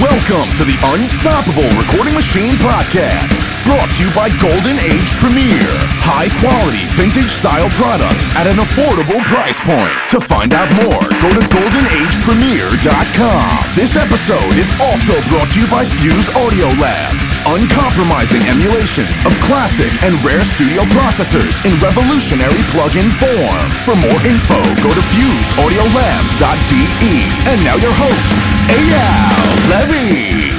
Welcome 0.00 0.48
to 0.50 0.64
the 0.64 0.78
Unstoppable 0.94 1.68
Recording 1.76 2.14
Machine 2.14 2.52
Podcast, 2.52 3.34
brought 3.68 3.92
to 3.92 4.00
you 4.00 4.08
by 4.16 4.32
Golden 4.40 4.80
Age 4.80 5.12
Premier. 5.20 5.68
High 6.00 6.32
quality, 6.40 6.88
vintage 6.96 7.28
style 7.28 7.68
products 7.76 8.32
at 8.32 8.48
an 8.48 8.56
affordable 8.56 9.20
price 9.28 9.60
point. 9.60 9.92
To 10.08 10.24
find 10.24 10.56
out 10.56 10.72
more, 10.80 11.04
go 11.20 11.28
to 11.28 11.44
goldenagepremier.com. 11.52 13.52
This 13.76 14.00
episode 14.00 14.56
is 14.56 14.72
also 14.80 15.20
brought 15.28 15.52
to 15.52 15.60
you 15.60 15.68
by 15.68 15.84
Fuse 16.00 16.32
Audio 16.32 16.72
Labs, 16.80 17.28
uncompromising 17.44 18.40
emulations 18.48 19.12
of 19.28 19.36
classic 19.44 19.92
and 20.00 20.16
rare 20.24 20.48
studio 20.48 20.88
processors 20.96 21.60
in 21.68 21.76
revolutionary 21.84 22.64
plug-in 22.72 23.12
form. 23.20 23.68
For 23.84 23.92
more 24.00 24.20
info, 24.24 24.64
go 24.80 24.96
to 24.96 25.04
fuseaudiolabs.de. 25.12 27.14
And 27.52 27.60
now 27.60 27.76
your 27.76 27.92
host, 27.92 28.40
Eyal 28.72 29.44
Levi. 29.68 30.56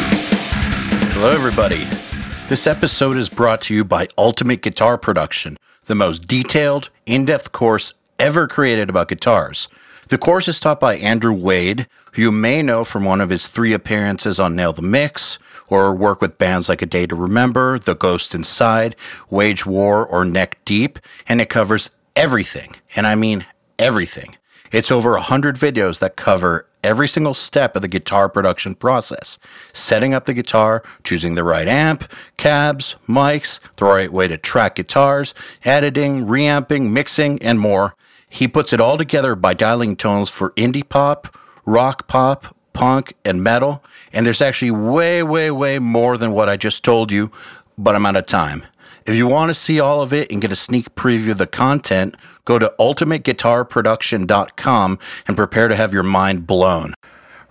Hello, 1.18 1.33
everybody. 1.33 1.89
This 2.49 2.65
episode 2.65 3.15
is 3.15 3.29
brought 3.29 3.61
to 3.61 3.75
you 3.75 3.83
by 3.83 4.07
Ultimate 4.17 4.63
Guitar 4.63 4.97
Production, 4.97 5.55
the 5.85 5.93
most 5.93 6.27
detailed, 6.27 6.89
in 7.05 7.23
depth 7.23 7.51
course 7.51 7.93
ever 8.17 8.47
created 8.47 8.89
about 8.89 9.09
guitars. 9.09 9.67
The 10.07 10.17
course 10.17 10.47
is 10.47 10.59
taught 10.59 10.79
by 10.79 10.95
Andrew 10.95 11.31
Wade, 11.31 11.85
who 12.13 12.23
you 12.23 12.31
may 12.31 12.63
know 12.63 12.83
from 12.83 13.05
one 13.05 13.21
of 13.21 13.29
his 13.29 13.47
three 13.47 13.71
appearances 13.71 14.39
on 14.39 14.55
Nail 14.55 14.73
the 14.73 14.81
Mix, 14.81 15.37
or 15.67 15.93
work 15.93 16.21
with 16.21 16.39
bands 16.39 16.67
like 16.69 16.81
A 16.81 16.87
Day 16.87 17.05
to 17.05 17.13
Remember, 17.13 17.77
The 17.77 17.93
Ghost 17.93 18.33
Inside, 18.33 18.95
Wage 19.29 19.67
War, 19.67 20.03
or 20.03 20.25
Neck 20.25 20.57
Deep, 20.65 20.97
and 21.27 21.39
it 21.39 21.50
covers 21.50 21.91
everything. 22.15 22.75
And 22.95 23.05
I 23.05 23.13
mean 23.13 23.45
everything. 23.77 24.39
It's 24.71 24.91
over 24.91 25.11
100 25.14 25.55
videos 25.55 26.00
that 26.00 26.15
cover 26.15 26.68
every 26.83 27.07
single 27.07 27.33
step 27.33 27.75
of 27.75 27.82
the 27.82 27.87
guitar 27.87 28.29
production 28.29 28.75
process 28.75 29.37
setting 29.73 30.14
up 30.14 30.25
the 30.25 30.33
guitar, 30.33 30.83
choosing 31.04 31.36
the 31.36 31.43
right 31.43 31.68
amp, 31.68 32.09
cabs, 32.38 32.95
mics, 33.08 33.59
the 33.78 33.86
right 33.86 34.14
way 34.14 34.28
to 34.28 34.38
track 34.38 34.75
guitars, 34.75 35.34
editing, 35.66 36.28
reamping, 36.28 36.94
mixing, 36.94 37.42
and 37.42 37.59
more. 37.59 37.95
He 38.30 38.47
puts 38.47 38.72
it 38.72 38.80
all 38.80 38.97
together 38.97 39.36
by 39.36 39.56
dialing 39.56 39.95
tones 39.95 40.30
for 40.30 40.52
indie 40.52 40.88
pop, 40.88 41.36
rock 41.66 42.08
pop, 42.08 42.56
punk, 42.73 43.16
and 43.25 43.44
metal. 43.44 43.84
And 44.14 44.25
there's 44.25 44.42
actually 44.42 44.72
way, 44.72 45.23
way, 45.23 45.50
way 45.50 45.80
more 45.80 46.17
than 46.17 46.31
what 46.31 46.47
I 46.47 46.58
just 46.58 46.84
told 46.84 47.12
you, 47.12 47.31
but 47.78 47.95
I'm 47.95 48.06
out 48.06 48.16
of 48.16 48.28
time. 48.28 48.66
If 49.10 49.16
you 49.16 49.26
want 49.26 49.50
to 49.50 49.56
see 49.56 49.80
all 49.80 50.04
of 50.04 50.14
it 50.14 50.32
and 50.32 50.40
get 50.40 50.52
a 50.52 50.56
sneak 50.56 50.94
preview 50.94 51.32
of 51.32 51.40
the 51.40 51.48
content, 51.48 52.16
go 52.46 52.60
to 52.60 52.72
ultimateguitarproduction.com 52.80 55.00
and 55.28 55.36
prepare 55.36 55.68
to 55.68 55.76
have 55.76 55.92
your 55.92 56.04
mind 56.04 56.46
blown. 56.46 56.94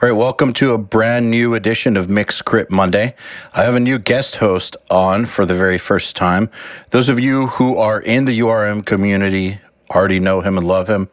All 0.00 0.08
right, 0.08 0.12
welcome 0.12 0.52
to 0.52 0.70
a 0.70 0.78
brand 0.78 1.32
new 1.32 1.54
edition 1.54 1.96
of 1.96 2.08
Mix 2.08 2.42
Crit 2.42 2.70
Monday. 2.70 3.16
I 3.56 3.64
have 3.64 3.74
a 3.74 3.80
new 3.80 3.98
guest 3.98 4.36
host 4.36 4.76
on 4.88 5.26
for 5.26 5.44
the 5.44 5.56
very 5.56 5.78
first 5.78 6.14
time. 6.14 6.48
Those 6.90 7.08
of 7.08 7.18
you 7.18 7.48
who 7.48 7.76
are 7.76 8.00
in 8.00 8.26
the 8.26 8.38
URM 8.38 8.86
community 8.86 9.58
already 9.90 10.20
know 10.20 10.42
him 10.42 10.58
and 10.58 10.64
love 10.64 10.88
him. 10.88 11.08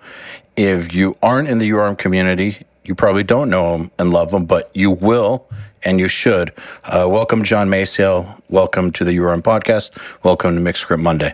If 0.56 0.94
you 0.94 1.18
aren't 1.23 1.48
in 1.48 1.58
the 1.58 1.72
URM 1.72 1.98
community, 1.98 2.58
you 2.84 2.94
probably 2.94 3.23
don't 3.23 3.50
know 3.50 3.76
him 3.76 3.90
and 3.98 4.14
love 4.14 4.32
him, 4.32 4.46
but 4.46 4.70
you 4.76 4.92
will 4.92 5.50
and 5.86 6.00
you 6.00 6.08
should. 6.08 6.52
Uh, 6.83 7.08
welcome, 7.09 7.44
John 7.44 7.69
Maysail. 7.69 8.41
Welcome 8.50 8.91
to 8.94 9.05
the 9.05 9.16
URM 9.17 9.41
podcast. 9.41 9.92
Welcome 10.23 10.55
to 10.55 10.61
Mix 10.61 10.83
Crit 10.83 11.00
Monday. 11.00 11.33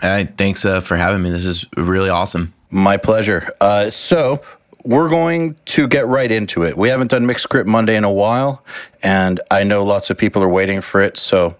Hi, 0.00 0.24
thanks 0.24 0.64
uh, 0.64 0.80
for 0.80 0.96
having 0.96 1.22
me. 1.22 1.30
This 1.30 1.44
is 1.44 1.66
really 1.76 2.08
awesome. 2.08 2.54
My 2.70 2.96
pleasure. 2.96 3.50
Uh, 3.60 3.90
so, 3.90 4.40
we're 4.84 5.08
going 5.08 5.56
to 5.66 5.88
get 5.88 6.06
right 6.06 6.30
into 6.30 6.62
it. 6.62 6.78
We 6.78 6.88
haven't 6.88 7.10
done 7.10 7.26
Mix 7.26 7.44
Crit 7.44 7.66
Monday 7.66 7.96
in 7.96 8.04
a 8.04 8.12
while, 8.12 8.62
and 9.02 9.40
I 9.50 9.64
know 9.64 9.84
lots 9.84 10.08
of 10.08 10.16
people 10.16 10.42
are 10.42 10.48
waiting 10.48 10.80
for 10.80 11.00
it. 11.00 11.16
So, 11.16 11.56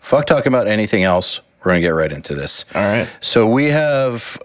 fuck 0.00 0.26
talking 0.26 0.48
about 0.48 0.66
anything 0.66 1.04
else. 1.04 1.40
We're 1.60 1.72
going 1.72 1.82
to 1.82 1.86
get 1.86 1.94
right 1.94 2.12
into 2.12 2.34
this. 2.34 2.64
All 2.74 2.82
right. 2.82 3.08
So, 3.20 3.46
we 3.46 3.66
have 3.66 4.38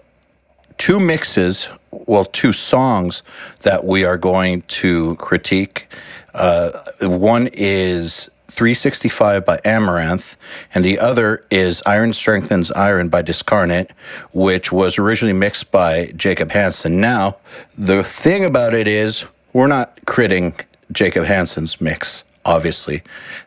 two 0.78 1.00
mixes, 1.00 1.68
well, 1.90 2.24
two 2.24 2.52
songs 2.52 3.22
that 3.62 3.84
we 3.84 4.04
are 4.04 4.18
going 4.18 4.62
to 4.62 5.16
critique. 5.16 5.88
Uh, 6.34 6.70
one 7.00 7.48
is 7.52 8.30
365 8.48 9.44
by 9.44 9.56
Amaranthe, 9.58 10.36
and 10.74 10.84
the 10.84 10.98
other 10.98 11.44
is 11.50 11.82
Iron 11.86 12.12
Strengthens 12.12 12.70
Iron 12.72 13.08
by 13.08 13.22
Discarnate, 13.22 13.92
which 14.32 14.70
was 14.70 14.98
originally 14.98 15.32
mixed 15.32 15.70
by 15.70 16.12
Jacob 16.16 16.50
Hansen. 16.50 17.00
Now, 17.00 17.36
the 17.76 18.04
thing 18.04 18.44
about 18.44 18.74
it 18.74 18.86
is, 18.86 19.24
we're 19.52 19.66
not 19.66 19.96
critting 20.04 20.60
Jacob 20.92 21.24
Hansen's 21.24 21.80
mix, 21.80 22.24
obviously. 22.44 23.02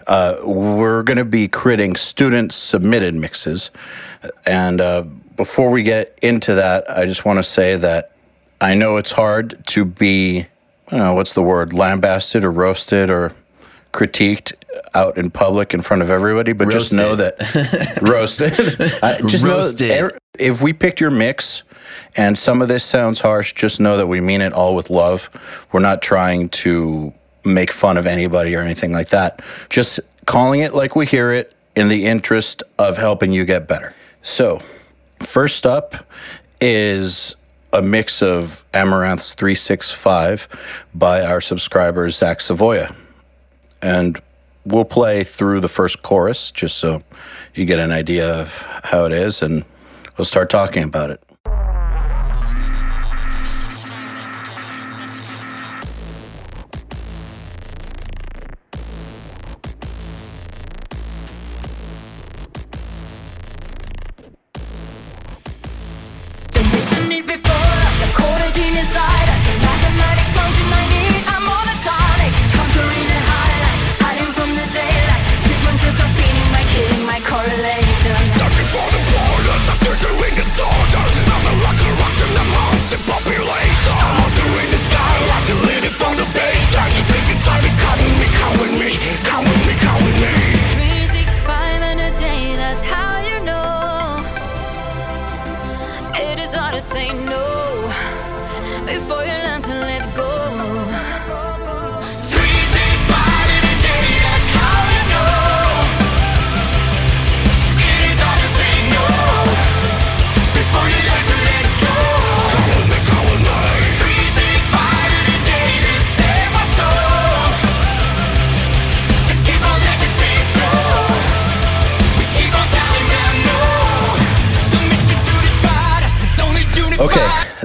Uh, 0.07 0.35
we're 0.43 1.03
going 1.03 1.17
to 1.17 1.25
be 1.25 1.47
critting 1.47 1.97
student 1.97 2.51
submitted 2.51 3.13
mixes. 3.13 3.71
And 4.45 4.81
uh, 4.81 5.03
before 5.35 5.69
we 5.69 5.83
get 5.83 6.17
into 6.21 6.55
that, 6.55 6.89
I 6.89 7.05
just 7.05 7.23
want 7.23 7.39
to 7.39 7.43
say 7.43 7.75
that 7.75 8.11
I 8.59 8.73
know 8.73 8.97
it's 8.97 9.11
hard 9.11 9.65
to 9.67 9.85
be, 9.85 10.47
know, 10.91 11.13
what's 11.13 11.33
the 11.33 11.43
word, 11.43 11.73
lambasted 11.73 12.45
or 12.45 12.51
roasted 12.51 13.09
or 13.09 13.33
critiqued 13.93 14.53
out 14.93 15.17
in 15.17 15.29
public 15.31 15.73
in 15.73 15.81
front 15.81 16.01
of 16.01 16.09
everybody, 16.09 16.53
but 16.53 16.69
just 16.69 16.93
know 16.93 17.15
that 17.15 17.99
roasted. 18.01 18.53
I, 19.03 19.17
just 19.27 19.43
Roasted. 19.43 19.89
know 19.89 20.09
that 20.09 20.19
if 20.39 20.61
we 20.61 20.73
picked 20.73 20.99
your 20.99 21.11
mix 21.11 21.63
and 22.15 22.37
some 22.37 22.61
of 22.61 22.67
this 22.67 22.83
sounds 22.83 23.21
harsh, 23.21 23.53
just 23.53 23.79
know 23.79 23.97
that 23.97 24.07
we 24.07 24.21
mean 24.21 24.41
it 24.41 24.53
all 24.53 24.75
with 24.75 24.89
love. 24.89 25.29
We're 25.71 25.79
not 25.79 26.01
trying 26.01 26.49
to 26.49 27.13
make 27.43 27.71
fun 27.71 27.97
of 27.97 28.05
anybody 28.05 28.55
or 28.55 28.61
anything 28.61 28.91
like 28.91 29.09
that. 29.09 29.41
Just 29.69 29.99
calling 30.25 30.59
it 30.61 30.73
like 30.73 30.95
we 30.95 31.05
hear 31.05 31.31
it 31.31 31.53
in 31.75 31.89
the 31.89 32.05
interest 32.05 32.63
of 32.77 32.97
helping 32.97 33.31
you 33.31 33.45
get 33.45 33.67
better. 33.67 33.93
So, 34.21 34.61
first 35.23 35.65
up 35.65 35.95
is 36.59 37.35
a 37.73 37.81
mix 37.81 38.21
of 38.21 38.65
Amaranthe's 38.73 39.33
365 39.35 40.47
by 40.93 41.21
our 41.21 41.41
subscriber 41.41 42.09
Zach 42.09 42.39
Savoya 42.39 42.95
and 43.81 44.21
we'll 44.65 44.85
play 44.85 45.23
through 45.23 45.59
the 45.59 45.67
first 45.67 46.01
chorus 46.01 46.51
just 46.51 46.77
so 46.77 47.01
you 47.53 47.65
get 47.65 47.79
an 47.79 47.91
idea 47.91 48.33
of 48.39 48.61
how 48.83 49.05
it 49.05 49.11
is 49.11 49.41
and 49.41 49.65
we'll 50.17 50.25
start 50.25 50.49
talking 50.49 50.83
about 50.83 51.09
it. 51.09 51.21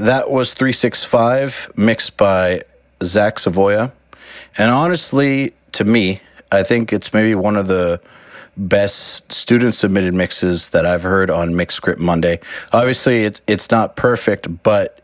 That 0.03 0.33
was 0.33 0.53
365 0.53 1.71
mixed 1.77 2.17
by 2.17 2.63
Zach 3.05 3.37
Savoya. 3.37 3.93
And 4.59 4.73
honestly, 4.73 5.53
to 5.71 5.85
me, 5.85 6.21
I 6.51 6.65
think 6.65 6.93
it's 6.93 7.15
maybe 7.15 7.37
one 7.37 7.55
of 7.55 7.69
the 7.69 8.01
best 8.57 9.31
student 9.31 9.77
submitted 9.77 10.13
mixes 10.13 10.71
that 10.71 10.85
I've 10.85 11.05
heard 11.05 11.31
on 11.31 11.55
Mix 11.55 11.79
Crit 11.79 12.01
Monday. 12.01 12.41
Obviously, 12.73 13.23
it's 13.23 13.43
it's 13.47 13.71
not 13.71 13.95
perfect, 13.95 14.65
but 14.65 15.01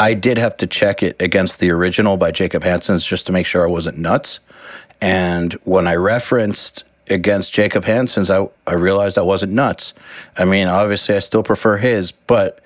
I 0.00 0.12
did 0.12 0.38
have 0.38 0.56
to 0.56 0.66
check 0.66 1.04
it 1.04 1.22
against 1.22 1.60
the 1.60 1.70
original 1.70 2.16
by 2.16 2.32
Jacob 2.32 2.64
Hansen's 2.64 3.04
just 3.04 3.26
to 3.26 3.32
make 3.32 3.46
sure 3.46 3.62
I 3.62 3.70
wasn't 3.70 3.98
nuts. 3.98 4.40
And 5.00 5.52
when 5.62 5.86
I 5.86 5.94
referenced 5.94 6.82
against 7.08 7.52
Jacob 7.52 7.84
Hansen's, 7.84 8.30
I, 8.30 8.48
I 8.66 8.74
realized 8.74 9.18
I 9.18 9.22
wasn't 9.22 9.52
nuts. 9.52 9.94
I 10.36 10.44
mean, 10.44 10.66
obviously, 10.66 11.14
I 11.14 11.20
still 11.20 11.42
prefer 11.42 11.76
his, 11.76 12.10
but 12.10 12.58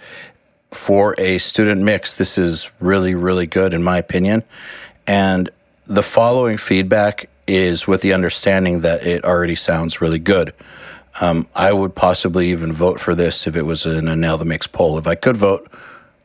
for 0.73 1.15
a 1.19 1.39
student 1.39 1.83
mix, 1.83 2.17
this 2.19 2.37
is 2.37 2.71
really, 2.81 3.15
really 3.15 3.47
good 3.47 3.73
in 3.73 3.83
my 3.83 3.99
opinion. 3.99 4.43
And 5.07 5.51
the 5.87 6.03
following 6.03 6.57
feedback 6.57 7.29
is 7.47 7.87
with 7.87 8.03
the 8.03 8.13
understanding 8.13 8.81
that 8.81 9.07
it 9.07 9.25
already 9.25 9.55
sounds 9.55 10.01
really 10.01 10.19
good. 10.19 10.53
Um, 11.21 11.47
I 11.55 11.73
would 11.73 11.95
possibly 11.95 12.51
even 12.51 12.73
vote 12.73 13.01
for 13.01 13.15
this 13.15 13.47
if 13.47 13.57
it 13.57 13.63
was 13.63 13.87
in 13.87 14.09
a 14.09 14.17
Nail 14.17 14.37
the 14.37 14.45
Mix 14.45 14.67
poll. 14.67 14.99
If 14.99 15.07
I 15.07 15.15
could 15.15 15.37
vote, 15.37 15.71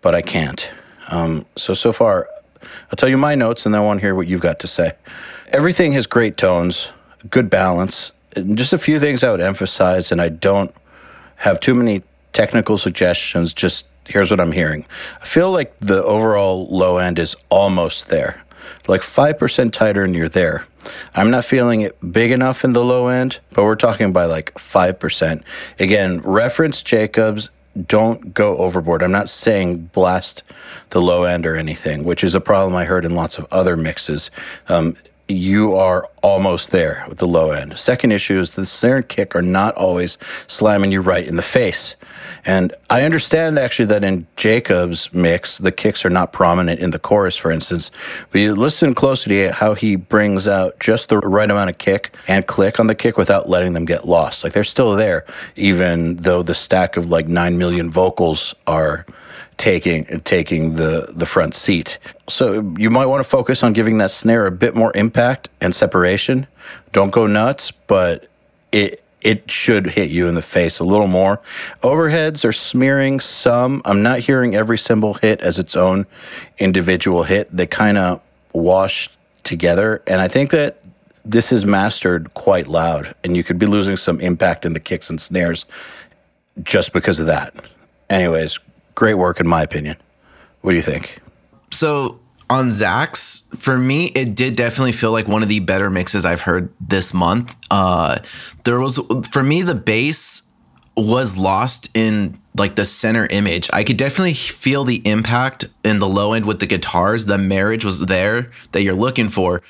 but 0.01 0.15
I 0.15 0.21
can't. 0.21 0.69
Um, 1.09 1.45
so, 1.55 1.73
so 1.73 1.93
far, 1.93 2.27
I'll 2.61 2.97
tell 2.97 3.09
you 3.09 3.17
my 3.17 3.35
notes 3.35 3.65
and 3.65 3.73
then 3.73 3.81
I 3.81 3.85
want 3.85 3.99
to 3.99 4.05
hear 4.05 4.15
what 4.15 4.27
you've 4.27 4.41
got 4.41 4.59
to 4.59 4.67
say. 4.67 4.93
Everything 5.51 5.93
has 5.93 6.07
great 6.07 6.37
tones, 6.37 6.91
good 7.29 7.49
balance, 7.49 8.11
and 8.35 8.57
just 8.57 8.73
a 8.73 8.77
few 8.77 8.99
things 8.99 9.23
I 9.23 9.31
would 9.31 9.41
emphasize, 9.41 10.11
and 10.11 10.21
I 10.21 10.29
don't 10.29 10.73
have 11.37 11.59
too 11.59 11.75
many 11.75 12.03
technical 12.33 12.77
suggestions. 12.77 13.53
Just 13.53 13.87
here's 14.07 14.31
what 14.31 14.39
I'm 14.39 14.51
hearing. 14.51 14.85
I 15.21 15.25
feel 15.25 15.51
like 15.51 15.79
the 15.79 16.03
overall 16.03 16.67
low 16.67 16.97
end 16.97 17.19
is 17.19 17.35
almost 17.49 18.09
there, 18.09 18.43
like 18.87 19.01
5% 19.01 19.71
tighter, 19.71 20.03
and 20.03 20.15
you're 20.15 20.29
there. 20.29 20.65
I'm 21.15 21.29
not 21.29 21.45
feeling 21.45 21.81
it 21.81 22.11
big 22.11 22.31
enough 22.31 22.63
in 22.63 22.73
the 22.73 22.83
low 22.83 23.07
end, 23.07 23.39
but 23.53 23.63
we're 23.63 23.75
talking 23.75 24.11
by 24.11 24.25
like 24.25 24.53
5%. 24.55 25.43
Again, 25.79 26.21
reference 26.21 26.81
Jacobs. 26.81 27.51
Don't 27.87 28.33
go 28.33 28.57
overboard. 28.57 29.01
I'm 29.01 29.11
not 29.11 29.29
saying 29.29 29.91
blast 29.93 30.43
the 30.89 31.01
low 31.01 31.23
end 31.23 31.45
or 31.45 31.55
anything, 31.55 32.03
which 32.03 32.23
is 32.23 32.35
a 32.35 32.41
problem 32.41 32.75
I 32.75 32.85
heard 32.85 33.05
in 33.05 33.15
lots 33.15 33.37
of 33.37 33.47
other 33.49 33.77
mixes. 33.77 34.29
Um, 34.67 34.95
you 35.31 35.75
are 35.75 36.09
almost 36.21 36.71
there 36.71 37.05
with 37.07 37.19
the 37.19 37.27
low 37.27 37.51
end. 37.51 37.77
Second 37.77 38.11
issue 38.11 38.39
is 38.39 38.51
the 38.51 38.65
snare 38.65 38.97
and 38.97 39.07
kick 39.07 39.35
are 39.35 39.41
not 39.41 39.73
always 39.75 40.17
slamming 40.47 40.91
you 40.91 41.01
right 41.01 41.25
in 41.25 41.37
the 41.37 41.41
face. 41.41 41.95
And 42.45 42.73
I 42.89 43.03
understand 43.03 43.59
actually 43.59 43.85
that 43.87 44.03
in 44.03 44.27
Jacob's 44.35 45.13
mix, 45.13 45.57
the 45.57 45.71
kicks 45.71 46.03
are 46.05 46.09
not 46.09 46.33
prominent 46.33 46.79
in 46.79 46.91
the 46.91 46.99
chorus, 46.99 47.35
for 47.35 47.51
instance. 47.51 47.91
But 48.31 48.41
you 48.41 48.55
listen 48.55 48.93
closely 48.93 49.35
to 49.37 49.51
how 49.51 49.75
he 49.75 49.95
brings 49.95 50.47
out 50.47 50.79
just 50.79 51.09
the 51.09 51.19
right 51.19 51.49
amount 51.49 51.69
of 51.69 51.77
kick 51.77 52.15
and 52.27 52.45
click 52.47 52.79
on 52.79 52.87
the 52.87 52.95
kick 52.95 53.17
without 53.17 53.49
letting 53.49 53.73
them 53.73 53.85
get 53.85 54.05
lost. 54.05 54.43
Like 54.43 54.53
they're 54.53 54.63
still 54.63 54.95
there, 54.95 55.25
even 55.55 56.17
though 56.17 56.43
the 56.43 56.55
stack 56.55 56.97
of 56.97 57.09
like 57.09 57.27
9 57.27 57.57
million 57.57 57.91
vocals 57.91 58.55
are 58.67 59.05
taking 59.57 60.03
taking 60.23 60.75
the 60.75 61.13
the 61.15 61.25
front 61.25 61.53
seat. 61.53 61.99
So 62.27 62.73
you 62.77 62.89
might 62.89 63.05
want 63.05 63.23
to 63.23 63.29
focus 63.29 63.61
on 63.61 63.73
giving 63.73 63.99
that 63.99 64.09
snare 64.09 64.47
a 64.47 64.51
bit 64.51 64.75
more 64.75 64.91
impact 64.95 65.49
and 65.59 65.75
separation. 65.75 66.47
Don't 66.93 67.11
go 67.11 67.27
nuts, 67.27 67.71
but 67.71 68.27
it 68.71 69.00
it 69.21 69.49
should 69.49 69.87
hit 69.87 70.09
you 70.09 70.27
in 70.27 70.35
the 70.35 70.41
face 70.41 70.79
a 70.79 70.83
little 70.83 71.07
more. 71.07 71.41
Overheads 71.83 72.43
are 72.43 72.51
smearing 72.51 73.19
some. 73.19 73.81
I'm 73.85 74.01
not 74.01 74.19
hearing 74.19 74.55
every 74.55 74.77
cymbal 74.77 75.15
hit 75.15 75.41
as 75.41 75.59
its 75.59 75.75
own 75.75 76.05
individual 76.57 77.23
hit. 77.23 77.55
They 77.55 77.67
kind 77.67 77.97
of 77.97 78.21
wash 78.53 79.09
together, 79.43 80.03
and 80.07 80.21
I 80.21 80.27
think 80.27 80.51
that 80.51 80.77
this 81.23 81.51
is 81.51 81.65
mastered 81.65 82.33
quite 82.33 82.67
loud, 82.67 83.15
and 83.23 83.37
you 83.37 83.43
could 83.43 83.59
be 83.59 83.65
losing 83.65 83.97
some 83.97 84.19
impact 84.19 84.65
in 84.65 84.73
the 84.73 84.79
kicks 84.79 85.09
and 85.09 85.21
snares 85.21 85.65
just 86.63 86.93
because 86.93 87.19
of 87.19 87.27
that. 87.27 87.53
Anyways, 88.09 88.59
great 88.95 89.13
work 89.13 89.39
in 89.39 89.47
my 89.47 89.61
opinion. 89.61 89.97
What 90.61 90.71
do 90.71 90.77
you 90.77 90.83
think? 90.83 91.19
So 91.71 92.19
on 92.51 92.69
Zach's, 92.69 93.43
for 93.55 93.77
me, 93.77 94.07
it 94.07 94.35
did 94.35 94.57
definitely 94.57 94.91
feel 94.91 95.13
like 95.13 95.25
one 95.25 95.41
of 95.41 95.47
the 95.47 95.61
better 95.61 95.89
mixes 95.89 96.25
I've 96.25 96.41
heard 96.41 96.71
this 96.81 97.13
month. 97.13 97.55
Uh, 97.71 98.19
there 98.65 98.77
was, 98.77 98.99
for 99.31 99.41
me, 99.41 99.61
the 99.61 99.73
bass 99.73 100.43
was 100.97 101.37
lost 101.37 101.89
in 101.93 102.37
like 102.57 102.75
the 102.75 102.83
center 102.83 103.25
image. 103.31 103.69
I 103.71 103.85
could 103.85 103.95
definitely 103.95 104.33
feel 104.33 104.83
the 104.83 105.01
impact 105.07 105.63
in 105.85 105.99
the 105.99 106.09
low 106.09 106.33
end 106.33 106.45
with 106.45 106.59
the 106.59 106.65
guitars. 106.65 107.25
The 107.25 107.37
marriage 107.37 107.85
was 107.85 108.05
there 108.07 108.51
that 108.73 108.83
you're 108.83 108.95
looking 108.95 109.29
for. 109.29 109.61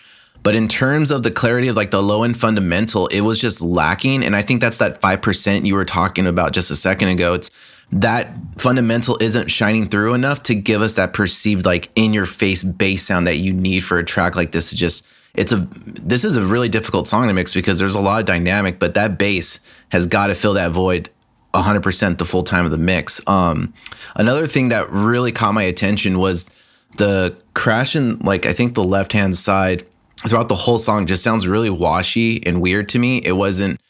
But 0.41 0.55
in 0.55 0.67
terms 0.67 1.11
of 1.11 1.21
the 1.21 1.29
clarity 1.29 1.67
of 1.67 1.75
like 1.75 1.91
the 1.91 2.01
low 2.01 2.23
end 2.23 2.39
fundamental, 2.39 3.05
it 3.07 3.21
was 3.21 3.37
just 3.37 3.61
lacking. 3.61 4.23
And 4.23 4.35
I 4.35 4.41
think 4.41 4.59
that's 4.59 4.79
that 4.79 4.99
5% 4.99 5.67
you 5.67 5.75
were 5.75 5.85
talking 5.85 6.25
about 6.25 6.53
just 6.53 6.71
a 6.71 6.75
second 6.75 7.09
ago. 7.09 7.35
It's 7.35 7.51
that 7.91 8.29
fundamental 8.57 9.17
isn't 9.19 9.49
shining 9.49 9.89
through 9.89 10.13
enough 10.13 10.43
to 10.43 10.55
give 10.55 10.81
us 10.81 10.93
that 10.95 11.13
perceived 11.13 11.65
like 11.65 11.89
in 11.95 12.13
your 12.13 12.25
face 12.25 12.63
bass 12.63 13.03
sound 13.03 13.27
that 13.27 13.37
you 13.37 13.53
need 13.53 13.81
for 13.81 13.99
a 13.99 14.03
track 14.03 14.35
like 14.35 14.51
this. 14.51 14.71
Is 14.71 14.79
just 14.79 15.05
it's 15.33 15.51
a 15.51 15.67
this 15.85 16.23
is 16.23 16.35
a 16.35 16.43
really 16.43 16.69
difficult 16.69 17.07
song 17.07 17.27
to 17.27 17.33
mix 17.33 17.53
because 17.53 17.79
there's 17.79 17.95
a 17.95 18.01
lot 18.01 18.19
of 18.19 18.25
dynamic, 18.25 18.79
but 18.79 18.93
that 18.93 19.17
bass 19.17 19.59
has 19.89 20.07
got 20.07 20.27
to 20.27 20.35
fill 20.35 20.53
that 20.53 20.71
void 20.71 21.09
100% 21.53 22.17
the 22.17 22.25
full 22.25 22.43
time 22.43 22.65
of 22.65 22.71
the 22.71 22.77
mix. 22.77 23.19
Um, 23.27 23.73
another 24.15 24.47
thing 24.47 24.69
that 24.69 24.89
really 24.89 25.33
caught 25.33 25.53
my 25.53 25.63
attention 25.63 26.19
was 26.19 26.49
the 26.97 27.35
crash 27.53 27.95
in 27.95 28.19
like 28.19 28.45
I 28.45 28.53
think 28.53 28.73
the 28.73 28.83
left 28.83 29.11
hand 29.11 29.35
side 29.35 29.85
throughout 30.27 30.49
the 30.49 30.55
whole 30.55 30.77
song 30.77 31.07
just 31.07 31.23
sounds 31.23 31.47
really 31.47 31.69
washy 31.69 32.45
and 32.45 32.61
weird 32.61 32.87
to 32.89 32.99
me. 32.99 33.21
It 33.23 33.33
wasn't 33.33 33.81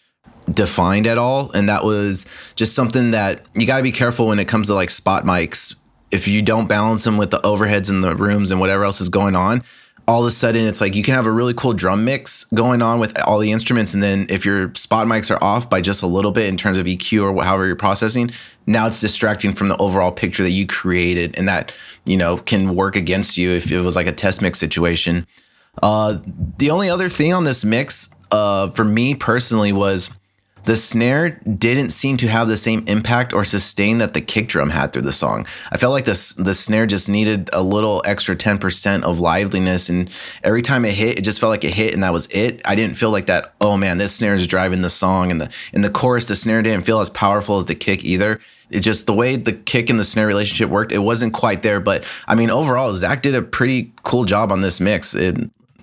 defined 0.53 1.07
at 1.07 1.17
all. 1.17 1.51
And 1.51 1.69
that 1.69 1.83
was 1.83 2.25
just 2.55 2.73
something 2.73 3.11
that 3.11 3.45
you 3.55 3.65
got 3.65 3.77
to 3.77 3.83
be 3.83 3.91
careful 3.91 4.27
when 4.27 4.39
it 4.39 4.47
comes 4.47 4.67
to 4.67 4.73
like 4.73 4.89
spot 4.89 5.25
mics. 5.25 5.75
If 6.11 6.27
you 6.27 6.41
don't 6.41 6.67
balance 6.67 7.03
them 7.03 7.17
with 7.17 7.31
the 7.31 7.39
overheads 7.39 7.89
in 7.89 8.01
the 8.01 8.15
rooms 8.15 8.51
and 8.51 8.59
whatever 8.59 8.83
else 8.83 8.99
is 8.99 9.09
going 9.09 9.35
on, 9.35 9.63
all 10.07 10.21
of 10.21 10.27
a 10.27 10.31
sudden 10.31 10.67
it's 10.67 10.81
like 10.81 10.95
you 10.95 11.03
can 11.03 11.13
have 11.13 11.27
a 11.27 11.31
really 11.31 11.53
cool 11.53 11.73
drum 11.73 12.03
mix 12.03 12.43
going 12.53 12.81
on 12.81 12.99
with 12.99 13.17
all 13.21 13.39
the 13.39 13.51
instruments. 13.51 13.93
And 13.93 14.01
then 14.01 14.25
if 14.29 14.45
your 14.45 14.73
spot 14.75 15.07
mics 15.07 15.33
are 15.33 15.41
off 15.43 15.69
by 15.69 15.79
just 15.79 16.01
a 16.01 16.07
little 16.07 16.31
bit 16.31 16.49
in 16.49 16.57
terms 16.57 16.77
of 16.77 16.85
EQ 16.85 17.23
or 17.23 17.43
however 17.43 17.65
you're 17.65 17.75
processing, 17.75 18.31
now 18.67 18.87
it's 18.87 18.99
distracting 18.99 19.53
from 19.53 19.69
the 19.69 19.77
overall 19.77 20.11
picture 20.11 20.43
that 20.43 20.51
you 20.51 20.67
created. 20.67 21.37
And 21.37 21.47
that, 21.47 21.73
you 22.05 22.17
know, 22.17 22.37
can 22.37 22.75
work 22.75 22.95
against 22.95 23.37
you 23.37 23.51
if 23.51 23.71
it 23.71 23.79
was 23.81 23.95
like 23.95 24.07
a 24.07 24.11
test 24.11 24.41
mix 24.41 24.59
situation. 24.59 25.25
Uh, 25.81 26.17
the 26.57 26.71
only 26.71 26.89
other 26.89 27.07
thing 27.07 27.33
on 27.33 27.43
this 27.43 27.63
mix, 27.63 28.09
uh, 28.31 28.69
for 28.71 28.83
me 28.83 29.15
personally, 29.15 29.71
was 29.71 30.09
the 30.65 30.77
snare 30.77 31.41
didn't 31.57 31.89
seem 31.89 32.17
to 32.17 32.27
have 32.27 32.47
the 32.47 32.57
same 32.57 32.83
impact 32.87 33.33
or 33.33 33.43
sustain 33.43 33.97
that 33.97 34.13
the 34.13 34.21
kick 34.21 34.47
drum 34.47 34.69
had 34.69 34.93
through 34.93 35.01
the 35.03 35.11
song. 35.11 35.45
I 35.71 35.77
felt 35.77 35.93
like 35.93 36.05
the 36.05 36.33
the 36.37 36.53
snare 36.53 36.85
just 36.85 37.09
needed 37.09 37.49
a 37.53 37.61
little 37.61 38.01
extra 38.05 38.35
10% 38.35 39.03
of 39.03 39.19
liveliness 39.19 39.89
and 39.89 40.09
every 40.43 40.61
time 40.61 40.85
it 40.85 40.93
hit 40.93 41.17
it 41.17 41.21
just 41.21 41.39
felt 41.39 41.49
like 41.49 41.63
it 41.63 41.73
hit 41.73 41.93
and 41.93 42.03
that 42.03 42.13
was 42.13 42.27
it. 42.27 42.61
I 42.65 42.75
didn't 42.75 42.95
feel 42.95 43.11
like 43.11 43.25
that 43.25 43.53
oh 43.61 43.77
man 43.77 43.97
this 43.97 44.13
snare 44.13 44.35
is 44.35 44.47
driving 44.47 44.81
the 44.81 44.89
song 44.89 45.31
and 45.31 45.41
the 45.41 45.49
in 45.73 45.81
the 45.81 45.89
chorus 45.89 46.27
the 46.27 46.35
snare 46.35 46.61
didn't 46.61 46.85
feel 46.85 46.99
as 46.99 47.09
powerful 47.09 47.57
as 47.57 47.65
the 47.65 47.75
kick 47.75 48.03
either. 48.03 48.39
It 48.69 48.81
just 48.81 49.05
the 49.05 49.13
way 49.13 49.35
the 49.35 49.53
kick 49.53 49.89
and 49.89 49.99
the 49.99 50.05
snare 50.05 50.27
relationship 50.27 50.69
worked 50.69 50.91
it 50.91 50.99
wasn't 50.99 51.33
quite 51.33 51.63
there 51.63 51.79
but 51.79 52.03
I 52.27 52.35
mean 52.35 52.49
overall 52.49 52.93
Zach 52.93 53.21
did 53.21 53.35
a 53.35 53.41
pretty 53.41 53.91
cool 54.03 54.25
job 54.25 54.51
on 54.51 54.61
this 54.61 54.79
mix. 54.79 55.15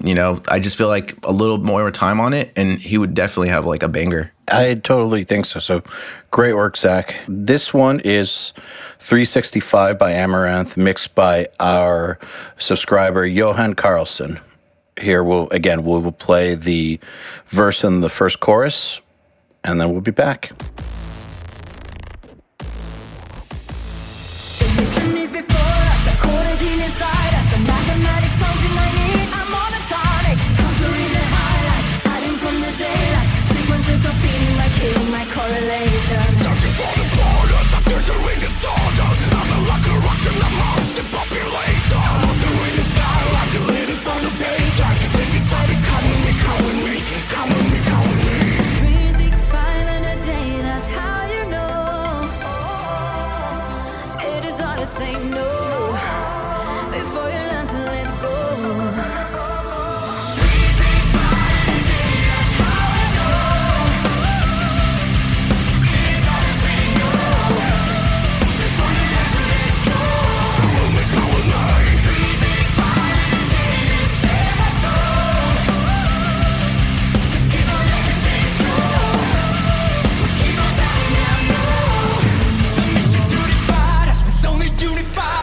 You 0.03 0.15
know, 0.15 0.43
I 0.49 0.61
just 0.61 0.77
feel 0.77 0.89
like 0.89 1.15
a 1.25 1.33
little 1.33 1.59
more 1.59 1.91
time 1.91 2.21
on 2.21 2.33
it 2.33 2.53
and 2.57 2.79
he 2.79 2.99
would 2.99 3.15
definitely 3.15 3.49
have 3.49 3.67
like 3.67 3.83
a 3.83 3.89
banger. 3.89 4.33
I 4.51 4.75
totally 4.75 5.25
think 5.25 5.47
so. 5.47 5.61
So 5.61 5.83
great 6.31 6.55
work, 6.55 6.77
Zach. 6.77 7.17
This 7.29 7.75
one 7.75 8.01
is 8.05 8.53
365 8.99 9.99
by 9.99 10.13
Amaranthe, 10.13 10.77
mixed 10.77 11.15
by 11.15 11.47
our 11.61 12.19
subscriber, 12.57 13.27
Johan 13.27 13.75
Carlson. 13.75 14.41
Here 15.01 15.23
we'll 15.23 15.49
again 15.51 15.85
we 15.85 16.01
will 16.01 16.13
play 16.13 16.55
the 16.55 16.99
verse 17.47 17.85
and 17.85 18.03
the 18.03 18.09
first 18.09 18.41
chorus, 18.41 19.01
and 19.63 19.81
then 19.81 19.93
we'll 19.93 20.01
be 20.01 20.11
back. 20.11 20.51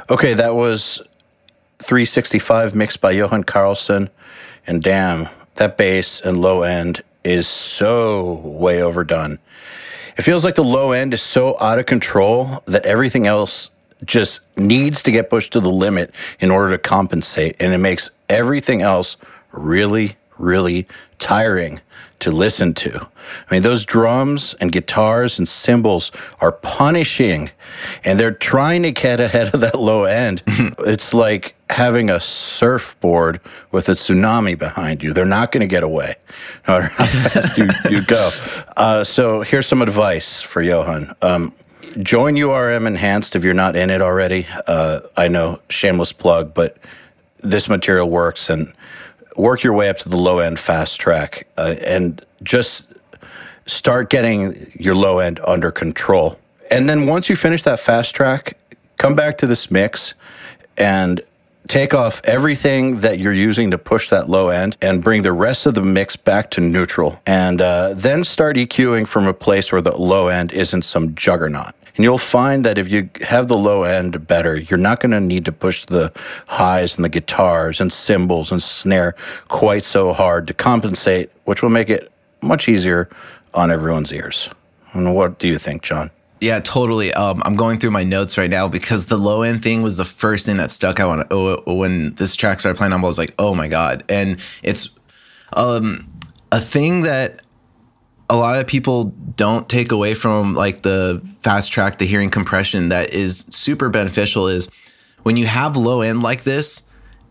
Okay, 0.08 0.36
that 0.36 0.56
was 0.56 1.02
365 1.80 2.76
mixed 2.76 3.02
by 3.02 3.10
Johan 3.10 3.44
Carlson. 3.44 4.12
And 4.68 4.84
damn, 4.84 5.30
that 5.56 5.78
bass 5.78 6.22
and 6.22 6.40
low 6.40 6.62
end 6.62 7.04
is 7.24 7.48
so 7.48 8.36
way 8.36 8.84
overdone. 8.84 9.40
It 10.16 10.22
feels 10.22 10.46
like 10.46 10.54
the 10.54 10.64
low 10.64 10.92
end 10.92 11.16
is 11.16 11.24
so 11.24 11.58
out 11.60 11.80
of 11.80 11.88
control 11.88 12.62
that 12.66 12.86
everything 12.86 13.26
else 13.26 13.72
just 14.04 14.42
needs 14.56 15.02
to 15.02 15.12
get 15.12 15.32
pushed 15.32 15.52
to 15.54 15.60
the 15.60 15.72
limit 15.72 16.14
in 16.40 16.52
order 16.52 16.70
to 16.70 16.78
compensate. 16.78 17.56
And 17.60 17.74
it 17.74 17.80
makes 17.80 18.12
everything 18.30 18.84
else 18.84 19.18
really, 19.52 20.18
really 20.38 20.86
tiring 21.18 21.82
to 22.20 22.32
listen 22.32 22.74
to. 22.74 23.08
I 23.50 23.54
mean, 23.54 23.64
those 23.64 23.86
drums 23.86 24.56
and 24.60 24.72
guitars 24.72 25.38
and 25.38 25.48
cymbals 25.48 26.12
are 26.40 26.52
punishing 26.52 27.52
and 28.04 28.20
they're 28.20 28.34
trying 28.34 28.84
to 28.84 28.92
get 28.92 29.20
ahead 29.20 29.54
of 29.54 29.62
that 29.62 29.80
low 29.80 30.04
end. 30.06 30.42
it's 30.48 31.14
like 31.14 31.56
having 31.70 32.10
a 32.10 32.20
surfboard 32.20 33.42
with 33.72 33.90
a 33.90 33.94
tsunami 33.94 34.58
behind 34.58 35.04
you. 35.04 35.14
They're 35.14 35.26
not 35.26 35.52
going 35.52 35.62
to 35.62 35.68
get 35.68 35.84
away, 35.84 36.16
no 36.68 36.80
matter 36.80 36.94
how 36.94 37.06
fast 37.06 37.58
you, 37.58 37.66
you 37.90 38.06
go. 38.06 38.32
Uh, 38.78 39.04
so 39.04 39.42
here's 39.42 39.68
some 39.68 39.82
advice 39.82 40.42
for 40.42 40.62
Johan. 40.62 41.14
Um, 41.22 41.54
join 42.02 42.36
URM 42.36 42.88
Enhanced 42.88 43.36
if 43.36 43.44
you're 43.44 43.54
not 43.54 43.76
in 43.76 43.90
it 43.90 44.02
already. 44.02 44.48
Uh, 44.68 45.00
I 45.18 45.28
know, 45.28 45.60
shameless 45.70 46.14
plug, 46.14 46.54
but 46.54 46.78
this 47.44 47.70
material 47.70 48.10
works 48.10 48.50
and 48.50 48.74
work 49.36 49.64
your 49.64 49.74
way 49.74 49.90
up 49.90 49.98
to 50.00 50.10
the 50.10 50.18
low 50.18 50.40
end 50.40 50.60
fast 50.60 51.00
track 51.00 51.48
uh, 51.58 51.76
and 51.86 52.24
just 52.44 52.94
start 53.66 54.10
getting 54.10 54.54
your 54.80 54.96
low 54.96 55.20
end 55.20 55.40
under 55.46 55.72
control. 55.72 56.40
And 56.70 56.90
then 56.90 57.08
once 57.08 57.30
you 57.30 57.36
finish 57.36 57.64
that 57.64 57.80
fast 57.80 58.16
track, 58.16 58.58
come 58.98 59.16
back 59.16 59.38
to 59.40 59.48
this 59.48 59.70
mix 59.70 60.14
and 60.78 61.22
take 61.68 61.94
off 61.94 62.22
everything 62.26 63.00
that 63.00 63.20
you're 63.20 63.34
using 63.34 63.72
to 63.72 63.78
push 63.78 64.10
that 64.10 64.30
low 64.30 64.50
end 64.50 64.78
and 64.82 65.04
bring 65.04 65.24
the 65.24 65.34
rest 65.34 65.66
of 65.66 65.74
the 65.74 65.82
mix 65.82 66.16
back 66.16 66.52
to 66.52 66.62
neutral. 66.62 67.20
And 67.26 67.62
uh, 67.62 67.94
then 67.96 68.24
start 68.24 68.56
EQing 68.56 69.08
from 69.08 69.26
a 69.28 69.34
place 69.34 69.72
where 69.72 69.82
the 69.82 69.96
low 69.98 70.28
end 70.28 70.52
isn't 70.52 70.84
some 70.84 71.16
juggernaut. 71.16 71.74
And 71.96 72.04
you'll 72.04 72.18
find 72.18 72.66
that 72.66 72.78
if 72.78 72.92
you 72.92 73.10
have 73.22 73.48
the 73.48 73.58
low 73.58 73.84
end 73.84 74.28
better, 74.28 74.58
you're 74.58 74.78
not 74.78 75.00
going 75.00 75.12
to 75.12 75.20
need 75.20 75.46
to 75.46 75.52
push 75.52 75.86
the 75.86 76.12
highs 76.48 76.96
and 76.96 77.06
the 77.06 77.10
guitars 77.10 77.80
and 77.80 77.92
cymbals 77.92 78.52
and 78.52 78.62
snare 78.62 79.16
quite 79.48 79.84
so 79.84 80.12
hard 80.12 80.48
to 80.48 80.54
compensate, 80.54 81.32
which 81.46 81.64
will 81.64 81.70
make 81.70 81.90
it 81.90 82.12
much 82.42 82.68
easier 82.68 83.10
on 83.54 83.72
everyone's 83.72 84.12
ears. 84.12 84.50
And 84.92 85.16
what 85.16 85.40
do 85.40 85.48
you 85.48 85.58
think, 85.58 85.84
John? 85.84 86.12
Yeah, 86.42 86.60
totally. 86.60 87.14
Um, 87.14 87.42
I'm 87.46 87.56
going 87.56 87.80
through 87.80 87.92
my 87.92 88.04
notes 88.04 88.38
right 88.38 88.50
now 88.50 88.68
because 88.68 89.08
the 89.08 89.18
low 89.18 89.42
end 89.42 89.64
thing 89.64 89.82
was 89.82 89.98
the 89.98 90.06
first 90.06 90.46
thing 90.46 90.58
that 90.58 90.70
stuck 90.72 91.00
out 91.00 91.18
when, 91.18 91.28
oh, 91.32 91.74
when 91.74 92.14
this 92.16 92.36
track 92.36 92.60
started 92.60 92.78
playing. 92.78 92.94
I 92.94 92.98
was 92.98 93.18
like, 93.18 93.34
oh 93.40 93.56
my 93.56 93.68
god! 93.68 94.04
And 94.10 94.40
it's 94.62 94.90
um, 95.54 96.08
a 96.52 96.60
thing 96.60 97.02
that 97.02 97.42
a 98.30 98.36
lot 98.36 98.58
of 98.58 98.68
people 98.68 99.06
don't 99.36 99.70
take 99.70 99.92
away 99.92 100.14
from 100.14 100.56
like 100.56 100.82
the 100.82 101.22
fast 101.42 101.72
track, 101.72 102.00
the 102.00 102.06
hearing 102.06 102.30
compression 102.30 102.90
that 102.90 103.14
is 103.14 103.46
super 103.50 103.90
beneficial. 103.90 104.48
Is 104.48 104.70
when 105.24 105.38
you 105.38 105.46
have 105.46 105.78
low 105.78 106.02
end 106.02 106.24
like 106.24 106.44
this, 106.44 106.82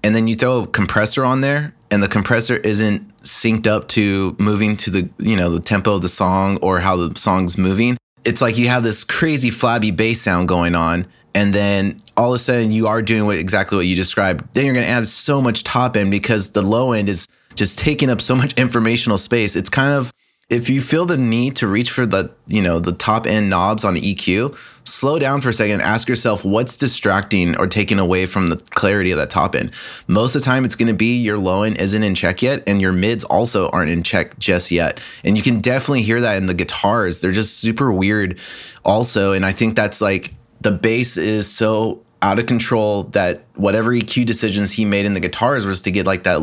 and 0.02 0.14
then 0.14 0.28
you 0.28 0.34
throw 0.34 0.62
a 0.62 0.66
compressor 0.66 1.24
on 1.24 1.40
there, 1.40 1.74
and 1.90 2.02
the 2.02 2.08
compressor 2.08 2.56
isn't 2.56 3.14
synced 3.24 3.66
up 3.66 3.88
to 3.88 4.36
moving 4.38 4.76
to 4.76 4.90
the 4.90 5.08
you 5.18 5.36
know 5.36 5.50
the 5.50 5.60
tempo 5.60 5.94
of 5.94 6.02
the 6.02 6.08
song 6.08 6.58
or 6.58 6.80
how 6.80 6.96
the 6.96 7.18
song's 7.18 7.56
moving 7.56 7.96
it's 8.24 8.40
like 8.40 8.58
you 8.58 8.68
have 8.68 8.82
this 8.82 9.04
crazy 9.04 9.50
flabby 9.50 9.90
bass 9.90 10.20
sound 10.20 10.46
going 10.48 10.74
on 10.74 11.06
and 11.34 11.54
then 11.54 12.00
all 12.16 12.28
of 12.28 12.34
a 12.34 12.38
sudden 12.38 12.72
you 12.72 12.86
are 12.86 13.00
doing 13.00 13.24
what 13.24 13.38
exactly 13.38 13.76
what 13.76 13.86
you 13.86 13.96
described 13.96 14.44
then 14.54 14.64
you're 14.64 14.74
going 14.74 14.84
to 14.84 14.90
add 14.90 15.06
so 15.08 15.40
much 15.40 15.64
top 15.64 15.96
end 15.96 16.10
because 16.10 16.50
the 16.50 16.62
low 16.62 16.92
end 16.92 17.08
is 17.08 17.26
just 17.54 17.78
taking 17.78 18.10
up 18.10 18.20
so 18.20 18.34
much 18.34 18.52
informational 18.58 19.16
space 19.16 19.56
it's 19.56 19.70
kind 19.70 19.92
of 19.92 20.12
if 20.48 20.68
you 20.68 20.80
feel 20.80 21.06
the 21.06 21.16
need 21.16 21.56
to 21.56 21.66
reach 21.66 21.90
for 21.90 22.04
the 22.04 22.30
you 22.46 22.62
know 22.62 22.78
the 22.78 22.92
top 22.92 23.26
end 23.26 23.48
knobs 23.48 23.84
on 23.84 23.96
EQ 23.96 24.56
slow 24.84 25.18
down 25.18 25.40
for 25.40 25.48
a 25.48 25.52
second 25.52 25.80
ask 25.80 26.08
yourself 26.08 26.44
what's 26.44 26.76
distracting 26.76 27.56
or 27.56 27.66
taking 27.66 27.98
away 27.98 28.26
from 28.26 28.50
the 28.50 28.56
clarity 28.56 29.10
of 29.10 29.18
that 29.18 29.30
top 29.30 29.54
end. 29.54 29.72
Most 30.06 30.34
of 30.34 30.42
the 30.42 30.44
time 30.44 30.64
it's 30.64 30.76
going 30.76 30.88
to 30.88 30.94
be 30.94 31.16
your 31.16 31.38
low 31.38 31.62
end 31.62 31.78
isn't 31.78 32.02
in 32.02 32.14
check 32.14 32.42
yet 32.42 32.62
and 32.66 32.80
your 32.80 32.92
mids 32.92 33.24
also 33.24 33.68
aren't 33.70 33.90
in 33.90 34.02
check 34.02 34.38
just 34.38 34.70
yet. 34.70 35.00
And 35.24 35.36
you 35.36 35.42
can 35.42 35.60
definitely 35.60 36.02
hear 36.02 36.20
that 36.20 36.36
in 36.36 36.46
the 36.46 36.54
guitars. 36.54 37.20
They're 37.20 37.32
just 37.32 37.58
super 37.58 37.92
weird 37.92 38.38
also. 38.84 39.32
And 39.32 39.46
i 39.46 39.52
think 39.52 39.74
that's 39.76 40.00
like 40.00 40.34
the 40.60 40.72
bass 40.72 41.16
is 41.16 41.50
so 41.50 42.02
out 42.22 42.38
of 42.38 42.46
control 42.46 43.04
that 43.04 43.44
whatever 43.54 43.90
EQ 43.90 44.24
decisions 44.24 44.72
he 44.72 44.84
made 44.84 45.04
in 45.04 45.12
the 45.12 45.20
guitars 45.20 45.66
was 45.66 45.82
to 45.82 45.90
get 45.90 46.06
like 46.06 46.24
that 46.24 46.40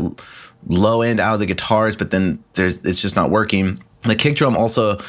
low 0.68 1.02
end 1.02 1.20
out 1.20 1.34
of 1.34 1.40
the 1.40 1.48
guitars 1.48 1.96
but 1.96 2.12
then 2.12 2.44
there's 2.54 2.78
it's 2.86 3.02
just 3.02 3.16
not 3.16 3.32
working 3.32 3.82
the 4.04 4.16
kick 4.16 4.36
drum 4.36 4.56
also 4.58 5.00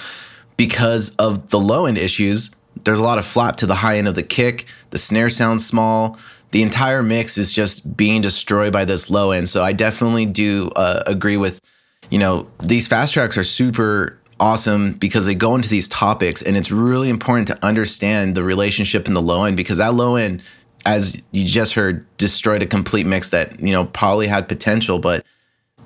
because 0.56 1.10
of 1.16 1.50
the 1.50 1.58
low 1.58 1.86
end 1.86 1.98
issues, 1.98 2.50
there's 2.84 2.98
a 2.98 3.02
lot 3.02 3.18
of 3.18 3.26
flap 3.26 3.56
to 3.58 3.66
the 3.66 3.74
high 3.74 3.98
end 3.98 4.08
of 4.08 4.14
the 4.14 4.22
kick. 4.22 4.66
The 4.90 4.98
snare 4.98 5.30
sounds 5.30 5.66
small. 5.66 6.18
The 6.50 6.62
entire 6.62 7.02
mix 7.02 7.38
is 7.38 7.52
just 7.52 7.96
being 7.96 8.20
destroyed 8.20 8.72
by 8.72 8.84
this 8.84 9.08
low 9.08 9.30
end. 9.30 9.48
So 9.48 9.64
I 9.64 9.72
definitely 9.72 10.26
do 10.26 10.70
uh, 10.76 11.02
agree 11.06 11.36
with, 11.36 11.60
you 12.10 12.18
know, 12.18 12.46
these 12.62 12.86
fast 12.86 13.14
tracks 13.14 13.38
are 13.38 13.44
super 13.44 14.18
awesome 14.38 14.92
because 14.94 15.24
they 15.24 15.34
go 15.34 15.54
into 15.54 15.68
these 15.68 15.88
topics 15.88 16.42
and 16.42 16.56
it's 16.56 16.70
really 16.70 17.08
important 17.08 17.46
to 17.46 17.64
understand 17.64 18.34
the 18.34 18.42
relationship 18.42 19.06
in 19.06 19.14
the 19.14 19.22
low 19.22 19.44
end 19.44 19.56
because 19.56 19.78
that 19.78 19.94
low 19.94 20.16
end 20.16 20.42
as 20.84 21.16
you 21.30 21.44
just 21.44 21.74
heard 21.74 22.04
destroyed 22.18 22.60
a 22.60 22.66
complete 22.66 23.06
mix 23.06 23.30
that 23.30 23.60
you 23.60 23.70
know 23.70 23.84
probably 23.84 24.26
had 24.26 24.48
potential 24.48 24.98
but 24.98 25.24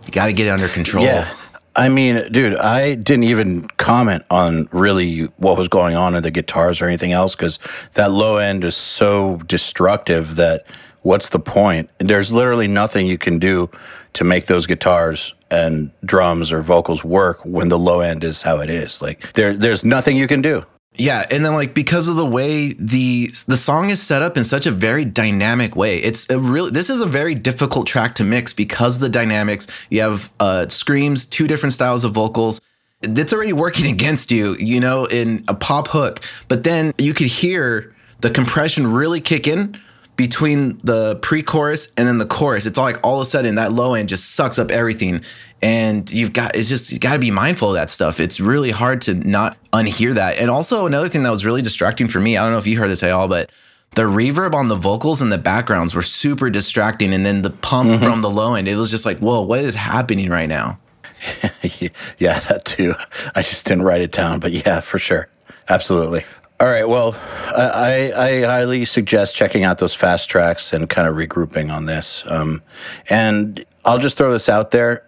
you 0.06 0.10
got 0.10 0.26
to 0.26 0.32
get 0.32 0.46
it 0.46 0.50
under 0.50 0.68
control 0.68 1.04
Yeah. 1.04 1.30
I 1.76 1.90
mean, 1.90 2.32
dude, 2.32 2.56
I 2.56 2.94
didn't 2.94 3.24
even 3.24 3.68
comment 3.76 4.22
on 4.30 4.66
really 4.72 5.24
what 5.36 5.58
was 5.58 5.68
going 5.68 5.94
on 5.94 6.14
in 6.14 6.22
the 6.22 6.30
guitars 6.30 6.80
or 6.80 6.86
anything 6.86 7.12
else 7.12 7.36
because 7.36 7.58
that 7.92 8.10
low 8.10 8.38
end 8.38 8.64
is 8.64 8.74
so 8.74 9.36
destructive 9.46 10.36
that 10.36 10.64
what's 11.02 11.28
the 11.28 11.38
point? 11.38 11.90
There's 11.98 12.32
literally 12.32 12.66
nothing 12.66 13.06
you 13.06 13.18
can 13.18 13.38
do 13.38 13.70
to 14.14 14.24
make 14.24 14.46
those 14.46 14.66
guitars 14.66 15.34
and 15.50 15.90
drums 16.02 16.50
or 16.50 16.62
vocals 16.62 17.04
work 17.04 17.44
when 17.44 17.68
the 17.68 17.78
low 17.78 18.00
end 18.00 18.24
is 18.24 18.40
how 18.40 18.60
it 18.60 18.70
is. 18.70 19.02
Like 19.02 19.32
there, 19.34 19.52
there's 19.52 19.84
nothing 19.84 20.16
you 20.16 20.26
can 20.26 20.40
do. 20.40 20.64
Yeah, 20.98 21.26
and 21.30 21.44
then 21.44 21.52
like 21.54 21.74
because 21.74 22.08
of 22.08 22.16
the 22.16 22.24
way 22.24 22.72
the 22.78 23.30
the 23.46 23.56
song 23.56 23.90
is 23.90 24.02
set 24.02 24.22
up 24.22 24.36
in 24.36 24.44
such 24.44 24.66
a 24.66 24.70
very 24.70 25.04
dynamic 25.04 25.76
way, 25.76 25.98
it's 25.98 26.28
a 26.30 26.38
really 26.38 26.70
this 26.70 26.88
is 26.88 27.00
a 27.00 27.06
very 27.06 27.34
difficult 27.34 27.86
track 27.86 28.14
to 28.16 28.24
mix 28.24 28.52
because 28.52 28.96
of 28.96 29.00
the 29.00 29.08
dynamics. 29.08 29.66
You 29.90 30.00
have 30.02 30.32
uh, 30.40 30.68
screams, 30.68 31.26
two 31.26 31.46
different 31.46 31.74
styles 31.74 32.04
of 32.04 32.12
vocals. 32.12 32.60
It's 33.02 33.32
already 33.32 33.52
working 33.52 33.86
against 33.92 34.30
you, 34.30 34.56
you 34.58 34.80
know, 34.80 35.04
in 35.04 35.44
a 35.48 35.54
pop 35.54 35.88
hook. 35.88 36.20
But 36.48 36.64
then 36.64 36.94
you 36.98 37.12
could 37.12 37.28
hear 37.28 37.94
the 38.20 38.30
compression 38.30 38.86
really 38.86 39.20
kick 39.20 39.46
in 39.46 39.78
between 40.16 40.78
the 40.82 41.16
pre-chorus 41.16 41.92
and 41.96 42.08
then 42.08 42.18
the 42.18 42.26
chorus. 42.26 42.66
It's 42.66 42.78
all 42.78 42.84
like 42.84 42.98
all 43.02 43.20
of 43.20 43.26
a 43.26 43.30
sudden 43.30 43.56
that 43.56 43.72
low 43.72 43.94
end 43.94 44.08
just 44.08 44.34
sucks 44.34 44.58
up 44.58 44.70
everything. 44.70 45.22
And 45.62 46.10
you've 46.10 46.32
got 46.32 46.56
it's 46.56 46.68
just 46.68 46.90
you 46.90 46.98
got 46.98 47.14
to 47.14 47.18
be 47.18 47.30
mindful 47.30 47.68
of 47.68 47.74
that 47.74 47.90
stuff. 47.90 48.20
It's 48.20 48.40
really 48.40 48.70
hard 48.70 49.02
to 49.02 49.14
not 49.14 49.56
unhear 49.72 50.14
that. 50.14 50.38
And 50.38 50.50
also 50.50 50.86
another 50.86 51.08
thing 51.08 51.22
that 51.22 51.30
was 51.30 51.44
really 51.44 51.62
distracting 51.62 52.08
for 52.08 52.20
me, 52.20 52.36
I 52.36 52.42
don't 52.42 52.52
know 52.52 52.58
if 52.58 52.66
you 52.66 52.78
heard 52.78 52.90
this 52.90 53.02
at 53.02 53.10
all, 53.10 53.28
but 53.28 53.50
the 53.94 54.02
reverb 54.02 54.54
on 54.54 54.68
the 54.68 54.74
vocals 54.74 55.22
and 55.22 55.32
the 55.32 55.38
backgrounds 55.38 55.94
were 55.94 56.02
super 56.02 56.50
distracting. 56.50 57.14
And 57.14 57.24
then 57.24 57.42
the 57.42 57.50
pump 57.50 57.90
mm-hmm. 57.90 58.04
from 58.04 58.20
the 58.20 58.30
low 58.30 58.54
end, 58.54 58.68
it 58.68 58.76
was 58.76 58.90
just 58.90 59.06
like, 59.06 59.18
whoa, 59.18 59.42
what 59.42 59.60
is 59.60 59.74
happening 59.74 60.30
right 60.30 60.48
now? 60.48 60.78
yeah, 62.18 62.38
that 62.40 62.62
too. 62.64 62.94
I 63.34 63.42
just 63.42 63.66
didn't 63.66 63.84
write 63.84 64.02
it 64.02 64.12
down, 64.12 64.38
but 64.38 64.52
yeah, 64.52 64.80
for 64.80 64.98
sure. 64.98 65.28
Absolutely. 65.68 66.24
All 66.58 66.66
right. 66.66 66.88
Well, 66.88 67.14
I, 67.48 68.12
I 68.16 68.40
highly 68.46 68.86
suggest 68.86 69.36
checking 69.36 69.64
out 69.64 69.76
those 69.76 69.94
fast 69.94 70.30
tracks 70.30 70.72
and 70.72 70.88
kind 70.88 71.06
of 71.06 71.14
regrouping 71.14 71.70
on 71.70 71.84
this. 71.84 72.24
Um, 72.26 72.62
and 73.10 73.62
I'll 73.84 73.98
just 73.98 74.16
throw 74.16 74.32
this 74.32 74.48
out 74.48 74.70
there. 74.70 75.04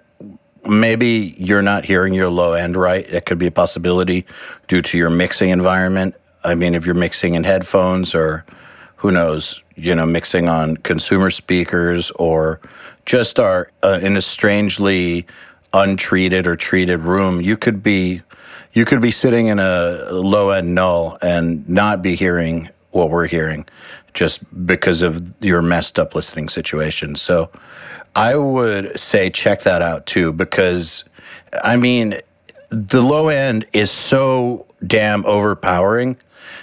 Maybe 0.67 1.35
you're 1.39 1.63
not 1.63 1.87
hearing 1.87 2.13
your 2.13 2.29
low 2.29 2.53
end 2.53 2.77
right. 2.77 3.03
It 3.09 3.25
could 3.25 3.39
be 3.39 3.47
a 3.47 3.51
possibility 3.51 4.27
due 4.67 4.83
to 4.83 4.99
your 4.99 5.09
mixing 5.09 5.49
environment. 5.49 6.17
I 6.45 6.55
mean, 6.55 6.75
if 6.75 6.85
you're 6.85 6.95
mixing 6.95 7.33
in 7.33 7.45
headphones 7.45 8.15
or 8.15 8.45
who 8.97 9.11
knows, 9.11 9.63
you 9.75 9.95
know, 9.95 10.05
mixing 10.05 10.49
on 10.49 10.77
consumer 10.77 11.31
speakers 11.31 12.11
or 12.17 12.61
just 13.07 13.39
are 13.39 13.71
uh, 13.83 14.01
in 14.03 14.19
a 14.19 14.23
strangely 14.23 15.27
untreated 15.73 16.47
or 16.47 16.57
treated 16.57 17.01
room, 17.01 17.41
you 17.41 17.57
could 17.57 17.83
be 17.83 18.21
you 18.79 18.85
could 18.85 19.01
be 19.01 19.11
sitting 19.11 19.49
in 19.49 19.59
a 19.59 20.07
low 20.13 20.51
end 20.51 20.73
null 20.73 21.19
and 21.21 21.69
not 21.69 22.01
be 22.01 22.15
hearing 22.15 22.69
what 22.93 23.11
we're 23.11 23.27
hearing 23.27 23.67
just 24.15 24.39
because 24.67 25.03
of 25.03 25.45
your 25.45 25.61
messed 25.61 25.99
up 25.99 26.15
listening 26.15 26.49
situation. 26.49 27.17
So 27.17 27.51
I 28.15 28.37
would 28.37 28.97
say 28.97 29.31
check 29.31 29.63
that 29.63 29.83
out 29.83 30.07
too 30.07 30.33
because 30.33 31.05
I 31.65 31.77
mean 31.77 32.21
the 32.71 33.03
low 33.03 33.27
end 33.27 33.67
is 33.73 33.91
so 33.91 34.65
damn 34.87 35.27
overpowering 35.27 36.17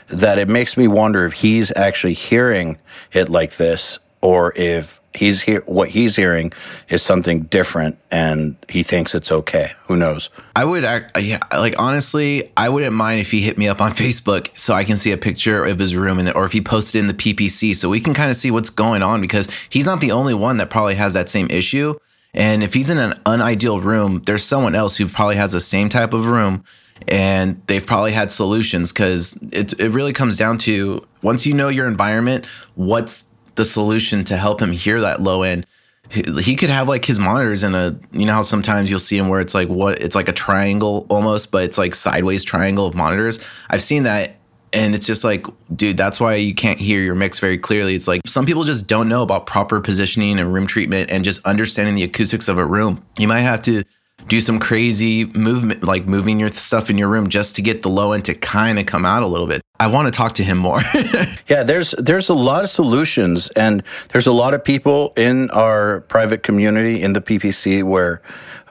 that 0.07 0.37
it 0.37 0.47
makes 0.47 0.77
me 0.77 0.87
wonder 0.87 1.25
if 1.25 1.33
he's 1.33 1.75
actually 1.75 2.13
hearing 2.13 2.77
it 3.11 3.27
like 3.27 3.57
this 3.57 3.99
or 4.21 4.53
if 4.55 5.01
he's 5.15 5.41
hear 5.41 5.61
what 5.61 5.89
he's 5.89 6.15
hearing 6.15 6.51
is 6.89 7.01
something 7.01 7.43
different 7.43 7.97
and 8.11 8.55
he 8.69 8.83
thinks 8.83 9.15
it's 9.15 9.31
okay. 9.31 9.71
Who 9.87 9.95
knows? 9.95 10.29
I 10.55 10.65
would 10.65 10.83
act, 10.83 11.19
yeah, 11.19 11.39
like 11.51 11.75
honestly, 11.79 12.51
I 12.57 12.69
wouldn't 12.69 12.93
mind 12.93 13.19
if 13.19 13.31
he 13.31 13.41
hit 13.41 13.57
me 13.57 13.67
up 13.67 13.81
on 13.81 13.91
Facebook 13.95 14.57
so 14.57 14.73
I 14.73 14.83
can 14.83 14.97
see 14.97 15.11
a 15.11 15.17
picture 15.17 15.65
of 15.65 15.79
his 15.79 15.95
room 15.95 16.19
and 16.19 16.31
or 16.33 16.45
if 16.45 16.51
he 16.51 16.61
posted 16.61 16.99
in 16.99 17.07
the 17.07 17.13
PPC 17.13 17.75
so 17.75 17.89
we 17.89 17.99
can 17.99 18.13
kind 18.13 18.29
of 18.29 18.37
see 18.37 18.51
what's 18.51 18.69
going 18.69 19.03
on 19.03 19.21
because 19.21 19.47
he's 19.69 19.85
not 19.85 20.01
the 20.01 20.11
only 20.11 20.33
one 20.33 20.57
that 20.57 20.69
probably 20.69 20.95
has 20.95 21.13
that 21.13 21.29
same 21.29 21.47
issue. 21.49 21.95
And 22.33 22.63
if 22.63 22.73
he's 22.73 22.89
in 22.89 22.97
an 22.97 23.13
unideal 23.25 23.79
room, 23.79 24.21
there's 24.25 24.43
someone 24.43 24.75
else 24.75 24.97
who 24.97 25.07
probably 25.07 25.37
has 25.37 25.53
the 25.53 25.61
same 25.61 25.87
type 25.87 26.13
of 26.13 26.27
room 26.27 26.63
and 27.07 27.61
they've 27.67 27.85
probably 27.85 28.11
had 28.11 28.31
solutions 28.31 28.91
because 28.91 29.37
it, 29.51 29.77
it 29.79 29.89
really 29.89 30.13
comes 30.13 30.37
down 30.37 30.57
to 30.59 31.05
once 31.21 31.45
you 31.45 31.53
know 31.53 31.67
your 31.67 31.87
environment, 31.87 32.45
what's 32.75 33.25
the 33.55 33.65
solution 33.65 34.23
to 34.25 34.37
help 34.37 34.61
him 34.61 34.71
hear 34.71 35.01
that 35.01 35.21
low 35.21 35.43
end? 35.43 35.65
He, 36.09 36.55
could 36.55 36.69
have 36.69 36.87
like 36.87 37.03
his 37.03 37.17
monitors 37.17 37.63
in 37.63 37.73
a, 37.73 37.97
you 38.11 38.25
know 38.25 38.33
how 38.33 38.41
sometimes 38.43 38.91
you'll 38.91 38.99
see 38.99 39.17
him 39.17 39.27
where 39.27 39.39
it's 39.39 39.55
like 39.55 39.67
what, 39.69 39.99
it's 39.99 40.15
like 40.15 40.29
a 40.29 40.33
triangle 40.33 41.07
almost, 41.09 41.51
but 41.51 41.63
it's 41.63 41.79
like 41.79 41.95
sideways 41.95 42.43
triangle 42.43 42.85
of 42.85 42.93
monitors. 42.93 43.39
I've 43.71 43.81
seen 43.81 44.03
that 44.03 44.35
and 44.75 44.93
it's 44.93 45.05
just 45.05 45.23
like 45.23 45.47
dude 45.75 45.97
that's 45.97 46.19
why 46.19 46.35
you 46.35 46.53
can't 46.53 46.79
hear 46.79 47.01
your 47.01 47.15
mix 47.15 47.39
very 47.39 47.57
clearly 47.57 47.95
it's 47.95 48.07
like 48.07 48.21
some 48.25 48.45
people 48.45 48.63
just 48.63 48.87
don't 48.87 49.07
know 49.07 49.23
about 49.23 49.47
proper 49.47 49.79
positioning 49.79 50.37
and 50.37 50.53
room 50.53 50.67
treatment 50.67 51.09
and 51.09 51.23
just 51.23 51.43
understanding 51.45 51.95
the 51.95 52.03
acoustics 52.03 52.47
of 52.47 52.57
a 52.57 52.65
room 52.65 53.03
you 53.17 53.27
might 53.27 53.39
have 53.39 53.61
to 53.61 53.83
do 54.27 54.39
some 54.41 54.59
crazy 54.59 55.25
movement 55.25 55.83
like 55.83 56.05
moving 56.05 56.39
your 56.39 56.49
stuff 56.49 56.89
in 56.89 56.97
your 56.97 57.07
room 57.07 57.29
just 57.29 57.55
to 57.55 57.61
get 57.61 57.81
the 57.81 57.89
low 57.89 58.11
end 58.11 58.25
to 58.25 58.33
kind 58.33 58.79
of 58.79 58.85
come 58.85 59.05
out 59.05 59.23
a 59.23 59.27
little 59.27 59.47
bit 59.47 59.61
i 59.79 59.87
want 59.87 60.07
to 60.07 60.11
talk 60.11 60.33
to 60.33 60.43
him 60.43 60.57
more 60.57 60.81
Yeah, 61.47 61.61
there's 61.61 61.91
there's 61.91 62.29
a 62.29 62.33
lot 62.33 62.63
of 62.63 62.71
solutions, 62.71 63.49
and 63.49 63.83
there's 64.09 64.25
a 64.25 64.31
lot 64.31 64.55
of 64.55 64.63
people 64.63 65.13
in 65.15 65.51
our 65.51 66.01
private 66.01 66.41
community 66.41 67.01
in 67.03 67.13
the 67.13 67.21
PPC, 67.21 67.83
where 67.83 68.21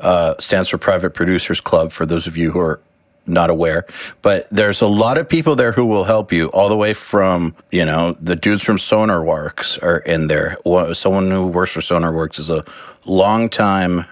uh, 0.00 0.34
stands 0.40 0.68
for 0.68 0.78
Private 0.78 1.11
Producers 1.11 1.61
Club. 1.61 1.92
For 1.92 2.04
those 2.04 2.26
of 2.26 2.37
you 2.37 2.50
who 2.50 2.58
are 2.58 2.80
not 3.26 3.49
aware, 3.49 3.87
but 4.23 4.50
there's 4.50 4.82
a 4.82 4.88
lot 4.88 5.18
of 5.18 5.28
people 5.28 5.54
there 5.54 5.70
who 5.73 5.87
will 5.87 6.04
help 6.04 6.32
you, 6.32 6.49
all 6.49 6.68
the 6.68 6.76
way 6.76 6.94
from 6.94 7.54
you 7.70 7.84
know 7.84 8.12
the 8.20 8.34
dudes 8.34 8.62
from 8.62 8.76
Sonarworks 8.76 9.80
are 9.80 9.99
in 9.99 10.26
there. 10.26 10.56
Someone 10.94 11.30
who 11.30 11.46
works 11.46 11.70
for 11.70 11.80
Sonarworks 11.80 12.40
is 12.40 12.50
a 12.50 12.64
long 13.06 13.49
time 13.49 14.04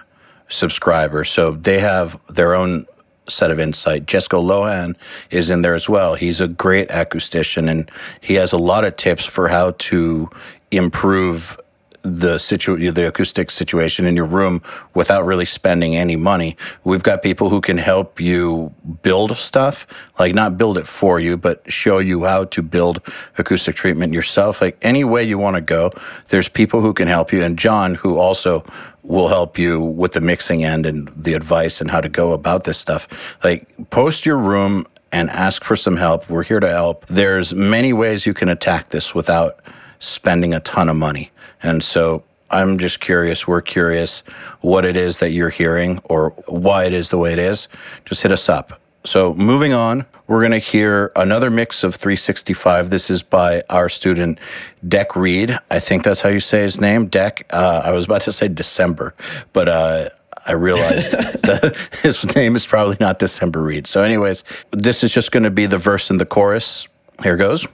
subscriber, 0.47 1.23
so 1.23 1.51
they 1.51 1.79
have 1.79 2.19
their 2.27 2.53
own 2.53 2.85
set 3.29 3.51
of 3.51 3.59
insight. 3.59 4.05
Jesco 4.05 4.43
Lohan 4.43 4.95
is 5.29 5.49
in 5.49 5.61
there 5.61 5.75
as 5.75 5.87
well. 5.87 6.15
He's 6.15 6.41
a 6.41 6.47
great 6.47 6.89
acoustician 6.89 7.69
and 7.69 7.89
he 8.21 8.35
has 8.35 8.51
a 8.51 8.57
lot 8.57 8.83
of 8.83 8.97
tips 8.97 9.25
for 9.25 9.47
how 9.47 9.71
to 9.71 10.29
improve 10.71 11.57
the 12.03 12.37
situ- 12.37 12.91
the 12.91 13.07
acoustic 13.07 13.49
situation 13.49 14.05
in 14.05 14.15
your 14.15 14.25
room 14.25 14.61
without 14.93 15.25
really 15.25 15.45
spending 15.45 15.95
any 15.95 16.15
money. 16.17 16.55
We've 16.83 17.01
got 17.01 17.23
people 17.23 17.49
who 17.49 17.61
can 17.61 17.77
help 17.77 18.19
you 18.19 18.73
build 19.01 19.35
stuff, 19.37 19.87
like 20.19 20.35
not 20.35 20.57
build 20.57 20.77
it 20.77 20.85
for 20.85 21.19
you, 21.19 21.37
but 21.37 21.61
show 21.71 21.99
you 21.99 22.25
how 22.25 22.43
to 22.45 22.61
build 22.61 23.01
acoustic 23.37 23.75
treatment 23.75 24.13
yourself. 24.13 24.61
Like 24.61 24.77
any 24.81 25.03
way 25.03 25.23
you 25.23 25.37
want 25.37 25.55
to 25.55 25.61
go, 25.61 25.91
there's 26.27 26.49
people 26.49 26.81
who 26.81 26.93
can 26.93 27.07
help 27.07 27.31
you. 27.31 27.41
And 27.41 27.57
John, 27.57 27.95
who 27.95 28.17
also 28.17 28.65
will 29.01 29.29
help 29.29 29.57
you 29.57 29.79
with 29.79 30.11
the 30.13 30.21
mixing 30.21 30.63
end 30.63 30.85
and 30.85 31.07
the 31.09 31.33
advice 31.33 31.81
and 31.81 31.89
how 31.91 32.01
to 32.01 32.09
go 32.09 32.31
about 32.31 32.65
this 32.65 32.77
stuff. 32.77 33.07
Like 33.43 33.67
post 33.89 34.25
your 34.25 34.37
room 34.37 34.85
and 35.11 35.29
ask 35.29 35.63
for 35.63 35.75
some 35.75 35.97
help. 35.97 36.29
We're 36.29 36.43
here 36.43 36.59
to 36.59 36.69
help. 36.69 37.05
There's 37.05 37.53
many 37.53 37.93
ways 37.93 38.25
you 38.25 38.33
can 38.33 38.49
attack 38.49 38.89
this 38.89 39.13
without 39.13 39.59
spending 39.99 40.53
a 40.53 40.59
ton 40.59 40.89
of 40.89 40.95
money. 40.95 41.31
And 41.63 41.83
so 41.83 42.23
I'm 42.51 42.77
just 42.77 42.99
curious, 42.99 43.47
we're 43.47 43.61
curious 43.61 44.19
what 44.61 44.85
it 44.85 44.95
is 44.95 45.19
that 45.19 45.31
you're 45.31 45.49
hearing 45.49 45.99
or 46.03 46.31
why 46.47 46.85
it 46.85 46.93
is 46.93 47.09
the 47.09 47.17
way 47.17 47.33
it 47.33 47.39
is. 47.39 47.67
Just 48.05 48.21
hit 48.21 48.31
us 48.31 48.47
up. 48.47 48.79
So 49.05 49.33
moving 49.33 49.73
on, 49.73 50.05
we're 50.27 50.41
going 50.41 50.51
to 50.51 50.59
hear 50.59 51.11
another 51.15 51.49
mix 51.49 51.83
of 51.83 51.95
365. 51.95 52.89
This 52.89 53.09
is 53.09 53.23
by 53.23 53.63
our 53.69 53.89
student 53.89 54.39
Deck 54.87 55.15
Reed. 55.15 55.57
I 55.69 55.79
think 55.79 56.03
that's 56.03 56.21
how 56.21 56.29
you 56.29 56.39
say 56.39 56.61
his 56.61 56.79
name, 56.79 57.07
Deck. 57.07 57.45
Uh, 57.51 57.81
I 57.83 57.91
was 57.91 58.05
about 58.05 58.21
to 58.21 58.31
say 58.31 58.47
December, 58.47 59.13
but 59.51 59.67
uh, 59.67 60.05
I 60.47 60.53
realized 60.53 61.11
that 61.43 61.75
his 62.01 62.35
name 62.35 62.55
is 62.55 62.65
probably 62.65 62.97
not 62.99 63.19
December 63.19 63.61
Reed. 63.61 63.87
So, 63.87 64.01
anyways, 64.01 64.43
this 64.71 65.03
is 65.03 65.11
just 65.11 65.31
going 65.31 65.43
to 65.43 65.51
be 65.51 65.65
the 65.65 65.77
verse 65.77 66.09
and 66.09 66.19
the 66.19 66.25
chorus. 66.25 66.87
Here 67.21 67.35
goes. 67.35 67.67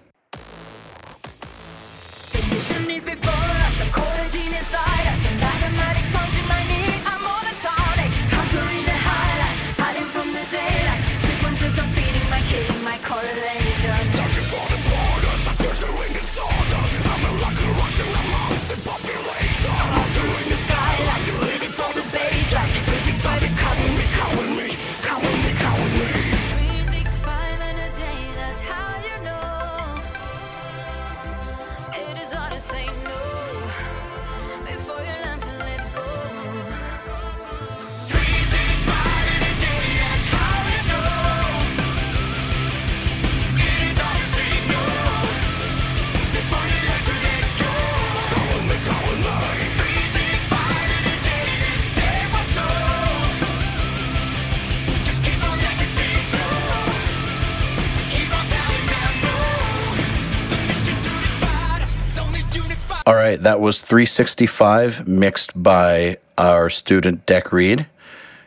All 63.10 63.15
right, 63.15 63.39
that 63.39 63.60
was 63.60 63.82
365 63.82 65.08
mixed 65.08 65.63
by 65.63 66.17
our 66.38 66.69
student 66.69 67.26
Deck 67.26 67.52
Reed. 67.52 67.88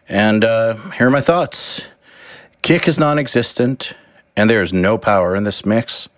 And 0.08 0.44
uh, 0.44 0.76
here 0.92 1.08
are 1.08 1.10
my 1.10 1.20
thoughts. 1.20 1.82
Kick 2.62 2.86
is 2.86 2.96
non 2.96 3.18
existent, 3.18 3.94
and 4.36 4.48
there 4.48 4.62
is 4.62 4.72
no 4.72 4.98
power 4.98 5.34
in 5.34 5.42
this 5.42 5.66
mix. 5.66 6.08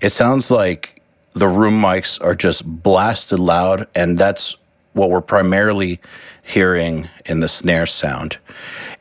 It 0.00 0.10
sounds 0.10 0.52
like 0.52 1.02
the 1.32 1.48
room 1.48 1.82
mics 1.82 2.22
are 2.22 2.36
just 2.36 2.64
blasted 2.64 3.40
loud, 3.40 3.88
and 3.92 4.16
that's 4.16 4.56
what 4.92 5.10
we're 5.10 5.20
primarily 5.20 5.98
hearing 6.44 7.08
in 7.26 7.40
the 7.40 7.48
snare 7.48 7.86
sound. 7.86 8.38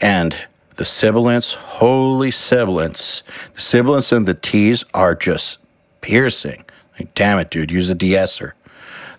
And 0.02 0.36
the 0.78 0.86
sibilants, 0.86 1.54
holy 1.54 2.32
sibilants, 2.32 3.22
the 3.54 3.62
sibilants 3.62 4.12
and 4.12 4.26
the 4.26 4.34
T's 4.34 4.84
are 4.96 5.14
just 5.14 5.60
piercing. 6.02 6.66
Like, 6.98 7.14
damn 7.14 7.38
it, 7.38 7.52
dude, 7.52 7.70
use 7.70 7.92
a 7.92 7.96
de-esser. 7.96 8.56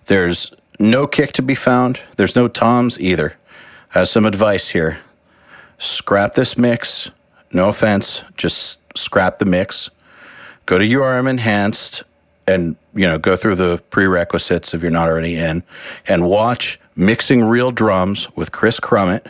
There's 0.05 0.51
no 0.79 1.07
kick 1.07 1.31
to 1.33 1.41
be 1.41 1.55
found. 1.55 2.01
There's 2.17 2.35
no 2.35 2.47
toms 2.47 2.99
either. 2.99 3.35
I 3.93 3.99
have 3.99 4.09
some 4.09 4.25
advice 4.25 4.69
here. 4.69 4.99
Scrap 5.77 6.33
this 6.33 6.57
mix. 6.57 7.11
No 7.53 7.69
offense, 7.69 8.23
just 8.37 8.79
scrap 8.97 9.39
the 9.39 9.45
mix. 9.45 9.89
Go 10.65 10.77
to 10.77 10.85
URM 10.85 11.29
Enhanced 11.29 12.03
and 12.47 12.77
you 12.93 13.05
know 13.05 13.17
go 13.17 13.35
through 13.35 13.55
the 13.55 13.83
prerequisites 13.89 14.73
if 14.73 14.81
you're 14.81 14.91
not 14.91 15.09
already 15.09 15.35
in, 15.35 15.63
and 16.07 16.27
watch 16.27 16.79
mixing 16.95 17.43
real 17.43 17.71
drums 17.71 18.29
with 18.35 18.51
Chris 18.51 18.79
Crummett. 18.79 19.27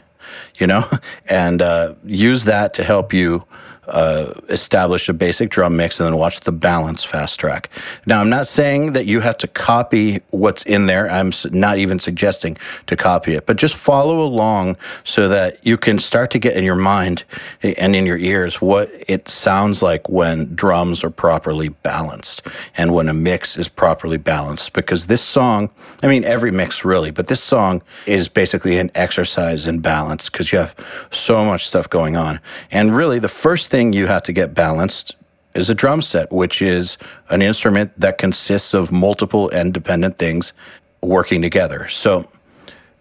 You 0.56 0.68
know, 0.68 0.88
and 1.30 1.62
uh, 1.62 1.96
use 2.06 2.46
that 2.46 2.74
to 2.76 2.84
help 2.84 3.14
you 3.14 3.46
uh, 3.92 4.34
establish 4.50 5.08
a 5.10 5.14
basic 5.14 5.50
drum 5.50 5.76
mix 5.76 6.00
and 6.00 6.08
then 6.08 6.18
watch 6.18 6.40
the 6.42 6.52
balance 6.52 7.04
fast 7.04 7.40
track. 7.40 7.70
Now, 8.06 8.22
I'm 8.22 8.30
not 8.30 8.48
saying 8.48 8.94
that 8.94 9.06
you 9.06 9.20
have 9.20 9.38
to 9.38 9.48
copy 9.48 10.20
what's 10.30 10.64
in 10.64 10.86
there. 10.86 11.10
I'm 11.10 11.32
not 11.52 11.78
even 11.78 12.00
suggesting 12.00 12.58
to 12.88 12.96
copy 12.96 13.34
it, 13.34 13.46
but 13.46 13.58
just 13.58 13.76
follow 13.76 14.24
along 14.24 14.78
so 15.04 15.28
that 15.28 15.66
you 15.66 15.78
can 15.78 16.00
start 16.00 16.32
to 16.32 16.40
get 16.40 16.56
in 16.56 16.64
your 16.64 16.76
mind 16.76 17.24
and 17.62 17.96
in 17.96 18.06
your 18.06 18.18
ears 18.18 18.62
what 18.62 18.90
it 19.08 19.28
sounds 19.28 19.82
like 19.82 20.10
when 20.10 20.56
drums 20.56 21.04
are 21.04 21.10
properly 21.10 21.70
balanced 21.70 22.42
and 22.78 22.94
when 22.94 23.10
a 23.10 23.14
mix 23.14 23.58
is 23.58 23.68
properly 23.68 24.18
balanced. 24.18 24.74
Because 24.74 25.08
this 25.08 25.22
song, 25.22 25.70
I 26.02 26.08
mean, 26.08 26.24
every 26.24 26.52
mix 26.52 26.86
really, 26.86 27.12
but 27.12 27.28
this 27.28 27.44
song 27.44 27.82
is 28.06 28.30
basically 28.30 28.78
an 28.78 28.92
exercise 28.96 29.68
in 29.68 29.80
balance 29.80 30.30
because 30.30 30.52
you 30.52 30.60
have 30.60 30.76
so 31.12 31.44
much 31.44 31.68
stuff 31.68 31.90
going 31.90 32.16
on. 32.16 32.40
And 32.72 32.96
really, 32.96 33.20
the 33.20 33.28
first 33.28 33.70
thing 33.70 33.81
you 33.90 34.08
have 34.08 34.24
to 34.24 34.34
get 34.34 34.54
balanced 34.54 35.16
is 35.56 35.70
a 35.70 35.76
drum 35.76 36.02
set, 36.02 36.32
which 36.32 36.62
is 36.62 36.98
an 37.30 37.42
instrument 37.42 38.00
that 38.00 38.18
consists 38.18 38.74
of 38.74 38.92
multiple 38.92 39.50
independent 39.50 40.18
things 40.18 40.54
working 41.02 41.42
together. 41.42 41.88
So 41.90 42.30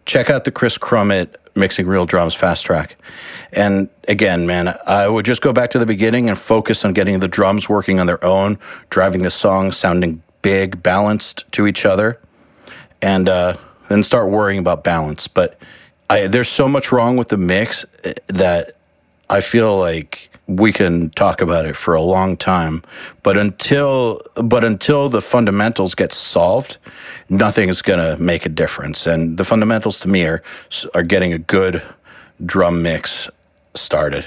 check 0.05 0.31
out 0.31 0.45
the 0.45 0.51
Chris 0.51 0.79
Crummett 0.79 1.37
Mixing 1.55 1.87
Real 1.87 2.07
Drums 2.07 2.35
Fast 2.35 2.65
Track. 2.65 2.97
And 3.53 3.89
again, 4.09 4.47
man, 4.47 4.75
I 4.87 5.09
would 5.09 5.25
just 5.25 5.43
go 5.43 5.53
back 5.53 5.71
to 5.71 5.79
the 5.79 5.87
beginning 5.87 6.29
and 6.29 6.39
focus 6.39 6.85
on 6.85 6.93
getting 6.93 7.21
the 7.21 7.29
drums 7.29 7.69
working 7.69 8.01
on 8.01 8.07
their 8.07 8.25
own, 8.25 8.59
driving 8.89 9.23
the 9.23 9.31
song 9.31 9.73
sounding 9.73 10.23
big, 10.43 10.83
balanced 10.83 11.51
to 11.53 11.67
each 11.67 11.85
other, 11.85 12.21
and 13.03 13.29
uh, 13.29 13.57
then 13.89 14.03
start 14.03 14.31
worrying 14.31 14.59
about 14.59 14.85
balance. 14.85 15.29
But 15.29 15.59
I, 16.09 16.27
there's 16.27 16.49
so 16.49 16.69
much 16.69 16.93
wrong 16.93 17.17
with 17.17 17.29
the 17.29 17.37
mix 17.37 17.85
eh, 18.05 18.15
that 18.29 18.77
I 19.29 19.41
feel 19.41 19.79
like 19.79 20.30
we 20.51 20.73
can 20.73 21.11
talk 21.11 21.41
about 21.41 21.65
it 21.65 21.77
for 21.77 21.95
a 21.95 22.03
long 22.03 22.37
time, 22.37 22.83
but 23.23 23.37
until 23.37 24.21
but 24.35 24.65
until 24.65 25.09
the 25.09 25.23
fundamentals 25.23 25.95
get 25.95 26.13
solved, 26.13 26.79
nothing 27.29 27.69
is 27.69 27.83
going 27.83 27.99
to 28.01 28.21
make 28.23 28.45
a 28.47 28.49
difference. 28.49 29.07
And 29.07 29.39
the 29.39 29.45
fundamentals 29.45 30.01
to 30.01 30.09
me 30.09 30.25
are 30.25 30.43
are 30.95 31.05
getting 31.05 31.33
a 31.33 31.39
good 31.39 31.83
drum 32.45 32.83
mix 32.83 33.31
started. 33.75 34.27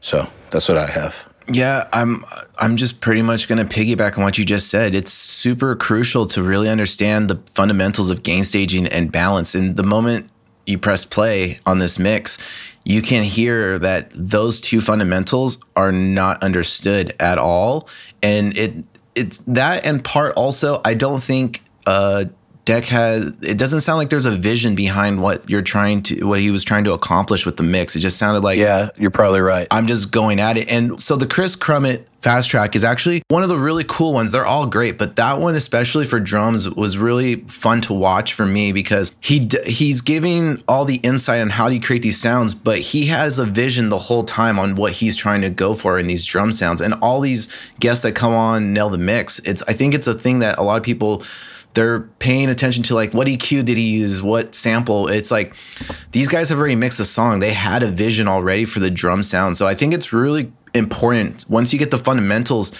So 0.00 0.28
that's 0.50 0.68
what 0.68 0.76
I 0.76 0.86
have. 0.86 1.26
Yeah, 1.48 1.88
I'm 1.92 2.24
I'm 2.58 2.76
just 2.76 3.00
pretty 3.00 3.22
much 3.22 3.48
going 3.48 3.66
to 3.66 3.74
piggyback 3.74 4.18
on 4.18 4.24
what 4.24 4.38
you 4.38 4.44
just 4.44 4.68
said. 4.68 4.94
It's 4.94 5.12
super 5.12 5.74
crucial 5.76 6.26
to 6.26 6.42
really 6.42 6.68
understand 6.68 7.28
the 7.28 7.36
fundamentals 7.52 8.10
of 8.10 8.22
gain 8.22 8.44
staging 8.44 8.86
and 8.86 9.10
balance. 9.10 9.54
And 9.54 9.76
the 9.76 9.82
moment 9.82 10.30
you 10.66 10.78
press 10.78 11.04
play 11.04 11.58
on 11.66 11.78
this 11.78 11.98
mix, 11.98 12.38
you 12.84 13.02
can 13.02 13.24
hear 13.24 13.78
that 13.78 14.10
those 14.14 14.60
two 14.60 14.80
fundamentals 14.80 15.58
are 15.76 15.92
not 15.92 16.42
understood 16.42 17.14
at 17.18 17.38
all. 17.38 17.88
And 18.22 18.56
it 18.56 18.84
it's 19.14 19.42
that 19.46 19.84
and 19.84 20.02
part 20.04 20.34
also 20.36 20.80
I 20.84 20.94
don't 20.94 21.22
think 21.22 21.62
uh 21.86 22.26
Deck 22.64 22.84
has 22.86 23.24
it 23.42 23.58
doesn't 23.58 23.80
sound 23.80 23.98
like 23.98 24.08
there's 24.08 24.24
a 24.24 24.36
vision 24.36 24.74
behind 24.74 25.20
what 25.20 25.48
you're 25.48 25.62
trying 25.62 26.02
to 26.04 26.24
what 26.24 26.40
he 26.40 26.50
was 26.50 26.64
trying 26.64 26.84
to 26.84 26.92
accomplish 26.92 27.44
with 27.44 27.56
the 27.56 27.62
mix. 27.62 27.94
It 27.94 28.00
just 28.00 28.16
sounded 28.16 28.42
like 28.42 28.58
Yeah, 28.58 28.90
you're 28.98 29.10
probably 29.10 29.40
right. 29.40 29.66
I'm 29.70 29.86
just 29.86 30.10
going 30.10 30.40
at 30.40 30.56
it. 30.56 30.70
And 30.70 31.00
so 31.00 31.16
the 31.16 31.26
Chris 31.26 31.56
Crummett 31.56 32.04
fast 32.24 32.48
track 32.48 32.74
is 32.74 32.82
actually 32.82 33.22
one 33.28 33.42
of 33.42 33.50
the 33.50 33.58
really 33.58 33.84
cool 33.84 34.14
ones. 34.14 34.32
They're 34.32 34.46
all 34.46 34.64
great, 34.64 34.96
but 34.96 35.16
that 35.16 35.40
one, 35.40 35.54
especially 35.54 36.06
for 36.06 36.18
drums, 36.18 36.68
was 36.70 36.96
really 36.96 37.36
fun 37.42 37.82
to 37.82 37.92
watch 37.92 38.32
for 38.32 38.46
me 38.46 38.72
because 38.72 39.12
he 39.20 39.50
he's 39.66 40.00
giving 40.00 40.62
all 40.66 40.86
the 40.86 40.96
insight 40.96 41.42
on 41.42 41.50
how 41.50 41.68
do 41.68 41.74
you 41.74 41.82
create 41.82 42.00
these 42.00 42.18
sounds, 42.18 42.54
but 42.54 42.78
he 42.78 43.06
has 43.06 43.38
a 43.38 43.44
vision 43.44 43.90
the 43.90 43.98
whole 43.98 44.24
time 44.24 44.58
on 44.58 44.74
what 44.74 44.92
he's 44.92 45.16
trying 45.16 45.42
to 45.42 45.50
go 45.50 45.74
for 45.74 45.98
in 45.98 46.06
these 46.06 46.24
drum 46.24 46.50
sounds. 46.50 46.80
And 46.80 46.94
all 46.94 47.20
these 47.20 47.50
guests 47.78 48.02
that 48.04 48.12
come 48.12 48.32
on 48.32 48.72
nail 48.72 48.88
the 48.88 48.96
mix. 48.96 49.38
It's 49.40 49.62
I 49.68 49.74
think 49.74 49.92
it's 49.92 50.06
a 50.06 50.14
thing 50.14 50.38
that 50.38 50.58
a 50.58 50.62
lot 50.62 50.78
of 50.78 50.82
people 50.82 51.22
they're 51.74 52.00
paying 52.00 52.48
attention 52.48 52.82
to 52.84 52.94
like 52.94 53.12
what 53.12 53.26
EQ 53.26 53.64
did 53.64 53.76
he 53.76 53.90
use, 53.90 54.22
what 54.22 54.54
sample. 54.54 55.08
It's 55.08 55.30
like 55.30 55.54
these 56.12 56.28
guys 56.28 56.48
have 56.48 56.58
already 56.58 56.76
mixed 56.76 56.98
the 56.98 57.04
song. 57.04 57.40
They 57.40 57.52
had 57.52 57.82
a 57.82 57.90
vision 57.90 58.28
already 58.28 58.64
for 58.64 58.80
the 58.80 58.90
drum 58.90 59.22
sound. 59.22 59.56
So 59.56 59.66
I 59.66 59.74
think 59.74 59.92
it's 59.92 60.12
really 60.12 60.52
important 60.74 61.44
once 61.48 61.72
you 61.72 61.78
get 61.78 61.90
the 61.90 61.98
fundamentals 61.98 62.72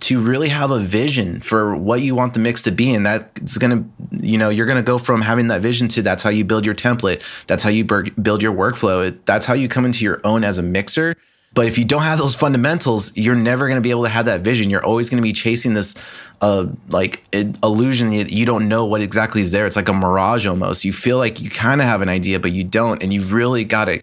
to 0.00 0.20
really 0.20 0.48
have 0.48 0.70
a 0.70 0.78
vision 0.78 1.40
for 1.40 1.74
what 1.76 2.00
you 2.00 2.14
want 2.14 2.32
the 2.32 2.40
mix 2.40 2.62
to 2.62 2.70
be 2.70 2.94
and 2.94 3.04
that's 3.04 3.58
going 3.58 3.70
to 3.70 4.26
you 4.26 4.38
know 4.38 4.48
you're 4.48 4.66
going 4.66 4.76
to 4.76 4.82
go 4.82 4.98
from 4.98 5.20
having 5.20 5.48
that 5.48 5.60
vision 5.60 5.88
to 5.88 6.00
that's 6.00 6.22
how 6.22 6.30
you 6.30 6.44
build 6.44 6.64
your 6.64 6.74
template 6.74 7.22
that's 7.46 7.62
how 7.62 7.68
you 7.68 7.84
build 7.84 8.40
your 8.40 8.52
workflow 8.52 9.16
that's 9.26 9.44
how 9.44 9.52
you 9.52 9.68
come 9.68 9.84
into 9.84 10.04
your 10.04 10.20
own 10.24 10.42
as 10.42 10.56
a 10.58 10.62
mixer 10.62 11.14
but 11.52 11.66
if 11.66 11.76
you 11.76 11.84
don't 11.84 12.02
have 12.02 12.18
those 12.18 12.34
fundamentals 12.34 13.16
you're 13.16 13.34
never 13.34 13.66
going 13.66 13.76
to 13.76 13.82
be 13.82 13.90
able 13.90 14.04
to 14.04 14.08
have 14.08 14.26
that 14.26 14.40
vision 14.40 14.70
you're 14.70 14.84
always 14.84 15.10
going 15.10 15.20
to 15.20 15.26
be 15.26 15.32
chasing 15.32 15.74
this 15.74 15.94
uh 16.40 16.66
like 16.88 17.24
illusion 17.62 18.12
you, 18.12 18.24
you 18.24 18.46
don't 18.46 18.68
know 18.68 18.84
what 18.84 19.00
exactly 19.00 19.40
is 19.40 19.50
there 19.50 19.66
it's 19.66 19.76
like 19.76 19.88
a 19.88 19.92
mirage 19.92 20.46
almost 20.46 20.84
you 20.84 20.92
feel 20.92 21.18
like 21.18 21.40
you 21.40 21.50
kind 21.50 21.80
of 21.80 21.86
have 21.86 22.02
an 22.02 22.08
idea 22.08 22.38
but 22.38 22.52
you 22.52 22.64
don't 22.64 23.02
and 23.02 23.12
you've 23.12 23.32
really 23.32 23.64
got 23.64 23.86
to 23.86 24.02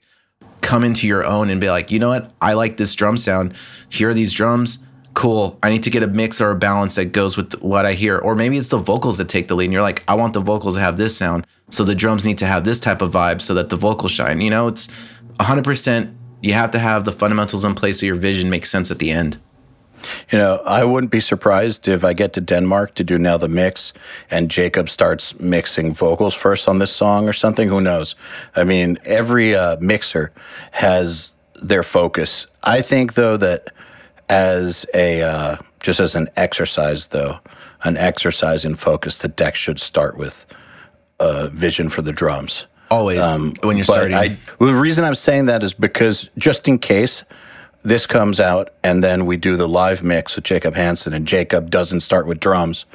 come 0.68 0.84
into 0.84 1.08
your 1.08 1.26
own 1.26 1.50
and 1.50 1.62
be 1.62 1.70
like, 1.70 1.92
you 1.92 1.98
know 1.98 2.10
what? 2.10 2.30
I 2.42 2.54
like 2.54 2.76
this 2.76 2.94
drum 2.94 3.16
sound. 3.16 3.54
Here 3.88 4.10
are 4.10 4.14
these 4.14 4.34
drums. 4.34 4.80
Cool. 5.14 5.58
I 5.64 5.70
need 5.70 5.84
to 5.84 5.90
get 5.90 6.04
a 6.04 6.08
mix 6.08 6.42
or 6.42 6.52
a 6.52 6.56
balance 6.56 6.96
that 6.96 7.06
goes 7.06 7.38
with 7.38 7.54
what 7.62 7.86
I 7.86 7.94
hear. 7.94 8.18
Or 8.18 8.36
maybe 8.36 8.58
it's 8.58 8.68
the 8.68 8.78
vocals 8.78 9.18
that 9.18 9.30
take 9.30 9.48
the 9.48 9.56
lead. 9.56 9.66
And 9.66 9.74
you're 9.74 9.82
like, 9.82 10.04
I 10.10 10.16
want 10.16 10.34
the 10.34 10.42
vocals 10.42 10.76
to 10.76 10.82
have 10.82 10.98
this 10.98 11.16
sound. 11.16 11.48
So 11.70 11.86
the 11.86 11.96
drums 11.96 12.26
need 12.26 12.38
to 12.40 12.46
have 12.46 12.66
this 12.66 12.82
type 12.82 13.02
of 13.02 13.14
vibe 13.14 13.42
so 13.42 13.54
that 13.54 13.70
the 13.70 13.78
vocals 13.78 14.12
shine. 14.12 14.42
You 14.42 14.50
know, 14.50 14.68
it's 14.68 14.90
100%. 15.40 16.14
You 16.42 16.54
have 16.54 16.72
to 16.72 16.80
have 16.80 17.04
the 17.04 17.12
fundamentals 17.12 17.66
in 17.66 17.76
place 17.76 18.00
so 18.00 18.06
your 18.06 18.16
vision 18.16 18.50
makes 18.50 18.70
sense 18.70 18.92
at 18.92 19.00
the 19.00 19.12
end. 19.12 19.38
You 20.32 20.38
know, 20.38 20.62
I 20.66 20.84
wouldn't 20.84 21.12
be 21.12 21.20
surprised 21.20 21.88
if 21.88 22.04
I 22.04 22.14
get 22.14 22.34
to 22.34 22.42
Denmark 22.42 22.94
to 22.96 23.04
do 23.04 23.18
Nail 23.18 23.40
the 23.40 23.48
Mix 23.48 23.94
and 24.30 24.50
Jacob 24.50 24.90
starts 24.90 25.40
mixing 25.40 25.94
vocals 25.94 26.36
first 26.36 26.70
on 26.70 26.80
this 26.80 26.92
song 26.92 27.28
or 27.28 27.34
something. 27.34 27.68
Who 27.68 27.82
knows? 27.82 28.16
I 28.56 28.64
mean, 28.64 28.98
every 29.06 29.56
uh, 29.56 29.78
mixer 29.80 30.32
has 30.72 31.36
their 31.62 31.84
focus. 31.84 32.46
I 32.64 32.82
think, 32.82 33.16
though, 33.16 33.38
that 33.38 33.70
as 34.30 34.86
a 34.94 35.24
uh, 35.24 35.58
just 35.80 36.00
as 36.00 36.16
an 36.16 36.28
exercise, 36.36 37.08
though, 37.08 37.40
an 37.84 37.98
exercise 37.98 38.66
in 38.66 38.76
focus, 38.76 39.18
the 39.20 39.28
deck 39.28 39.56
should 39.56 39.80
start 39.80 40.18
with 40.18 40.46
a 41.20 41.50
vision 41.50 41.90
for 41.90 42.02
the 42.02 42.14
drums. 42.14 42.68
Always 42.90 43.20
when 43.20 43.28
you're 43.28 43.34
Um, 43.36 43.54
But 43.62 43.84
starting. 43.84 44.16
I, 44.16 44.38
well, 44.60 44.72
the 44.72 44.80
reason 44.80 45.04
I'm 45.04 45.16
saying 45.16 45.48
that 45.48 45.64
is 45.64 45.74
because 45.74 46.30
just 46.38 46.68
in 46.68 46.80
case 46.80 47.24
this 47.84 48.06
comes 48.06 48.40
out 48.40 48.72
and 48.84 49.04
then 49.04 49.26
we 49.26 49.38
do 49.38 49.56
the 49.56 49.68
live 49.68 50.04
mix 50.04 50.36
with 50.36 50.44
Jacob 50.46 50.76
Hansen 50.76 51.14
and 51.14 51.26
Jacob 51.28 51.70
doesn't 51.70 52.02
start 52.02 52.28
with 52.28 52.40
drums 52.40 52.86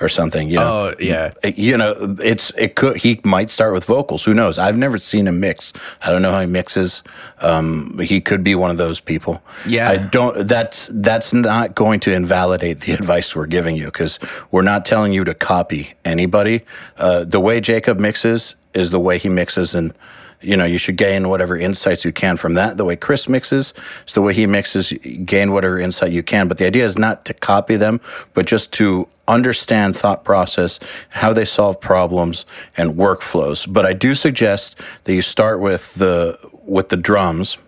or 0.00 0.08
something, 0.08 0.50
you 0.50 0.56
know. 0.56 0.90
Oh, 0.90 0.94
yeah. 0.98 1.30
You 1.44 1.76
know, 1.76 2.16
it's 2.20 2.50
it 2.58 2.74
could 2.74 2.96
he 2.96 3.20
might 3.24 3.50
start 3.50 3.72
with 3.72 3.84
vocals. 3.84 4.24
Who 4.24 4.34
knows? 4.34 4.58
I've 4.58 4.76
never 4.76 4.98
seen 4.98 5.28
him 5.28 5.38
mix. 5.38 5.72
I 6.02 6.10
don't 6.10 6.22
know 6.22 6.32
how 6.32 6.40
he 6.40 6.46
mixes. 6.46 7.02
Um, 7.40 7.98
he 8.02 8.20
could 8.20 8.42
be 8.42 8.54
one 8.56 8.70
of 8.70 8.78
those 8.78 9.00
people. 9.00 9.42
Yeah. 9.66 9.88
I 9.88 9.96
don't. 9.98 10.48
That's 10.48 10.90
that's 10.92 11.32
not 11.32 11.76
going 11.76 12.00
to 12.00 12.12
invalidate 12.12 12.80
the 12.80 12.92
advice 13.00 13.36
we're 13.36 13.46
giving 13.46 13.76
you 13.76 13.86
because 13.86 14.18
we're 14.50 14.62
not 14.62 14.84
telling 14.84 15.12
you 15.12 15.22
to 15.24 15.34
copy 15.34 15.92
anybody. 16.04 16.62
Uh, 16.96 17.22
the 17.24 17.38
way 17.40 17.60
Jacob 17.60 18.00
mixes 18.00 18.56
is 18.74 18.90
the 18.90 19.00
way 19.00 19.18
he 19.18 19.28
mixes, 19.28 19.74
and 19.74 19.92
you 20.40 20.56
know 20.56 20.64
you 20.64 20.78
should 20.78 20.96
gain 20.96 21.28
whatever 21.28 21.56
insights 21.56 22.04
you 22.04 22.12
can 22.12 22.36
from 22.36 22.54
that. 22.54 22.76
The 22.76 22.84
way 22.84 22.96
Chris 22.96 23.28
mixes 23.28 23.74
is 24.06 24.14
the 24.14 24.22
way 24.22 24.34
he 24.34 24.46
mixes. 24.46 24.92
Gain 25.24 25.52
whatever 25.52 25.78
insight 25.78 26.12
you 26.12 26.22
can. 26.22 26.48
But 26.48 26.58
the 26.58 26.66
idea 26.66 26.84
is 26.84 26.98
not 26.98 27.24
to 27.26 27.34
copy 27.34 27.76
them, 27.76 28.00
but 28.34 28.46
just 28.46 28.72
to 28.74 29.08
understand 29.28 29.96
thought 29.96 30.24
process, 30.24 30.80
how 31.10 31.32
they 31.32 31.44
solve 31.44 31.80
problems, 31.80 32.44
and 32.76 32.96
workflows. 32.96 33.70
But 33.70 33.86
I 33.86 33.92
do 33.92 34.14
suggest 34.14 34.78
that 35.04 35.14
you 35.14 35.22
start 35.22 35.60
with 35.60 35.94
the 35.94 36.38
with 36.64 36.88
the 36.88 36.96
drums 36.96 37.58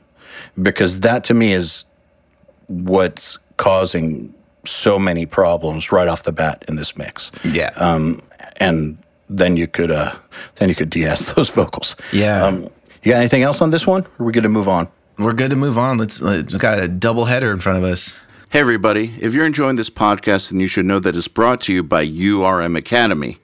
because 0.60 1.00
that 1.00 1.24
to 1.24 1.34
me 1.34 1.52
is 1.52 1.84
what's 2.66 3.38
causing 3.56 4.34
so 4.66 4.98
many 4.98 5.26
problems 5.26 5.92
right 5.92 6.08
off 6.08 6.22
the 6.22 6.32
bat 6.32 6.64
in 6.68 6.76
this 6.76 6.96
mix. 6.96 7.30
yeah. 7.44 7.70
Um, 7.76 8.20
and 8.56 8.98
then 9.28 9.56
you 9.56 9.66
could 9.66 9.90
uh, 9.90 10.14
then 10.56 10.68
you 10.68 10.74
could 10.74 10.90
de-ass 10.90 11.32
those 11.34 11.50
vocals. 11.50 11.96
Yeah. 12.12 12.44
Um, 12.44 12.68
you 13.02 13.12
got 13.12 13.18
anything 13.18 13.42
else 13.42 13.60
on 13.60 13.70
this 13.70 13.86
one? 13.86 14.02
Or 14.02 14.22
are 14.22 14.24
we 14.24 14.32
good 14.32 14.44
to 14.44 14.48
move 14.48 14.68
on? 14.68 14.88
We're 15.18 15.32
good 15.32 15.50
to 15.50 15.56
move 15.56 15.78
on. 15.78 15.98
Let's, 15.98 16.20
uh, 16.22 16.42
we 16.50 16.58
got 16.58 16.80
a 16.80 16.88
double 16.88 17.26
header 17.26 17.52
in 17.52 17.60
front 17.60 17.78
of 17.78 17.84
us. 17.84 18.14
Hey, 18.50 18.60
everybody. 18.60 19.14
If 19.20 19.34
you're 19.34 19.44
enjoying 19.44 19.76
this 19.76 19.90
podcast, 19.90 20.50
then 20.50 20.60
you 20.60 20.66
should 20.66 20.86
know 20.86 20.98
that 21.00 21.16
it's 21.16 21.28
brought 21.28 21.60
to 21.62 21.72
you 21.72 21.82
by 21.82 22.06
URM 22.06 22.76
Academy. 22.76 23.38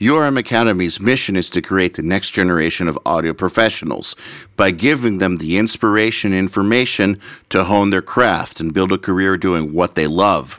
URM 0.00 0.38
Academy's 0.38 0.98
mission 0.98 1.36
is 1.36 1.50
to 1.50 1.60
create 1.60 1.94
the 1.94 2.02
next 2.02 2.30
generation 2.30 2.88
of 2.88 2.98
audio 3.04 3.34
professionals 3.34 4.16
by 4.56 4.70
giving 4.70 5.18
them 5.18 5.36
the 5.36 5.58
inspiration 5.58 6.32
and 6.32 6.38
information 6.38 7.20
to 7.50 7.64
hone 7.64 7.90
their 7.90 8.00
craft 8.00 8.60
and 8.60 8.72
build 8.72 8.92
a 8.92 8.98
career 8.98 9.36
doing 9.36 9.74
what 9.74 9.96
they 9.96 10.06
love. 10.06 10.58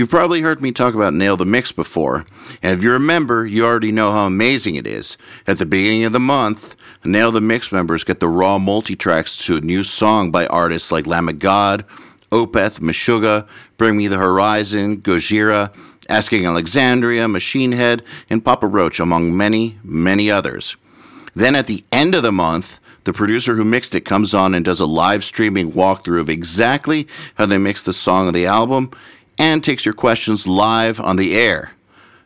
You've 0.00 0.08
probably 0.08 0.40
heard 0.40 0.62
me 0.62 0.72
talk 0.72 0.94
about 0.94 1.12
Nail 1.12 1.36
the 1.36 1.44
Mix 1.44 1.72
before, 1.72 2.24
and 2.62 2.72
if 2.72 2.82
you're 2.82 2.96
a 2.96 2.98
member, 2.98 3.44
you 3.44 3.66
already 3.66 3.92
know 3.92 4.12
how 4.12 4.24
amazing 4.24 4.76
it 4.76 4.86
is. 4.86 5.18
At 5.46 5.58
the 5.58 5.66
beginning 5.66 6.04
of 6.04 6.12
the 6.14 6.18
month, 6.18 6.74
Nail 7.04 7.30
the 7.30 7.42
Mix 7.42 7.70
members 7.70 8.02
get 8.02 8.18
the 8.18 8.26
raw 8.26 8.58
multi-tracks 8.58 9.36
to 9.44 9.58
a 9.58 9.60
new 9.60 9.84
song 9.84 10.30
by 10.30 10.46
artists 10.46 10.90
like 10.90 11.06
Lamb 11.06 11.28
of 11.28 11.38
God, 11.38 11.84
Opeth, 12.32 12.80
Meshuggah, 12.80 13.46
Bring 13.76 13.98
Me 13.98 14.08
the 14.08 14.16
Horizon, 14.16 15.02
Gojira, 15.02 15.70
Asking 16.08 16.46
Alexandria, 16.46 17.28
Machine 17.28 17.72
Head, 17.72 18.02
and 18.30 18.42
Papa 18.42 18.66
Roach, 18.66 19.00
among 19.00 19.36
many, 19.36 19.78
many 19.84 20.30
others. 20.30 20.78
Then 21.34 21.54
at 21.54 21.66
the 21.66 21.84
end 21.92 22.14
of 22.14 22.22
the 22.22 22.32
month, 22.32 22.80
the 23.04 23.12
producer 23.12 23.54
who 23.54 23.64
mixed 23.64 23.94
it 23.94 24.06
comes 24.06 24.32
on 24.32 24.54
and 24.54 24.64
does 24.64 24.80
a 24.80 24.86
live 24.86 25.24
streaming 25.24 25.72
walkthrough 25.72 26.20
of 26.20 26.30
exactly 26.30 27.06
how 27.34 27.44
they 27.44 27.58
mixed 27.58 27.84
the 27.84 27.92
song 27.92 28.28
of 28.28 28.32
the 28.32 28.46
album 28.46 28.90
and 29.40 29.64
takes 29.64 29.86
your 29.86 29.94
questions 29.94 30.46
live 30.46 31.00
on 31.00 31.16
the 31.16 31.34
air. 31.34 31.72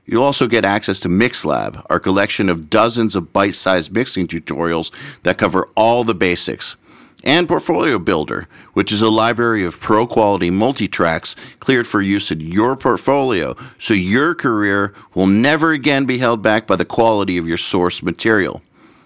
You'll 0.04 0.24
also 0.24 0.48
get 0.48 0.64
access 0.64 0.98
to 1.00 1.08
MixLab, 1.08 1.86
our 1.88 2.00
collection 2.00 2.48
of 2.48 2.68
dozens 2.68 3.14
of 3.14 3.32
bite 3.32 3.54
sized 3.54 3.92
mixing 3.92 4.26
tutorials 4.26 4.90
that 5.22 5.38
cover 5.38 5.68
all 5.76 6.02
the 6.02 6.14
basics. 6.14 6.74
and 7.22 7.48
Portfolio 7.48 7.98
Builder, 7.98 8.48
which 8.74 8.92
is 8.92 9.00
a 9.00 9.08
library 9.08 9.64
of 9.64 9.80
pro 9.80 10.06
quality 10.06 10.50
multi 10.50 10.88
tracks 10.88 11.36
cleared 11.60 11.86
for 11.86 12.02
use 12.02 12.30
in 12.32 12.40
your 12.40 12.76
portfolio 12.76 13.56
so 13.78 13.94
your 13.94 14.34
career 14.34 14.92
will 15.14 15.28
never 15.28 15.70
again 15.70 16.04
be 16.04 16.18
held 16.18 16.42
back 16.42 16.66
by 16.66 16.76
the 16.76 16.84
quality 16.84 17.38
of 17.38 17.46
your 17.46 17.56
source 17.56 18.02
material. 18.02 18.60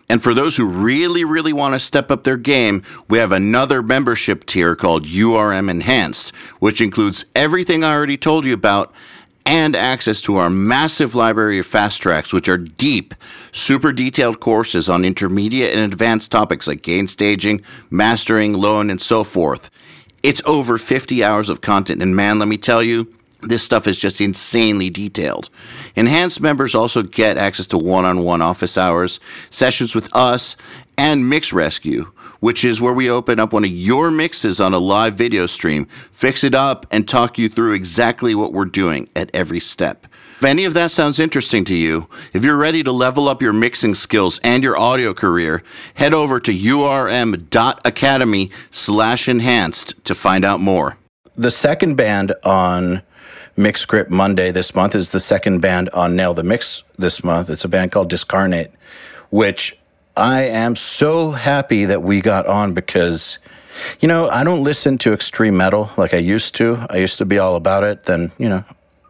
And 0.08 0.22
for 0.22 0.32
those 0.32 0.56
who 0.56 0.64
really, 0.64 1.24
really 1.24 1.52
want 1.52 1.74
to 1.74 1.80
step 1.80 2.10
up 2.10 2.24
their 2.24 2.38
game, 2.38 2.82
we 3.08 3.18
have 3.18 3.32
another 3.32 3.82
membership 3.82 4.46
tier 4.46 4.74
called 4.74 5.04
URM 5.04 5.68
Enhanced, 5.68 6.34
which 6.60 6.80
includes 6.80 7.26
everything 7.34 7.84
I 7.84 7.92
already 7.92 8.16
told 8.16 8.46
you 8.46 8.54
about 8.54 8.94
and 9.44 9.74
access 9.74 10.20
to 10.20 10.36
our 10.36 10.50
massive 10.50 11.14
library 11.14 11.58
of 11.58 11.66
fast 11.66 12.02
tracks, 12.02 12.32
which 12.32 12.48
are 12.48 12.58
deep, 12.58 13.14
super 13.50 13.92
detailed 13.92 14.40
courses 14.40 14.88
on 14.90 15.04
intermediate 15.04 15.74
and 15.74 15.90
advanced 15.90 16.30
topics 16.30 16.66
like 16.66 16.82
gain 16.82 17.08
staging, 17.08 17.62
mastering, 17.90 18.52
loan, 18.52 18.90
and 18.90 19.00
so 19.00 19.24
forth. 19.24 19.70
It's 20.22 20.42
over 20.44 20.76
50 20.76 21.24
hours 21.24 21.48
of 21.48 21.60
content, 21.60 22.02
and 22.02 22.14
man, 22.14 22.38
let 22.38 22.48
me 22.48 22.58
tell 22.58 22.82
you, 22.82 23.12
this 23.40 23.62
stuff 23.62 23.86
is 23.86 24.00
just 24.00 24.20
insanely 24.20 24.90
detailed. 24.90 25.48
Enhanced 25.94 26.40
members 26.40 26.74
also 26.74 27.02
get 27.02 27.36
access 27.36 27.66
to 27.68 27.78
one 27.78 28.04
on 28.04 28.24
one 28.24 28.42
office 28.42 28.76
hours, 28.76 29.20
sessions 29.50 29.94
with 29.94 30.14
us, 30.14 30.56
and 30.96 31.28
Mix 31.28 31.52
Rescue, 31.52 32.10
which 32.40 32.64
is 32.64 32.80
where 32.80 32.92
we 32.92 33.08
open 33.08 33.38
up 33.38 33.52
one 33.52 33.64
of 33.64 33.70
your 33.70 34.10
mixes 34.10 34.60
on 34.60 34.74
a 34.74 34.78
live 34.78 35.14
video 35.14 35.46
stream, 35.46 35.86
fix 36.10 36.42
it 36.42 36.54
up, 36.54 36.86
and 36.90 37.08
talk 37.08 37.38
you 37.38 37.48
through 37.48 37.72
exactly 37.72 38.34
what 38.34 38.52
we're 38.52 38.64
doing 38.64 39.08
at 39.14 39.30
every 39.32 39.60
step. 39.60 40.06
If 40.38 40.44
any 40.44 40.64
of 40.64 40.74
that 40.74 40.92
sounds 40.92 41.18
interesting 41.18 41.64
to 41.64 41.74
you, 41.74 42.08
if 42.32 42.44
you're 42.44 42.56
ready 42.56 42.84
to 42.84 42.92
level 42.92 43.28
up 43.28 43.42
your 43.42 43.52
mixing 43.52 43.94
skills 43.94 44.38
and 44.44 44.62
your 44.62 44.78
audio 44.78 45.12
career, 45.12 45.64
head 45.94 46.14
over 46.14 46.38
to 46.38 46.52
urm.academy 46.52 48.50
slash 48.70 49.28
enhanced 49.28 49.94
to 50.04 50.14
find 50.14 50.44
out 50.44 50.60
more. 50.60 50.96
The 51.36 51.50
second 51.50 51.96
band 51.96 52.34
on 52.44 53.02
Mix 53.58 53.84
Crit 53.84 54.08
Monday 54.08 54.52
this 54.52 54.72
month 54.72 54.94
is 54.94 55.10
the 55.10 55.18
second 55.18 55.60
band 55.60 55.90
on 55.90 56.14
Nail 56.14 56.32
the 56.32 56.44
Mix 56.44 56.84
this 56.96 57.24
month. 57.24 57.50
It's 57.50 57.64
a 57.64 57.68
band 57.68 57.90
called 57.90 58.08
Discarnate, 58.08 58.70
which 59.30 59.76
I 60.16 60.42
am 60.42 60.76
so 60.76 61.32
happy 61.32 61.84
that 61.84 62.02
we 62.04 62.20
got 62.20 62.46
on 62.46 62.72
because, 62.72 63.40
you 64.00 64.06
know, 64.06 64.28
I 64.28 64.44
don't 64.44 64.62
listen 64.62 64.96
to 64.98 65.12
extreme 65.12 65.56
metal 65.56 65.90
like 65.96 66.14
I 66.14 66.18
used 66.18 66.54
to. 66.56 66.86
I 66.88 66.98
used 66.98 67.18
to 67.18 67.24
be 67.24 67.40
all 67.40 67.56
about 67.56 67.82
it. 67.82 68.04
Then, 68.04 68.30
you 68.38 68.48
know, 68.48 68.64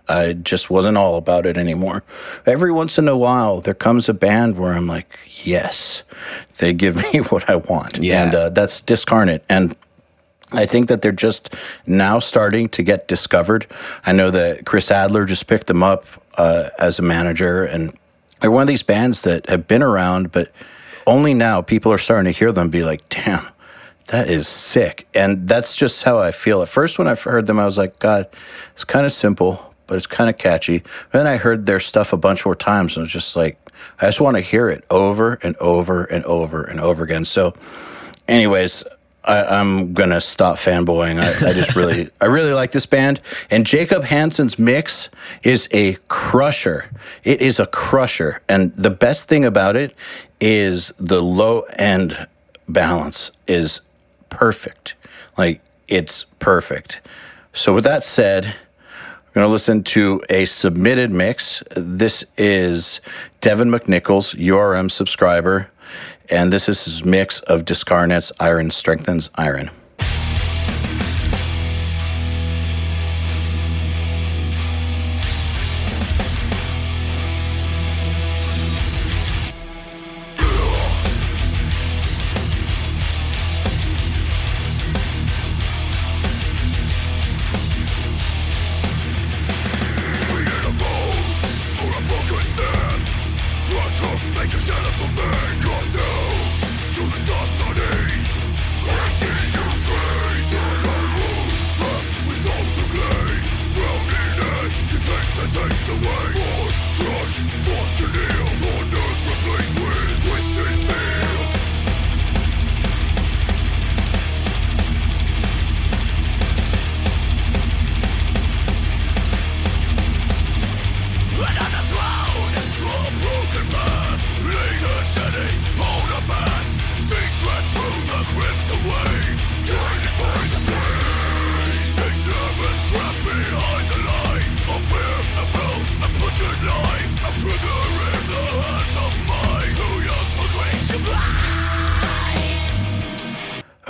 I 0.08 0.32
just 0.32 0.70
wasn't 0.70 0.96
all 0.96 1.16
about 1.16 1.44
it 1.44 1.58
anymore. 1.58 2.02
Every 2.46 2.72
once 2.72 2.96
in 2.96 3.06
a 3.06 3.16
while, 3.18 3.60
there 3.60 3.74
comes 3.74 4.08
a 4.08 4.14
band 4.14 4.58
where 4.58 4.72
I'm 4.72 4.86
like, 4.86 5.18
yes, 5.26 6.04
they 6.56 6.72
give 6.72 6.96
me 7.12 7.20
what 7.20 7.50
I 7.50 7.56
want. 7.56 7.98
Yeah. 7.98 8.24
And 8.24 8.34
uh, 8.34 8.48
that's 8.48 8.80
Discarnate. 8.80 9.44
And 9.50 9.76
I 10.52 10.66
think 10.66 10.88
that 10.88 11.02
they're 11.02 11.12
just 11.12 11.54
now 11.86 12.18
starting 12.20 12.68
to 12.70 12.82
get 12.82 13.06
discovered. 13.06 13.66
I 14.06 14.12
know 14.12 14.30
that 14.30 14.64
Chris 14.64 14.90
Adler 14.90 15.26
just 15.26 15.46
picked 15.46 15.66
them 15.66 15.82
up 15.82 16.06
uh, 16.38 16.68
as 16.78 16.98
a 16.98 17.02
manager, 17.02 17.64
and 17.64 17.92
they're 18.40 18.50
one 18.50 18.62
of 18.62 18.68
these 18.68 18.82
bands 18.82 19.22
that 19.22 19.48
have 19.48 19.68
been 19.68 19.82
around, 19.82 20.32
but 20.32 20.50
only 21.06 21.34
now 21.34 21.60
people 21.60 21.92
are 21.92 21.98
starting 21.98 22.32
to 22.32 22.38
hear 22.38 22.52
them 22.52 22.70
be 22.70 22.82
like, 22.82 23.06
damn, 23.08 23.44
that 24.06 24.30
is 24.30 24.48
sick. 24.48 25.06
And 25.14 25.48
that's 25.48 25.76
just 25.76 26.04
how 26.04 26.18
I 26.18 26.32
feel. 26.32 26.62
At 26.62 26.68
first, 26.68 26.98
when 26.98 27.08
I 27.08 27.14
heard 27.14 27.46
them, 27.46 27.58
I 27.58 27.64
was 27.64 27.76
like, 27.76 27.98
God, 27.98 28.28
it's 28.72 28.84
kind 28.84 29.04
of 29.04 29.12
simple, 29.12 29.74
but 29.86 29.96
it's 29.96 30.06
kind 30.06 30.30
of 30.30 30.38
catchy. 30.38 30.76
And 30.76 30.84
then 31.12 31.26
I 31.26 31.36
heard 31.36 31.66
their 31.66 31.80
stuff 31.80 32.12
a 32.12 32.16
bunch 32.16 32.44
more 32.44 32.54
times, 32.54 32.96
and 32.96 33.02
it 33.02 33.06
was 33.06 33.12
just 33.12 33.36
like, 33.36 33.58
I 34.00 34.06
just 34.06 34.20
want 34.20 34.36
to 34.36 34.42
hear 34.42 34.68
it 34.68 34.84
over 34.90 35.38
and 35.42 35.56
over 35.56 36.04
and 36.04 36.24
over 36.24 36.62
and 36.62 36.80
over 36.80 37.04
again. 37.04 37.24
So, 37.24 37.54
anyways, 38.26 38.84
I, 39.28 39.44
I'm 39.60 39.92
gonna 39.92 40.20
stop 40.20 40.56
fanboying. 40.56 41.20
I, 41.20 41.50
I 41.50 41.52
just 41.52 41.76
really, 41.76 42.06
I 42.20 42.26
really 42.26 42.52
like 42.52 42.72
this 42.72 42.86
band. 42.86 43.20
And 43.50 43.66
Jacob 43.66 44.04
Hansen's 44.04 44.58
mix 44.58 45.10
is 45.42 45.68
a 45.70 45.94
crusher. 46.08 46.90
It 47.24 47.42
is 47.42 47.60
a 47.60 47.66
crusher. 47.66 48.40
And 48.48 48.74
the 48.74 48.90
best 48.90 49.28
thing 49.28 49.44
about 49.44 49.76
it 49.76 49.94
is 50.40 50.92
the 50.96 51.22
low 51.22 51.60
end 51.76 52.26
balance 52.68 53.30
is 53.46 53.82
perfect. 54.30 54.94
Like 55.36 55.60
it's 55.86 56.24
perfect. 56.38 57.00
So 57.52 57.74
with 57.74 57.84
that 57.84 58.02
said, 58.02 58.54
we're 59.34 59.42
to 59.42 59.48
listen 59.48 59.84
to 59.84 60.20
a 60.30 60.46
submitted 60.46 61.10
mix. 61.10 61.62
This 61.76 62.24
is 62.36 63.00
Devin 63.40 63.68
McNichols, 63.68 64.34
URM 64.34 64.90
subscriber, 64.90 65.70
and 66.30 66.52
this 66.52 66.68
is 66.68 66.84
his 66.84 67.04
mix 67.04 67.40
of 67.40 67.64
Discarnate's 67.64 68.32
Iron 68.40 68.70
Strengthens 68.70 69.30
Iron. 69.36 69.70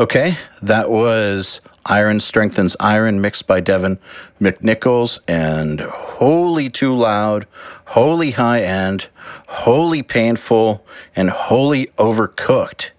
Okay, 0.08 0.38
that 0.62 0.90
was 0.90 1.60
Iron 1.84 2.20
Strengthens 2.20 2.74
Iron 2.80 3.20
mixed 3.20 3.46
by 3.46 3.60
Devin 3.60 3.98
McNichols 4.40 5.18
and 5.28 5.80
holy 5.80 6.70
too 6.70 6.94
loud, 6.94 7.46
holy 7.88 8.30
high 8.30 8.62
end, 8.62 9.08
holy 9.48 10.02
painful, 10.02 10.82
and 11.14 11.28
holy 11.28 11.88
overcooked. 11.98 12.92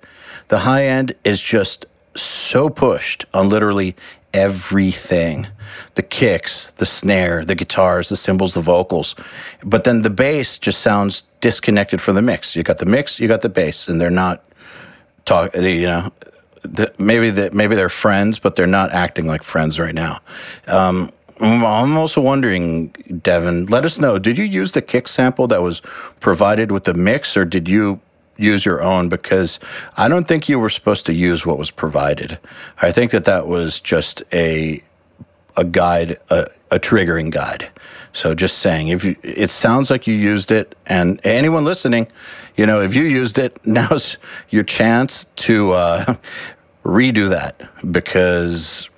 The 0.49 0.59
high 0.59 0.85
end 0.85 1.15
is 1.23 1.41
just 1.41 1.87
so 2.15 2.69
pushed 2.69 3.25
on 3.33 3.49
literally 3.49 3.95
everything 4.31 5.47
the 5.95 6.03
kicks, 6.03 6.69
the 6.73 6.85
snare, 6.85 7.43
the 7.43 7.55
guitars, 7.55 8.09
the 8.09 8.17
cymbals, 8.17 8.53
the 8.53 8.61
vocals. 8.61 9.15
But 9.63 9.83
then 9.83 10.03
the 10.03 10.11
bass 10.11 10.59
just 10.59 10.79
sounds 10.79 11.23
disconnected 11.39 12.01
from 12.01 12.13
the 12.13 12.21
mix. 12.21 12.55
You 12.55 12.61
got 12.61 12.77
the 12.77 12.85
mix, 12.85 13.19
you 13.19 13.27
got 13.27 13.41
the 13.41 13.49
bass, 13.49 13.87
and 13.87 13.99
they're 13.99 14.11
not 14.11 14.43
talking, 15.25 15.63
you 15.63 15.87
know 15.87 16.11
maybe 16.97 17.29
that 17.29 17.53
maybe 17.53 17.75
they're 17.75 17.89
friends 17.89 18.39
but 18.39 18.55
they're 18.55 18.67
not 18.67 18.91
acting 18.91 19.27
like 19.27 19.43
friends 19.43 19.79
right 19.79 19.95
now 19.95 20.19
um, 20.67 21.09
I'm 21.39 21.65
I'm 21.65 21.97
also 21.97 22.21
wondering, 22.21 22.87
Devin, 23.23 23.67
let 23.67 23.85
us 23.85 23.97
know. 23.97 24.19
Did 24.19 24.37
you 24.37 24.43
use 24.43 24.73
the 24.73 24.81
kick 24.81 25.07
sample 25.07 25.47
that 25.47 25.61
was 25.61 25.81
provided 26.19 26.71
with 26.71 26.83
the 26.83 26.93
mix, 26.93 27.37
or 27.37 27.45
did 27.45 27.69
you 27.69 28.01
use 28.37 28.65
your 28.65 28.81
own? 28.81 29.09
Because 29.09 29.59
I 29.97 30.07
don't 30.07 30.27
think 30.27 30.49
you 30.49 30.59
were 30.59 30.69
supposed 30.69 31.05
to 31.05 31.13
use 31.13 31.45
what 31.45 31.57
was 31.57 31.71
provided. 31.71 32.39
I 32.81 32.91
think 32.91 33.11
that 33.11 33.25
that 33.25 33.47
was 33.47 33.79
just 33.79 34.23
a 34.33 34.81
a 35.57 35.63
guide, 35.63 36.17
a, 36.29 36.47
a 36.71 36.79
triggering 36.79 37.31
guide. 37.31 37.69
So 38.13 38.33
just 38.33 38.57
saying, 38.59 38.87
if 38.89 39.03
you, 39.03 39.15
it 39.23 39.49
sounds 39.49 39.89
like 39.89 40.07
you 40.07 40.15
used 40.15 40.51
it, 40.51 40.75
and 40.85 41.19
anyone 41.23 41.63
listening, 41.63 42.07
you 42.55 42.65
know, 42.65 42.81
if 42.81 42.95
you 42.95 43.03
used 43.03 43.37
it, 43.37 43.59
now's 43.65 44.17
your 44.49 44.63
chance 44.63 45.25
to 45.35 45.71
uh, 45.71 46.15
redo 46.83 47.29
that 47.29 47.69
because 47.91 48.89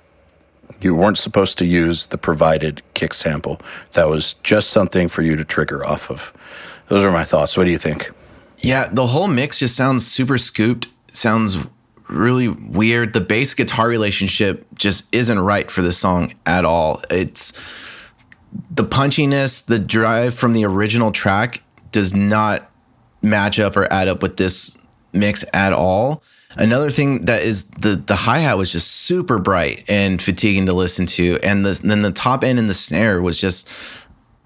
you 0.80 0.94
weren't 0.94 1.18
supposed 1.18 1.58
to 1.58 1.64
use 1.64 2.06
the 2.06 2.18
provided 2.18 2.82
kick 2.94 3.14
sample. 3.14 3.60
That 3.92 4.08
was 4.08 4.34
just 4.42 4.70
something 4.70 5.08
for 5.08 5.22
you 5.22 5.36
to 5.36 5.44
trigger 5.44 5.84
off 5.84 6.10
of. 6.10 6.32
Those 6.88 7.04
are 7.04 7.12
my 7.12 7.24
thoughts. 7.24 7.56
What 7.56 7.64
do 7.64 7.70
you 7.70 7.78
think? 7.78 8.10
Yeah, 8.58 8.88
the 8.92 9.06
whole 9.06 9.28
mix 9.28 9.58
just 9.58 9.76
sounds 9.76 10.06
super 10.06 10.38
scooped. 10.38 10.88
Sounds 11.12 11.56
really 12.08 12.48
weird. 12.48 13.12
The 13.12 13.20
bass 13.20 13.54
guitar 13.54 13.88
relationship 13.88 14.66
just 14.74 15.12
isn't 15.14 15.38
right 15.38 15.70
for 15.70 15.82
this 15.82 15.98
song 15.98 16.34
at 16.46 16.64
all. 16.64 17.02
It's 17.10 17.52
the 18.70 18.84
punchiness, 18.84 19.64
the 19.64 19.78
drive 19.78 20.34
from 20.34 20.52
the 20.52 20.64
original 20.64 21.12
track 21.12 21.62
does 21.90 22.14
not 22.14 22.70
match 23.22 23.58
up 23.58 23.76
or 23.76 23.90
add 23.92 24.08
up 24.08 24.22
with 24.22 24.36
this 24.36 24.76
mix 25.12 25.44
at 25.52 25.72
all. 25.72 26.22
Another 26.56 26.90
thing 26.90 27.24
that 27.24 27.42
is 27.42 27.64
the 27.64 27.96
the 27.96 28.14
hi 28.14 28.38
hat 28.38 28.58
was 28.58 28.70
just 28.70 28.88
super 28.88 29.38
bright 29.38 29.84
and 29.88 30.20
fatiguing 30.20 30.66
to 30.66 30.74
listen 30.74 31.06
to, 31.06 31.38
and 31.42 31.64
the, 31.64 31.80
then 31.82 32.02
the 32.02 32.12
top 32.12 32.44
end 32.44 32.58
and 32.58 32.68
the 32.68 32.74
snare 32.74 33.22
was 33.22 33.40
just 33.40 33.68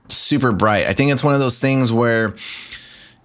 super 0.09 0.53
bright. 0.53 0.87
I 0.87 0.93
think 0.93 1.11
it's 1.11 1.25
one 1.25 1.35
of 1.35 1.41
those 1.41 1.59
things 1.59 1.93
where 1.93 2.35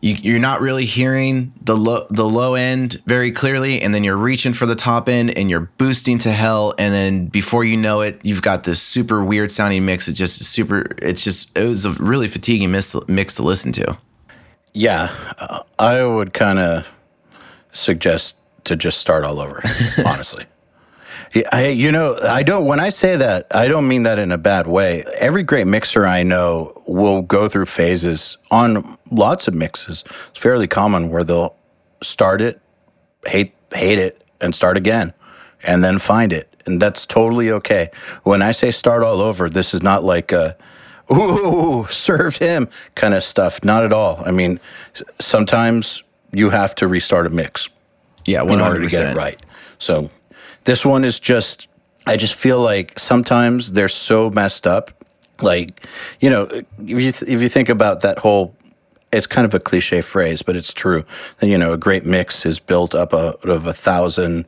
you, 0.01 0.15
you're 0.15 0.39
not 0.39 0.61
really 0.61 0.85
hearing 0.85 1.53
the 1.61 1.75
low 1.75 2.07
the 2.09 2.25
low 2.25 2.55
end 2.55 3.01
very 3.05 3.31
clearly, 3.31 3.81
and 3.81 3.93
then 3.93 4.03
you're 4.03 4.17
reaching 4.17 4.51
for 4.51 4.65
the 4.65 4.75
top 4.75 5.07
end 5.07 5.37
and 5.37 5.49
you're 5.49 5.69
boosting 5.77 6.17
to 6.19 6.31
hell, 6.31 6.73
and 6.77 6.93
then 6.93 7.27
before 7.27 7.63
you 7.63 7.77
know 7.77 8.01
it, 8.01 8.19
you've 8.23 8.41
got 8.41 8.63
this 8.63 8.81
super 8.81 9.23
weird 9.23 9.51
sounding 9.51 9.85
mix. 9.85 10.07
It's 10.07 10.17
just 10.17 10.41
super. 10.43 10.87
It's 10.97 11.23
just 11.23 11.55
it 11.57 11.63
was 11.63 11.85
a 11.85 11.91
really 11.91 12.27
fatiguing 12.27 12.71
mix, 12.71 12.95
mix 13.07 13.35
to 13.35 13.43
listen 13.43 13.71
to. 13.73 13.97
Yeah, 14.73 15.15
uh, 15.37 15.63
I 15.77 16.03
would 16.03 16.33
kind 16.33 16.57
of 16.57 16.91
suggest 17.71 18.37
to 18.63 18.75
just 18.75 18.99
start 18.99 19.23
all 19.23 19.39
over, 19.39 19.61
honestly. 20.05 20.45
Yeah, 21.33 21.43
I, 21.51 21.67
you 21.67 21.91
know, 21.91 22.17
I 22.23 22.43
don't, 22.43 22.65
when 22.65 22.79
I 22.79 22.89
say 22.89 23.15
that, 23.15 23.47
I 23.51 23.67
don't 23.67 23.87
mean 23.87 24.03
that 24.03 24.19
in 24.19 24.31
a 24.31 24.37
bad 24.37 24.67
way. 24.67 25.03
Every 25.19 25.43
great 25.43 25.67
mixer 25.67 26.05
I 26.05 26.23
know 26.23 26.73
will 26.87 27.21
go 27.21 27.47
through 27.47 27.67
phases 27.67 28.37
on 28.51 28.97
lots 29.11 29.47
of 29.47 29.53
mixes. 29.53 30.03
It's 30.29 30.39
fairly 30.39 30.67
common 30.67 31.09
where 31.09 31.23
they'll 31.23 31.55
start 32.03 32.41
it, 32.41 32.61
hate, 33.25 33.53
hate 33.73 33.99
it, 33.99 34.23
and 34.41 34.53
start 34.55 34.77
again, 34.77 35.13
and 35.63 35.83
then 35.83 35.99
find 35.99 36.33
it. 36.33 36.47
And 36.65 36.81
that's 36.81 37.05
totally 37.05 37.51
okay. 37.51 37.89
When 38.23 38.41
I 38.41 38.51
say 38.51 38.71
start 38.71 39.03
all 39.03 39.21
over, 39.21 39.49
this 39.49 39.73
is 39.73 39.81
not 39.83 40.03
like 40.03 40.31
a, 40.31 40.55
ooh, 41.11 41.85
served 41.89 42.37
him 42.39 42.69
kind 42.95 43.13
of 43.13 43.23
stuff. 43.23 43.63
Not 43.63 43.83
at 43.83 43.93
all. 43.93 44.21
I 44.25 44.31
mean, 44.31 44.59
sometimes 45.19 46.03
you 46.31 46.49
have 46.51 46.75
to 46.75 46.87
restart 46.87 47.27
a 47.27 47.29
mix 47.29 47.69
Yeah, 48.25 48.43
in 48.43 48.61
order 48.61 48.81
to 48.81 48.87
get 48.87 49.13
it 49.13 49.15
right. 49.15 49.41
So 49.79 50.09
this 50.65 50.85
one 50.85 51.03
is 51.03 51.19
just, 51.19 51.67
I 52.05 52.17
just 52.17 52.35
feel 52.35 52.59
like 52.59 52.97
sometimes 52.97 53.73
they're 53.73 53.87
so 53.87 54.29
messed 54.29 54.67
up. 54.67 54.91
Like, 55.41 55.85
you 56.19 56.29
know, 56.29 56.43
if 56.45 56.65
you, 56.79 57.07
if 57.07 57.41
you 57.41 57.49
think 57.49 57.69
about 57.69 58.01
that 58.01 58.19
whole, 58.19 58.55
it's 59.11 59.27
kind 59.27 59.45
of 59.45 59.53
a 59.53 59.59
cliche 59.59 60.01
phrase, 60.01 60.41
but 60.41 60.55
it's 60.55 60.73
true. 60.73 61.03
You 61.41 61.57
know, 61.57 61.73
a 61.73 61.77
great 61.77 62.05
mix 62.05 62.45
is 62.45 62.59
built 62.59 62.95
up 62.95 63.13
out 63.13 63.43
of 63.43 63.65
a 63.65 63.73
thousand 63.73 64.45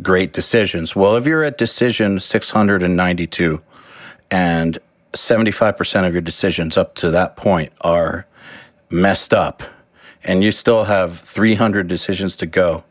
great 0.00 0.32
decisions. 0.32 0.96
Well, 0.96 1.16
if 1.16 1.26
you're 1.26 1.44
at 1.44 1.58
decision 1.58 2.18
692 2.18 3.62
and 4.30 4.78
75% 5.12 6.06
of 6.06 6.12
your 6.12 6.22
decisions 6.22 6.76
up 6.76 6.94
to 6.96 7.10
that 7.10 7.36
point 7.36 7.72
are 7.82 8.26
messed 8.90 9.34
up 9.34 9.62
and 10.24 10.42
you 10.42 10.50
still 10.50 10.84
have 10.84 11.18
300 11.18 11.86
decisions 11.86 12.36
to 12.36 12.46
go, 12.46 12.84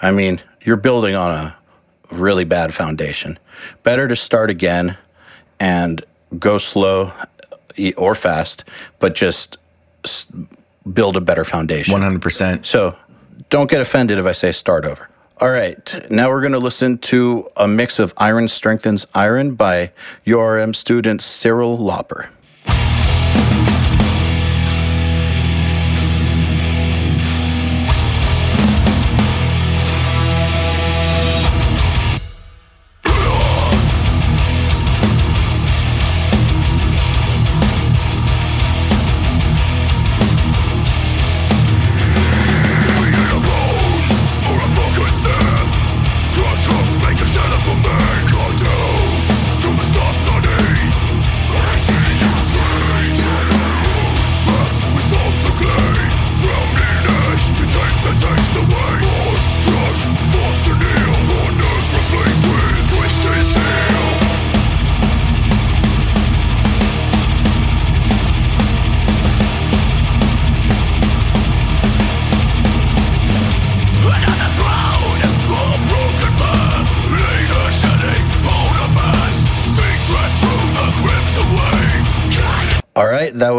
I 0.00 0.10
mean, 0.10 0.42
you're 0.62 0.76
building 0.76 1.14
on 1.14 1.30
a 1.30 1.56
really 2.12 2.44
bad 2.44 2.74
foundation. 2.74 3.38
Better 3.82 4.08
to 4.08 4.16
start 4.16 4.50
again 4.50 4.96
and 5.58 6.04
go 6.38 6.58
slow 6.58 7.12
or 7.96 8.14
fast, 8.14 8.64
but 8.98 9.14
just 9.14 9.56
build 10.92 11.16
a 11.16 11.20
better 11.20 11.44
foundation. 11.44 11.94
100%. 11.94 12.64
So 12.64 12.96
don't 13.50 13.70
get 13.70 13.80
offended 13.80 14.18
if 14.18 14.26
I 14.26 14.32
say 14.32 14.52
start 14.52 14.84
over. 14.84 15.08
All 15.40 15.50
right, 15.50 16.10
now 16.10 16.28
we're 16.28 16.40
going 16.40 16.52
to 16.52 16.58
listen 16.58 16.98
to 16.98 17.48
a 17.56 17.66
mix 17.66 17.98
of 17.98 18.14
Iron 18.16 18.46
Strengthens 18.46 19.06
Iron 19.12 19.54
by 19.54 19.90
URM 20.24 20.74
student 20.76 21.20
Cyril 21.20 21.76
Lopper. 21.76 22.30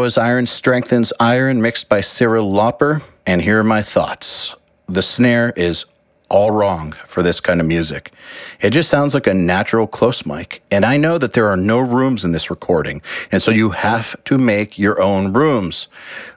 Was 0.04 0.18
Iron 0.18 0.44
Strengthens 0.44 1.14
Iron 1.18 1.62
mixed 1.62 1.88
by 1.88 2.02
Cyril 2.02 2.52
Lopper. 2.52 3.00
And 3.24 3.40
here 3.40 3.60
are 3.60 3.64
my 3.64 3.80
thoughts. 3.80 4.54
The 4.86 5.00
snare 5.00 5.54
is 5.56 5.86
all 6.28 6.50
wrong 6.50 6.94
for 7.06 7.22
this 7.22 7.40
kind 7.40 7.58
of 7.58 7.66
music. 7.66 8.12
It 8.60 8.74
just 8.74 8.90
sounds 8.90 9.14
like 9.14 9.26
a 9.26 9.32
natural 9.32 9.86
close 9.86 10.26
mic. 10.26 10.62
And 10.70 10.84
I 10.84 10.98
know 10.98 11.16
that 11.16 11.32
there 11.32 11.48
are 11.48 11.56
no 11.56 11.78
rooms 11.78 12.22
in 12.22 12.32
this 12.32 12.50
recording. 12.50 13.00
And 13.32 13.40
so 13.40 13.50
you 13.50 13.70
have 13.70 14.22
to 14.24 14.36
make 14.36 14.78
your 14.78 15.00
own 15.00 15.32
rooms. 15.32 15.88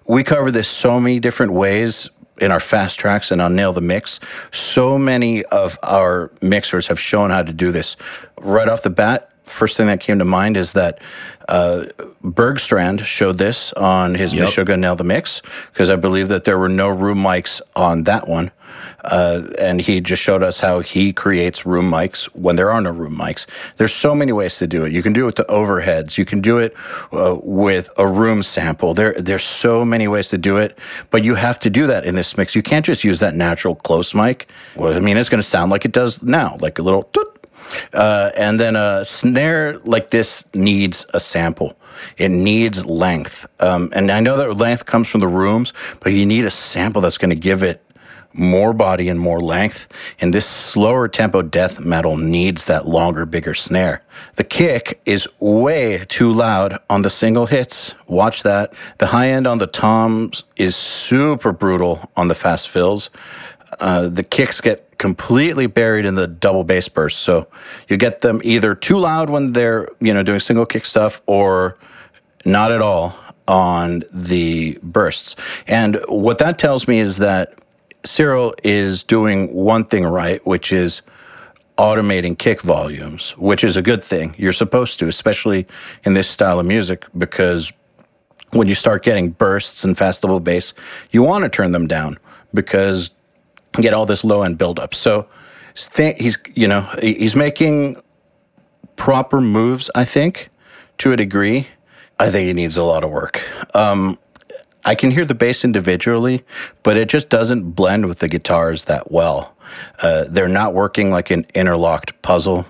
We 0.08 0.24
cover 0.24 0.50
this 0.50 0.70
so 0.70 0.98
many 1.02 1.20
different 1.20 1.52
ways 1.52 2.10
in 2.40 2.54
our 2.54 2.62
fast 2.62 2.98
tracks 3.02 3.32
and 3.32 3.42
on 3.42 3.54
Nail 3.54 3.74
the 3.74 3.82
Mix. 3.82 4.22
So 4.50 4.98
many 4.98 5.44
of 5.44 5.78
our 5.84 6.32
mixers 6.42 6.88
have 6.88 7.02
shown 7.02 7.32
how 7.32 7.44
to 7.44 7.52
do 7.52 7.74
this. 7.74 7.98
Right 8.40 8.70
off 8.70 8.84
the 8.84 8.90
bat, 8.90 9.30
first 9.48 9.78
thing 9.78 9.88
that 9.88 10.00
came 10.00 10.20
to 10.20 10.26
mind 10.26 10.58
is 10.58 10.74
that 10.74 11.00
uh, 11.48 11.86
Bergstrand 12.24 13.06
showed 13.06 13.38
this 13.38 13.74
on 13.74 14.16
his 14.16 14.34
Yep. 14.34 14.50
Meshuggah 14.50 14.78
Nail 14.80 14.96
the 14.96 15.04
Mix 15.04 15.42
because 15.74 15.90
I 15.90 15.96
believe 15.96 16.28
that 16.28 16.44
there 16.44 16.58
were 16.60 16.70
no 16.70 16.90
room 16.90 17.20
mics 17.20 17.62
on 17.76 18.04
that 18.04 18.28
one. 18.28 18.52
Uh, 19.06 19.48
and 19.58 19.80
he 19.80 20.02
just 20.02 20.22
showed 20.22 20.44
us 20.44 20.60
how 20.60 20.82
he 20.82 21.14
creates 21.14 21.66
room 21.66 21.90
mics 21.90 22.26
when 22.36 22.58
there 22.58 22.70
are 22.70 22.82
no 22.82 22.92
room 22.92 23.16
mics. 23.16 23.46
There's 23.78 23.94
so 23.94 24.14
many 24.14 24.34
ways 24.34 24.58
to 24.58 24.68
do 24.68 24.84
it. 24.84 24.92
You 24.92 25.02
can 25.02 25.14
do 25.14 25.24
it 25.24 25.26
with 25.28 25.36
the 25.36 25.46
overheads. 25.46 26.18
You 26.18 26.26
can 26.26 26.42
do 26.42 26.58
it 26.58 26.76
uh, 27.14 27.38
with 27.42 27.90
a 27.98 28.06
room 28.06 28.44
sample. 28.44 28.94
There, 28.94 29.14
there's 29.14 29.46
so 29.46 29.86
many 29.86 30.10
ways 30.10 30.28
to 30.30 30.38
do 30.38 30.58
it, 30.58 30.78
but 31.10 31.24
you 31.24 31.36
have 31.36 31.58
to 31.62 31.70
do 31.70 31.88
that 31.88 32.06
in 32.06 32.16
this 32.16 32.38
mix. 32.38 32.54
You 32.56 32.62
can't 32.64 32.86
just 32.86 33.06
use 33.06 33.20
that 33.22 33.34
natural 33.34 33.76
close 33.76 34.14
mic. 34.14 34.50
Well, 34.76 34.94
I 34.94 35.00
mean, 35.00 35.16
it's 35.16 35.30
going 35.30 35.42
to 35.42 35.48
sound 35.48 35.72
like 35.72 35.86
it 35.86 35.94
does 35.94 36.22
now, 36.22 36.58
like 36.60 36.78
a 36.78 36.82
little. 36.82 37.04
toot. 37.04 37.28
Uh, 37.94 38.32
and 38.38 38.60
then 38.60 38.76
a 38.76 39.04
snare 39.06 39.78
like 39.80 40.10
this 40.12 40.46
needs 40.54 41.06
a 41.14 41.20
sample. 41.20 41.78
It 42.18 42.30
needs 42.30 42.86
length. 42.86 43.48
Um, 43.60 43.90
and 43.96 44.12
I 44.12 44.20
know 44.20 44.38
that 44.38 44.54
length 44.56 44.86
comes 44.86 45.10
from 45.10 45.22
the 45.22 45.28
rooms, 45.28 45.74
but 46.00 46.14
you 46.14 46.26
need 46.26 46.46
a 46.46 46.52
sample 46.52 47.02
that's 47.02 47.18
going 47.18 47.30
to 47.30 47.36
give 47.36 47.64
it 47.64 47.84
more 48.34 48.74
body 48.74 49.10
and 49.10 49.20
more 49.20 49.40
length. 49.40 49.88
And 50.20 50.34
this 50.34 50.46
slower 50.46 51.08
tempo 51.08 51.42
death 51.42 51.80
metal 51.80 52.18
needs 52.18 52.66
that 52.66 52.86
longer, 52.86 53.26
bigger 53.26 53.54
snare. 53.54 54.04
The 54.36 54.44
kick 54.44 55.02
is 55.06 55.28
way 55.40 56.04
too 56.08 56.32
loud 56.32 56.80
on 56.90 57.02
the 57.02 57.10
single 57.10 57.48
hits. 57.48 57.96
Watch 58.06 58.44
that. 58.44 58.74
The 59.00 59.08
high 59.08 59.30
end 59.30 59.48
on 59.48 59.58
the 59.58 59.68
toms 59.68 60.44
is 60.56 60.76
super 60.76 61.52
brutal 61.52 62.12
on 62.16 62.28
the 62.28 62.36
fast 62.36 62.70
fills 62.70 63.10
uh, 63.80 64.10
the 64.10 64.24
kicks 64.24 64.62
get 64.62 64.98
completely 64.98 65.68
buried 65.68 66.06
in 66.06 66.16
the 66.16 66.28
double 66.28 66.64
bass 66.64 66.90
burst. 66.90 67.20
So 67.20 67.48
you 67.88 67.98
get 67.98 68.22
them 68.22 68.42
either 68.44 68.74
too 68.76 68.98
loud 68.98 69.30
when 69.30 69.54
they're 69.54 69.90
you 70.00 70.14
know 70.14 70.24
doing 70.24 70.40
single 70.40 70.66
kick 70.66 70.86
stuff, 70.86 71.22
or 71.26 71.78
not 72.46 72.72
at 72.72 72.82
all 72.82 73.18
on 73.48 74.04
the 74.14 74.78
bursts. 74.84 75.36
And 75.68 76.02
what 76.08 76.38
that 76.40 76.58
tells 76.58 76.88
me 76.88 77.00
is 77.00 77.18
that 77.18 77.54
Cyril 78.06 78.54
is 78.64 79.04
doing 79.04 79.54
one 79.54 79.86
thing 79.86 80.06
right, 80.06 80.46
which 80.46 80.72
is 80.72 81.02
automating 81.78 82.38
kick 82.38 82.62
volumes, 82.62 83.32
which 83.38 83.64
is 83.64 83.78
a 83.78 83.82
good 83.82 84.04
thing. 84.04 84.34
You're 84.38 84.54
supposed 84.54 85.00
to, 85.00 85.08
especially 85.08 85.68
in 86.04 86.14
this 86.14 86.30
style 86.30 86.60
of 86.60 86.66
music, 86.66 87.06
because 87.18 87.72
when 88.52 88.68
you 88.68 88.76
start 88.76 89.04
getting 89.04 89.30
bursts 89.30 89.84
and 89.84 89.98
fast 89.98 90.22
double 90.22 90.40
bass, 90.40 90.74
you 91.12 91.22
want 91.22 91.44
to 91.44 91.50
turn 91.50 91.72
them 91.72 91.88
down 91.88 92.18
because 92.54 93.12
you 93.78 93.84
get 93.84 93.94
all 93.94 94.06
this 94.06 94.24
low 94.24 94.44
end 94.44 94.58
buildup. 94.58 94.94
So 94.94 95.28
he's 95.98 96.38
you 96.56 96.68
know 96.68 96.82
he's 97.02 97.36
making 97.36 98.02
proper 98.96 99.40
moves. 99.40 99.90
I 99.96 100.06
think 100.06 100.50
to 101.00 101.12
a 101.12 101.16
degree. 101.16 101.68
I 102.20 102.32
think 102.32 102.48
he 102.48 102.54
needs 102.54 102.78
a 102.78 102.84
lot 102.84 103.04
of 103.04 103.12
work. 103.12 103.42
Um, 103.76 104.18
I 104.84 104.96
can 104.96 105.12
hear 105.12 105.26
the 105.26 105.36
bass 105.36 105.64
individually, 105.64 106.44
but 106.82 106.98
it 106.98 107.10
just 107.10 107.30
doesn't 107.30 107.72
blend 107.72 108.08
with 108.08 108.20
the 108.20 108.28
guitars 108.28 108.86
that 108.86 109.12
well. 109.12 109.56
Uh, 110.02 110.24
they're 110.30 110.48
not 110.48 110.74
working 110.74 111.12
like 111.12 111.30
an 111.30 111.46
interlocked 111.54 112.20
puzzle, 112.22 112.66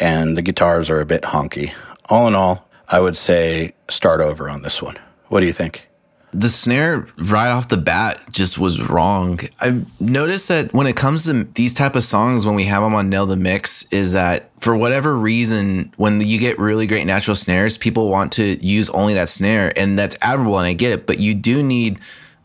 and 0.00 0.36
the 0.36 0.42
guitars 0.42 0.90
are 0.90 1.00
a 1.00 1.06
bit 1.06 1.22
honky. 1.22 1.72
All 2.08 2.26
in 2.26 2.34
all, 2.34 2.68
I 2.88 3.00
would 3.00 3.16
say 3.16 3.74
start 3.88 4.20
over 4.20 4.48
on 4.48 4.62
this 4.62 4.82
one. 4.82 4.98
What 5.28 5.40
do 5.40 5.46
you 5.46 5.52
think? 5.52 5.89
The 6.32 6.48
snare 6.48 7.06
right 7.18 7.50
off 7.50 7.68
the 7.68 7.76
bat 7.76 8.20
just 8.30 8.58
was 8.58 8.80
wrong. 8.80 9.40
I've 9.60 10.00
noticed 10.00 10.48
that 10.48 10.72
when 10.72 10.86
it 10.86 10.96
comes 10.96 11.24
to 11.24 11.44
these 11.44 11.74
type 11.74 11.96
of 11.96 12.02
songs, 12.02 12.46
when 12.46 12.54
we 12.54 12.64
have 12.64 12.82
them 12.82 12.94
on 12.94 13.08
Nail 13.08 13.26
the 13.26 13.36
Mix, 13.36 13.84
is 13.90 14.12
that 14.12 14.50
for 14.60 14.76
whatever 14.76 15.16
reason, 15.16 15.92
when 15.96 16.20
you 16.20 16.38
get 16.38 16.58
really 16.58 16.86
great 16.86 17.06
natural 17.06 17.34
snares, 17.34 17.76
people 17.76 18.08
want 18.08 18.32
to 18.32 18.64
use 18.64 18.90
only 18.90 19.14
that 19.14 19.28
snare, 19.28 19.72
and 19.76 19.98
that's 19.98 20.16
admirable, 20.20 20.58
and 20.58 20.66
I 20.66 20.72
get 20.72 20.92
it. 20.92 21.06
But 21.06 21.18
you 21.18 21.34
do 21.34 21.62
need 21.62 21.98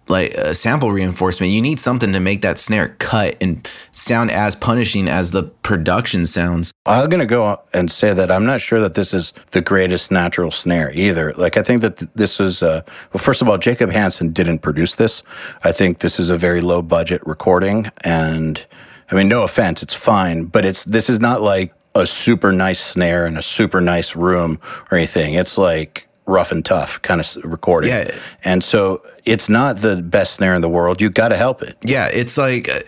like 0.07 0.33
a 0.33 0.53
sample 0.53 0.91
reinforcement. 0.91 1.51
You 1.51 1.61
need 1.61 1.79
something 1.79 2.13
to 2.13 2.19
make 2.19 2.41
that 2.41 2.59
snare 2.59 2.95
cut 2.99 3.37
and 3.41 3.67
sound 3.91 4.31
as 4.31 4.55
punishing 4.55 5.07
as 5.07 5.31
the 5.31 5.43
production 5.43 6.25
sounds. 6.25 6.73
I'm 6.85 7.09
going 7.09 7.19
to 7.19 7.25
go 7.25 7.57
and 7.73 7.91
say 7.91 8.13
that 8.13 8.31
I'm 8.31 8.45
not 8.45 8.61
sure 8.61 8.79
that 8.79 8.93
this 8.93 9.13
is 9.13 9.33
the 9.51 9.61
greatest 9.61 10.11
natural 10.11 10.51
snare 10.51 10.91
either. 10.93 11.33
Like, 11.33 11.57
I 11.57 11.61
think 11.61 11.81
that 11.81 11.97
th- 11.97 12.11
this 12.13 12.39
is, 12.39 12.61
uh, 12.61 12.81
well, 13.13 13.23
first 13.23 13.41
of 13.41 13.49
all, 13.49 13.57
Jacob 13.57 13.91
Hansen 13.91 14.31
didn't 14.31 14.59
produce 14.59 14.95
this. 14.95 15.23
I 15.63 15.71
think 15.71 15.99
this 15.99 16.19
is 16.19 16.29
a 16.29 16.37
very 16.37 16.61
low 16.61 16.81
budget 16.81 17.25
recording. 17.25 17.91
And 18.03 18.65
I 19.11 19.15
mean, 19.15 19.27
no 19.27 19.43
offense, 19.43 19.83
it's 19.83 19.93
fine, 19.93 20.45
but 20.45 20.65
it's, 20.65 20.83
this 20.83 21.09
is 21.09 21.19
not 21.19 21.41
like 21.41 21.73
a 21.95 22.05
super 22.05 22.51
nice 22.51 22.79
snare 22.79 23.25
in 23.25 23.37
a 23.37 23.41
super 23.41 23.79
nice 23.79 24.15
room 24.15 24.59
or 24.91 24.97
anything. 24.97 25.33
It's 25.33 25.57
like, 25.57 26.07
rough 26.27 26.51
and 26.51 26.65
tough 26.65 27.01
kind 27.01 27.21
of 27.21 27.35
recording. 27.43 27.91
Yeah. 27.91 28.15
And 28.43 28.63
so 28.63 29.01
it's 29.25 29.49
not 29.49 29.77
the 29.77 30.01
best 30.01 30.35
snare 30.35 30.55
in 30.55 30.61
the 30.61 30.69
world. 30.69 31.01
You 31.01 31.09
got 31.09 31.29
to 31.29 31.37
help 31.37 31.61
it. 31.61 31.75
Yeah, 31.83 32.07
it's 32.07 32.37
like 32.37 32.69
uh, 32.69 32.79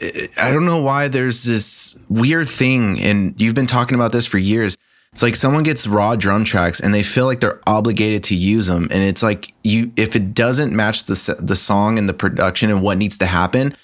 I 0.41 0.51
don't 0.51 0.65
know 0.65 0.81
why 0.81 1.07
there's 1.07 1.43
this 1.43 1.97
weird 2.09 2.49
thing, 2.49 2.99
and 2.99 3.39
you've 3.39 3.55
been 3.55 3.67
talking 3.67 3.95
about 3.95 4.11
this 4.11 4.25
for 4.25 4.37
years. 4.37 4.77
It's 5.13 5.23
like 5.23 5.35
someone 5.35 5.63
gets 5.63 5.87
raw 5.87 6.15
drum 6.15 6.45
tracks 6.45 6.79
and 6.79 6.93
they 6.93 7.01
feel 7.01 7.25
like 7.25 7.39
they're 7.39 7.59
obligated 7.65 8.23
to 8.25 8.35
use 8.35 8.67
them, 8.67 8.87
and 8.91 9.03
it's 9.03 9.23
like 9.23 9.53
you 9.63 9.91
if 9.97 10.15
it 10.15 10.33
doesn't 10.33 10.75
match 10.75 11.05
the 11.05 11.35
the 11.39 11.55
song 11.55 11.97
and 11.97 12.07
the 12.07 12.13
production 12.13 12.69
and 12.69 12.81
what 12.81 12.97
needs 12.97 13.17
to 13.19 13.25
happen, 13.25 13.75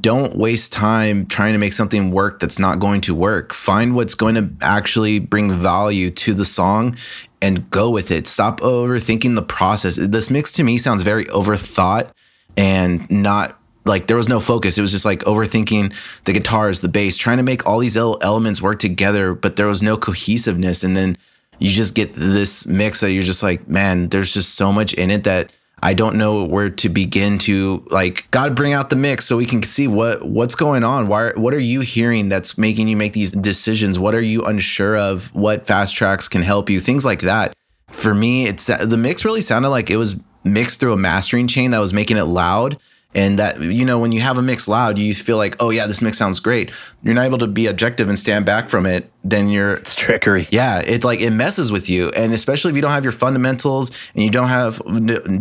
don't 0.00 0.36
waste 0.36 0.72
time 0.72 1.26
trying 1.26 1.52
to 1.52 1.58
make 1.58 1.72
something 1.72 2.10
work 2.12 2.38
that's 2.38 2.58
not 2.58 2.78
going 2.78 3.00
to 3.02 3.14
work. 3.14 3.52
Find 3.52 3.94
what's 3.94 4.14
going 4.14 4.34
to 4.36 4.50
actually 4.60 5.18
bring 5.18 5.52
value 5.52 6.10
to 6.10 6.34
the 6.34 6.44
song 6.44 6.96
and 7.40 7.68
go 7.70 7.90
with 7.90 8.10
it. 8.10 8.28
Stop 8.28 8.60
overthinking 8.60 9.34
the 9.34 9.42
process. 9.42 9.96
This 9.96 10.30
mix 10.30 10.52
to 10.52 10.62
me 10.62 10.78
sounds 10.78 11.02
very 11.02 11.24
overthought 11.26 12.10
and 12.56 13.10
not 13.10 13.58
like 13.84 14.06
there 14.06 14.16
was 14.16 14.28
no 14.28 14.38
focus. 14.38 14.78
It 14.78 14.82
was 14.82 14.92
just 14.92 15.04
like 15.04 15.20
overthinking 15.20 15.92
the 16.24 16.32
guitars, 16.32 16.80
the 16.80 16.88
bass, 16.88 17.16
trying 17.16 17.38
to 17.38 17.42
make 17.42 17.66
all 17.66 17.80
these 17.80 17.96
el- 17.96 18.18
elements 18.22 18.62
work 18.62 18.78
together, 18.78 19.34
but 19.34 19.56
there 19.56 19.66
was 19.66 19.82
no 19.82 19.96
cohesiveness. 19.96 20.84
And 20.84 20.96
then 20.96 21.18
you 21.58 21.70
just 21.70 21.94
get 21.94 22.14
this 22.14 22.66
mix 22.66 23.00
that 23.00 23.10
you're 23.10 23.24
just 23.24 23.42
like, 23.42 23.68
man, 23.68 24.08
there's 24.10 24.32
just 24.32 24.54
so 24.54 24.72
much 24.72 24.94
in 24.94 25.10
it 25.10 25.24
that 25.24 25.50
I 25.82 25.94
don't 25.94 26.14
know 26.14 26.44
where 26.44 26.70
to 26.70 26.88
begin 26.88 27.38
to 27.38 27.84
like 27.90 28.30
God 28.30 28.54
bring 28.54 28.72
out 28.72 28.88
the 28.88 28.96
mix 28.96 29.24
so 29.24 29.36
we 29.36 29.46
can 29.46 29.62
see 29.64 29.88
what 29.88 30.24
what's 30.24 30.54
going 30.54 30.84
on. 30.84 31.08
Why 31.08 31.32
what 31.34 31.52
are 31.54 31.58
you 31.58 31.80
hearing 31.80 32.28
that's 32.28 32.56
making 32.56 32.86
you 32.86 32.96
make 32.96 33.14
these 33.14 33.32
decisions? 33.32 33.98
What 33.98 34.14
are 34.14 34.20
you 34.20 34.44
unsure 34.44 34.96
of? 34.96 35.26
What 35.34 35.66
fast 35.66 35.96
tracks 35.96 36.28
can 36.28 36.42
help 36.42 36.70
you? 36.70 36.78
Things 36.78 37.04
like 37.04 37.22
that. 37.22 37.52
For 37.88 38.14
me, 38.14 38.46
it's 38.46 38.66
the 38.66 38.96
mix 38.96 39.24
really 39.24 39.40
sounded 39.40 39.70
like 39.70 39.90
it 39.90 39.96
was 39.96 40.16
mixed 40.44 40.78
through 40.80 40.92
a 40.92 40.96
mastering 40.96 41.48
chain 41.48 41.72
that 41.72 41.78
was 41.78 41.92
making 41.92 42.16
it 42.16 42.24
loud. 42.24 42.78
And 43.14 43.38
that, 43.38 43.60
you 43.60 43.84
know, 43.84 43.98
when 43.98 44.10
you 44.12 44.20
have 44.22 44.38
a 44.38 44.42
mix 44.42 44.66
loud, 44.66 44.98
you 44.98 45.14
feel 45.14 45.36
like, 45.36 45.56
oh, 45.60 45.68
yeah, 45.70 45.86
this 45.86 46.00
mix 46.00 46.16
sounds 46.16 46.40
great. 46.40 46.70
You're 47.02 47.14
not 47.14 47.26
able 47.26 47.38
to 47.38 47.46
be 47.46 47.66
objective 47.66 48.08
and 48.08 48.18
stand 48.18 48.46
back 48.46 48.70
from 48.70 48.86
it. 48.86 49.10
Then 49.22 49.48
you're, 49.50 49.74
It's 49.74 49.94
trickery. 49.94 50.48
yeah, 50.50 50.80
it 50.80 51.04
like 51.04 51.20
it 51.20 51.30
messes 51.30 51.70
with 51.70 51.90
you, 51.90 52.08
and 52.10 52.32
especially 52.32 52.70
if 52.70 52.76
you 52.76 52.82
don't 52.82 52.90
have 52.92 53.04
your 53.04 53.12
fundamentals 53.12 53.90
and 54.14 54.24
you 54.24 54.30
don't 54.30 54.48
have 54.48 54.80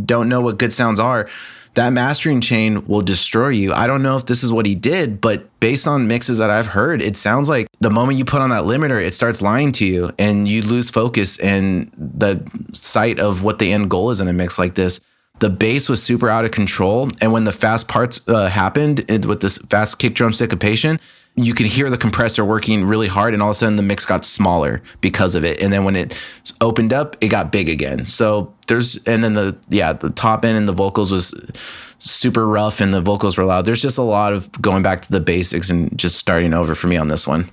don't 0.06 0.28
know 0.28 0.42
what 0.42 0.58
good 0.58 0.74
sounds 0.74 1.00
are, 1.00 1.30
that 1.76 1.92
mastering 1.94 2.42
chain 2.42 2.86
will 2.86 3.02
destroy 3.02 3.48
you. 3.48 3.74
I 3.74 3.88
don't 3.88 4.04
know 4.04 4.18
if 4.18 4.26
this 4.26 4.44
is 4.44 4.52
what 4.52 4.66
he 4.66 4.76
did, 4.76 5.22
but 5.22 5.48
based 5.62 5.88
on 5.88 6.06
mixes 6.08 6.38
that 6.40 6.50
I've 6.50 6.68
heard, 6.68 7.02
it 7.02 7.16
sounds 7.16 7.48
like 7.48 7.68
the 7.80 7.90
moment 7.90 8.18
you 8.18 8.26
put 8.26 8.42
on 8.42 8.50
that 8.50 8.64
limiter, 8.66 9.02
it 9.02 9.14
starts 9.14 9.42
lying 9.42 9.72
to 9.74 9.86
you, 9.86 10.12
and 10.20 10.48
you 10.50 10.62
lose 10.62 10.90
focus 10.90 11.40
and 11.40 11.90
the 11.98 12.44
sight 12.74 13.20
of 13.22 13.44
what 13.44 13.60
the 13.60 13.72
end 13.72 13.90
goal 13.90 14.10
is 14.12 14.20
in 14.20 14.28
a 14.28 14.34
mix 14.34 14.60
like 14.60 14.76
this. 14.76 15.00
The 15.42 15.50
bass 15.50 15.90
was 15.90 16.02
super 16.02 16.30
out 16.30 16.46
of 16.46 16.52
control, 16.52 17.10
and 17.20 17.32
when 17.34 17.44
the 17.44 17.52
fast 17.52 17.88
parts 17.88 18.22
uh, 18.28 18.48
happened 18.48 19.04
it- 19.10 19.26
with 19.26 19.42
this 19.42 19.58
fast 19.70 20.00
kick 20.00 20.14
drum 20.14 20.34
syncopation, 20.34 21.00
you 21.36 21.54
could 21.54 21.66
hear 21.66 21.90
the 21.90 21.98
compressor 21.98 22.44
working 22.46 22.86
really 22.86 23.08
hard 23.08 23.34
and 23.34 23.42
all 23.42 23.50
of 23.52 23.56
a 23.56 23.60
sudden 23.60 23.76
the 23.78 23.84
mix 23.84 24.06
got 24.06 24.24
smaller 24.26 24.82
because 25.00 25.34
of 25.34 25.46
it 25.46 25.58
and 25.62 25.72
then 25.72 25.86
when 25.86 25.96
it 25.96 26.14
opened 26.60 26.92
up 26.92 27.16
it 27.22 27.30
got 27.30 27.54
big 27.54 27.70
again 27.70 28.06
so 28.06 28.54
there's 28.68 28.98
and 29.08 29.24
then 29.24 29.32
the 29.32 29.56
yeah 29.70 29.94
the 29.94 30.10
top 30.10 30.44
end 30.44 30.58
and 30.58 30.68
the 30.68 30.74
vocals 30.74 31.10
was 31.10 31.34
super 32.00 32.50
rough 32.50 32.82
and 32.82 32.94
the 32.94 33.00
vocals 33.00 33.38
were 33.38 33.46
loud 33.46 33.64
there's 33.64 33.82
just 33.82 33.98
a 33.98 34.02
lot 34.02 34.34
of 34.34 34.52
going 34.62 34.84
back 34.84 35.02
to 35.02 35.10
the 35.10 35.22
basics 35.22 35.70
and 35.70 35.98
just 35.98 36.18
starting 36.18 36.54
over 36.54 36.76
for 36.76 36.88
me 36.88 36.98
on 36.98 37.08
this 37.08 37.26
one 37.26 37.50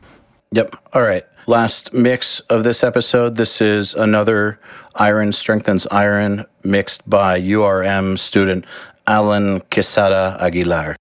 Yep. 0.50 0.74
All 0.92 1.02
right. 1.02 1.22
Last 1.48 1.94
mix 1.94 2.40
of 2.50 2.62
this 2.62 2.84
episode. 2.84 3.36
This 3.36 3.62
is 3.62 3.94
another 3.94 4.60
Iron 4.96 5.32
Strengthens 5.32 5.86
Iron 5.90 6.44
mixed 6.62 7.08
by 7.08 7.40
URM 7.40 8.18
student 8.18 8.66
Alan 9.06 9.60
Quesada 9.70 10.36
Aguilar. 10.38 10.96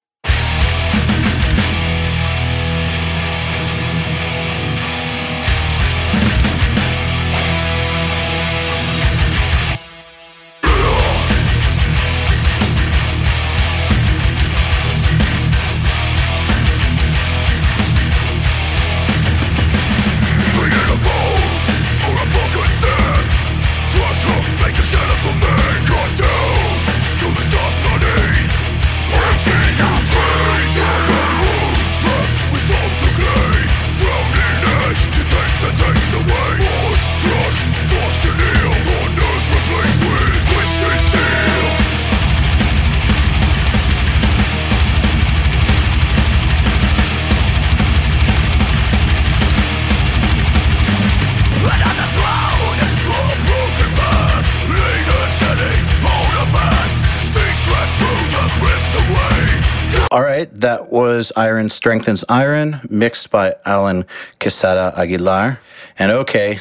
Was 61.17 61.31
Iron 61.35 61.67
Strengthens 61.69 62.23
Iron, 62.29 62.79
mixed 62.91 63.31
by 63.31 63.55
Alan 63.65 64.05
Quesada 64.39 64.93
Aguilar. 64.95 65.59
And 65.97 66.11
okay, 66.11 66.59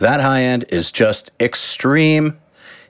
that 0.00 0.20
high 0.20 0.42
end 0.42 0.66
is 0.68 0.92
just 0.92 1.30
extreme. 1.40 2.38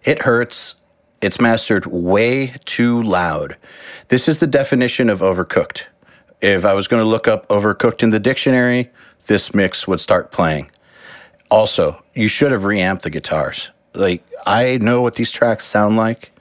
It 0.03 0.23
hurts. 0.23 0.75
It's 1.23 1.41
mastered 1.41 1.87
way 1.87 2.55
too 2.65 3.01
loud. 3.01 3.57
This 4.09 4.27
is 4.27 4.41
the 4.41 4.49
definition 4.49 5.09
of 5.09 5.21
overcooked. 5.21 5.85
If 6.41 6.65
I 6.65 6.75
was 6.75 6.89
going 6.89 7.01
to 7.01 7.09
look 7.09 7.29
up 7.29 7.47
overcooked 7.47 8.03
in 8.03 8.11
the 8.11 8.19
dictionary, 8.19 8.91
this 9.29 9.55
mix 9.55 9.87
would 9.87 10.01
start 10.01 10.33
playing. 10.33 10.73
Also, 11.53 12.03
you 12.15 12.27
should 12.27 12.51
have 12.51 12.65
reamped 12.65 13.05
the 13.05 13.11
guitars. 13.11 13.71
Like 13.95 14.25
I 14.45 14.79
know 14.79 15.03
what 15.03 15.15
these 15.15 15.31
tracks 15.31 15.65
sound 15.65 15.97
like, 15.97 16.33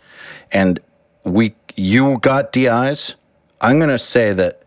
and 0.51 0.79
we 1.23 1.53
you 1.75 2.17
got 2.17 2.51
DIs. 2.51 3.13
I'm 3.65 3.79
gonna 3.79 3.97
say 3.97 4.31
that 4.31 4.61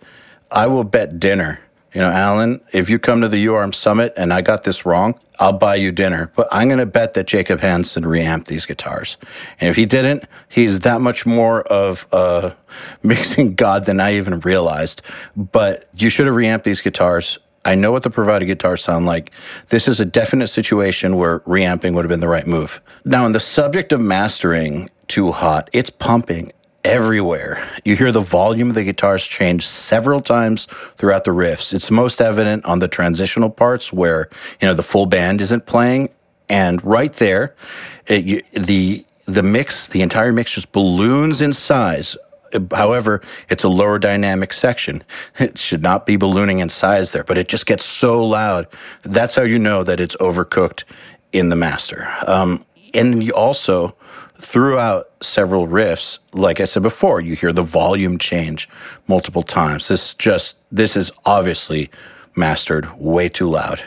I 0.51 0.67
will 0.67 0.83
bet 0.83 1.21
dinner. 1.21 1.61
You 1.95 2.01
know, 2.01 2.11
Alan, 2.11 2.61
if 2.75 2.91
you 2.91 2.99
come 2.99 3.21
to 3.21 3.29
the 3.29 3.47
URM 3.47 3.73
summit 3.73 4.13
and 4.17 4.33
I 4.33 4.43
got 4.43 4.65
this 4.65 4.85
wrong, 4.85 5.15
I'll 5.39 5.53
buy 5.53 5.77
you 5.77 5.93
dinner. 5.93 6.33
But 6.35 6.49
I'm 6.51 6.69
gonna 6.69 6.85
bet 6.85 7.15
that 7.15 7.29
Jacob 7.29 7.61
Hansen 7.61 8.05
reamped 8.05 8.49
these 8.49 8.67
guitars. 8.67 9.17
And 9.61 9.71
if 9.71 9.77
he 9.77 9.87
didn't, 9.87 10.25
he's 10.49 10.81
that 10.81 11.01
much 11.01 11.25
more 11.25 11.63
of 11.63 12.09
a 12.11 12.57
mixing 13.05 13.55
god 13.55 13.85
than 13.85 14.01
I 14.01 14.17
even 14.17 14.41
realized. 14.41 15.01
But 15.37 15.89
you 15.95 16.11
should 16.11 16.27
have 16.27 16.35
reamped 16.35 16.65
these 16.65 16.81
guitars. 16.81 17.39
I 17.65 17.77
know 17.77 17.93
what 17.93 18.03
the 18.03 18.11
provided 18.11 18.47
guitars 18.47 18.83
sound 18.83 19.07
like. 19.07 19.31
This 19.69 19.87
is 19.87 20.01
a 20.01 20.05
definite 20.05 20.49
situation 20.49 21.15
where 21.15 21.41
reamping 21.47 21.95
would 21.95 22.05
have 22.05 22.11
been 22.11 22.19
the 22.19 22.27
right 22.27 22.49
move. 22.49 22.81
Now, 23.05 23.25
on 23.27 23.33
the 23.33 23.41
subject 23.41 23.93
of 23.93 24.01
mastering 24.01 24.91
too 25.07 25.31
hot, 25.31 25.71
it's 25.73 25.91
pumping 25.91 26.51
everywhere. 26.85 27.67
You 27.85 27.97
hear 27.97 28.13
the 28.13 28.21
volume 28.21 28.69
of 28.71 28.75
the 28.75 28.85
guitars 28.85 29.27
change 29.27 29.67
several 29.67 30.21
times 30.21 30.67
throughout 30.97 31.25
the 31.25 31.33
riffs. 31.33 31.73
It's 31.73 31.91
most 31.91 32.21
evident 32.21 32.65
on 32.65 32.79
the 32.79 32.89
transitional 32.89 33.51
parts 33.51 33.93
where, 33.93 34.29
you 34.61 34.69
know, 34.69 34.75
the 34.75 34.83
full 34.83 35.07
band 35.07 35.41
isn't 35.41 35.67
playing 35.67 36.11
and 36.49 36.83
right 36.85 37.13
there 37.15 37.55
it, 38.07 38.25
you, 38.25 38.43
the 38.53 39.05
the 39.27 39.43
mix, 39.43 39.89
the 39.89 40.01
entire 40.01 40.33
mix 40.33 40.55
just 40.55 40.73
balloons 40.73 41.43
in 41.43 41.53
size 41.53 42.17
However, 42.73 43.21
it's 43.49 43.65
a 43.65 43.69
lower 43.69 43.99
dynamic 43.99 44.53
section. 44.53 45.03
It 45.39 45.59
should 45.59 45.83
not 45.83 46.07
be 46.07 46.17
ballooning 46.17 46.59
in 46.59 46.69
size 46.69 47.13
there, 47.13 47.25
but 47.25 47.39
it 47.39 47.49
just 47.49 47.67
gets 47.67 47.85
so 47.85 48.25
loud. 48.25 48.67
That's 49.03 49.35
how 49.35 49.43
you 49.43 49.59
know 49.59 49.85
that 49.85 50.01
it's 50.01 50.17
overcooked 50.17 50.85
in 51.33 51.49
the 51.49 51.57
master. 51.57 52.09
Um, 52.27 52.65
and 52.95 53.23
you 53.23 53.33
also, 53.35 53.95
throughout 54.41 55.07
several 55.23 55.67
riffs, 55.67 56.19
like 56.33 56.61
I 56.61 56.65
said 56.65 56.83
before, 56.83 57.21
you 57.21 57.35
hear 57.35 57.53
the 57.53 57.63
volume 57.63 58.19
change 58.19 58.69
multiple 59.07 59.43
times. 59.43 59.89
This 59.89 60.15
just 60.15 60.57
this 60.71 60.97
is 60.97 61.11
obviously 61.25 61.91
mastered 62.37 62.89
way 62.99 63.29
too 63.29 63.49
loud. 63.49 63.83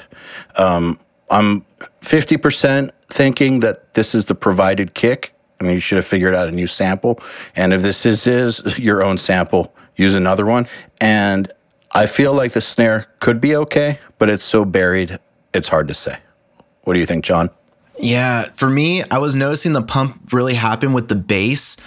Um, 0.58 1.00
I'm 1.30 1.66
50% 2.02 2.92
thinking 3.10 3.62
that 3.62 3.94
this 3.94 4.14
is 4.14 4.26
the 4.26 4.36
provided 4.36 4.94
kick 4.94 5.34
I 5.62 5.64
mean, 5.64 5.74
you 5.74 5.80
should 5.80 5.98
have 5.98 6.08
figured 6.08 6.34
out 6.34 6.48
a 6.48 6.52
new 6.52 6.68
sample. 6.68 7.20
And 7.56 7.72
if 7.72 7.84
this 7.84 8.06
is, 8.06 8.26
is 8.26 8.80
your 8.80 9.04
own 9.04 9.20
sample, 9.20 9.74
use 9.96 10.16
another 10.16 10.46
one. 10.46 10.68
And 11.00 11.52
I 11.92 12.08
feel 12.08 12.34
like 12.34 12.54
the 12.54 12.62
snare 12.62 13.08
could 13.20 13.40
be 13.40 13.56
okay, 13.56 14.00
but 14.18 14.28
it's 14.28 14.44
so 14.44 14.66
buried, 14.66 15.20
it's 15.54 15.68
hard 15.68 15.88
to 15.90 15.94
say. 15.94 16.18
What 16.84 16.96
do 16.96 17.00
you 17.00 17.06
think, 17.06 17.24
John? 17.24 17.52
Yeah, 18.00 18.44
for 18.54 18.70
me, 18.70 19.04
I 19.12 19.18
was 19.18 19.36
noticing 19.36 19.74
the 19.74 19.82
pump 19.82 20.34
really 20.34 20.54
happen 20.54 20.94
with 20.94 21.08
the 21.08 21.16
bass. 21.16 21.78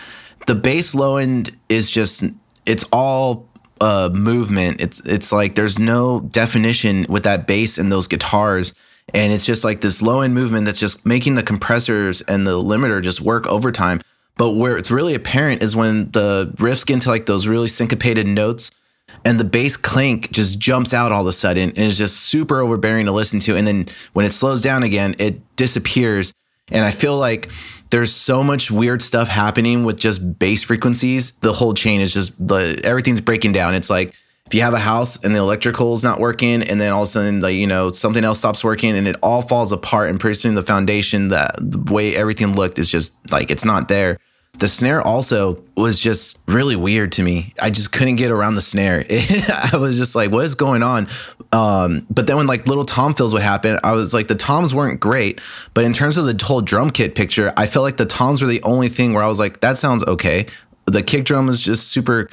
The 0.47 0.55
bass 0.55 0.95
low 0.95 1.17
end 1.17 1.57
is 1.69 1.91
just 1.91 2.25
it's 2.67 2.85
all 2.93 3.49
uh 3.81 4.11
movement. 4.13 4.81
It's 4.81 5.01
it's 5.01 5.33
like 5.33 5.55
there's 5.55 5.79
no 5.79 6.21
definition 6.21 7.07
with 7.09 7.25
that 7.25 7.47
bass 7.47 7.79
and 7.79 7.91
those 7.91 8.07
guitars. 8.07 8.75
And 9.13 9.33
it's 9.33 9.45
just 9.45 9.65
like 9.65 9.81
this 9.81 10.01
low 10.01 10.21
end 10.21 10.35
movement 10.35 10.67
that's 10.67 10.79
just 10.79 11.05
making 11.05 11.35
the 11.35 11.43
compressors 11.43 12.23
and 12.23 12.47
the 12.47 12.63
limiter 12.63 13.03
just 13.03 13.21
work 13.21 13.47
overtime. 13.47 14.01
But 14.37 14.53
where 14.53 14.77
it's 14.77 14.91
really 14.91 15.15
apparent 15.15 15.63
is 15.63 15.77
when 15.77 16.11
the 16.11 16.53
riffs 16.57 16.87
get 16.87 16.95
into 16.95 17.09
like 17.09 17.27
those 17.27 17.47
really 17.47 17.69
syncopated 17.69 18.27
notes 18.27 18.71
and 19.25 19.41
the 19.41 19.45
bass 19.45 19.77
clink 19.77 20.31
just 20.31 20.59
jumps 20.59 20.93
out 20.93 21.13
all 21.13 21.23
of 21.23 21.27
a 21.27 21.33
sudden 21.33 21.71
and 21.71 21.79
is 21.79 21.97
just 21.97 22.21
super 22.21 22.61
overbearing 22.61 23.07
to 23.07 23.13
listen 23.13 23.41
to. 23.41 23.57
And 23.57 23.67
then 23.67 23.89
when 24.13 24.27
it 24.27 24.33
slows 24.33 24.63
down 24.63 24.83
again, 24.83 25.15
it 25.19 25.41
disappears. 25.57 26.33
And 26.71 26.85
I 26.85 26.91
feel 26.91 27.17
like 27.17 27.51
there's 27.91 28.13
so 28.13 28.43
much 28.43 28.71
weird 28.71 29.03
stuff 29.03 29.29
happening 29.29 29.85
with 29.85 29.99
just 29.99 30.39
bass 30.39 30.63
frequencies. 30.63 31.33
The 31.37 31.53
whole 31.53 31.75
chain 31.75 32.01
is 32.01 32.13
just 32.13 32.33
the 32.47 32.81
everything's 32.83 33.21
breaking 33.21 33.53
down. 33.53 33.75
It's 33.75 33.91
like 33.91 34.15
if 34.47 34.55
you 34.55 34.61
have 34.63 34.75
a 34.75 34.79
house 34.79 35.23
and 35.23 35.35
the 35.35 35.39
electrical 35.39 35.93
is 35.93 36.03
not 36.03 36.21
working, 36.21 36.63
and 36.63 36.81
then 36.81 36.93
all 36.93 37.03
of 37.03 37.09
a 37.09 37.13
sudden, 37.13 37.41
like 37.41 37.55
you 37.55 37.67
know, 37.67 37.93
something 37.93 38.25
else 38.25 38.39
stops 38.39 38.63
working, 38.63 38.97
and 38.97 39.09
it 39.09 39.17
all 39.23 39.43
falls 39.43 39.73
apart, 39.73 40.11
and 40.11 40.21
pretty 40.21 40.35
soon 40.35 40.55
the 40.55 40.63
foundation, 40.63 41.29
that 41.29 41.55
the 41.59 41.79
way 41.93 42.15
everything 42.15 42.55
looked, 42.55 42.79
is 42.79 42.89
just 42.89 43.15
like 43.31 43.51
it's 43.51 43.65
not 43.65 43.89
there. 43.89 44.19
The 44.59 44.69
snare 44.69 45.03
also 45.03 45.63
was 45.77 45.99
just 45.99 46.39
really 46.47 46.77
weird 46.77 47.13
to 47.13 47.23
me. 47.23 47.53
I 47.61 47.71
just 47.71 47.91
couldn't 47.93 48.17
get 48.17 48.31
around 48.31 48.55
the 48.55 48.61
snare. 48.61 49.05
I 49.11 49.77
was 49.77 49.99
just 49.99 50.15
like, 50.15 50.31
what 50.31 50.45
is 50.45 50.55
going 50.55 50.83
on? 50.83 51.09
Um, 51.53 52.07
but 52.09 52.27
then 52.27 52.37
when 52.37 52.47
like 52.47 52.67
little 52.67 52.85
tom 52.85 53.15
fills 53.15 53.33
would 53.33 53.43
happen, 53.43 53.79
I 53.83 53.93
was 53.93 54.15
like, 54.15 54.29
the 54.29 54.35
toms 54.35 54.75
weren't 54.75 55.01
great. 55.01 55.41
But 55.75 55.85
in 55.85 55.93
terms 55.93 56.17
of 56.17 56.27
the 56.27 56.45
whole 56.45 56.61
drum 56.61 56.91
kit 56.91 57.15
picture, 57.15 57.53
I 57.57 57.67
felt 57.67 57.83
like 57.83 57.97
the 57.97 58.07
toms 58.07 58.43
were 58.43 58.49
the 58.49 58.63
only 58.63 58.89
thing 58.89 59.13
where 59.13 59.25
I 59.25 59.29
was 59.29 59.39
like, 59.39 59.61
that 59.61 59.77
sounds 59.77 60.05
okay. 60.05 60.47
The 60.87 61.03
kick 61.03 61.25
drum 61.25 61.49
is 61.49 61.61
just 61.61 61.89
super 61.89 62.29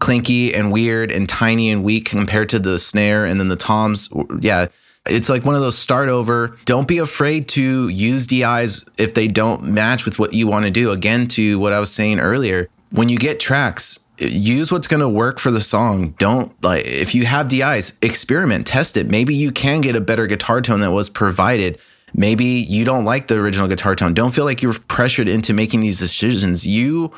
clinky 0.00 0.54
and 0.54 0.72
weird 0.72 1.12
and 1.12 1.28
tiny 1.28 1.70
and 1.70 1.84
weak 1.84 2.06
compared 2.06 2.48
to 2.48 2.58
the 2.58 2.78
snare 2.78 3.24
and 3.24 3.38
then 3.38 3.48
the 3.48 3.56
toms. 3.56 4.08
Yeah. 4.40 4.66
It's 5.10 5.28
like 5.28 5.44
one 5.44 5.54
of 5.54 5.60
those 5.60 5.76
start 5.76 6.08
over. 6.08 6.56
Don't 6.64 6.88
be 6.88 6.98
afraid 6.98 7.48
to 7.50 7.88
use 7.88 8.26
DIs 8.26 8.84
if 8.98 9.14
they 9.14 9.28
don't 9.28 9.64
match 9.64 10.04
with 10.04 10.18
what 10.18 10.32
you 10.32 10.46
want 10.46 10.64
to 10.64 10.70
do. 10.70 10.90
Again, 10.90 11.26
to 11.28 11.58
what 11.58 11.72
I 11.72 11.80
was 11.80 11.92
saying 11.92 12.20
earlier, 12.20 12.68
when 12.90 13.08
you 13.08 13.18
get 13.18 13.40
tracks, 13.40 13.98
use 14.18 14.70
what's 14.70 14.86
going 14.86 15.00
to 15.00 15.08
work 15.08 15.38
for 15.38 15.50
the 15.50 15.60
song. 15.60 16.14
Don't 16.18 16.52
like 16.62 16.84
if 16.84 17.14
you 17.14 17.26
have 17.26 17.48
DIs, 17.48 17.92
experiment, 18.02 18.66
test 18.66 18.96
it. 18.96 19.08
Maybe 19.08 19.34
you 19.34 19.50
can 19.50 19.80
get 19.80 19.96
a 19.96 20.00
better 20.00 20.26
guitar 20.26 20.60
tone 20.60 20.80
that 20.80 20.92
was 20.92 21.08
provided. 21.08 21.78
Maybe 22.12 22.44
you 22.44 22.84
don't 22.84 23.04
like 23.04 23.28
the 23.28 23.36
original 23.36 23.68
guitar 23.68 23.94
tone. 23.94 24.14
Don't 24.14 24.32
feel 24.32 24.44
like 24.44 24.62
you're 24.62 24.74
pressured 24.74 25.28
into 25.28 25.54
making 25.54 25.80
these 25.80 25.98
decisions. 25.98 26.66
You 26.66 27.12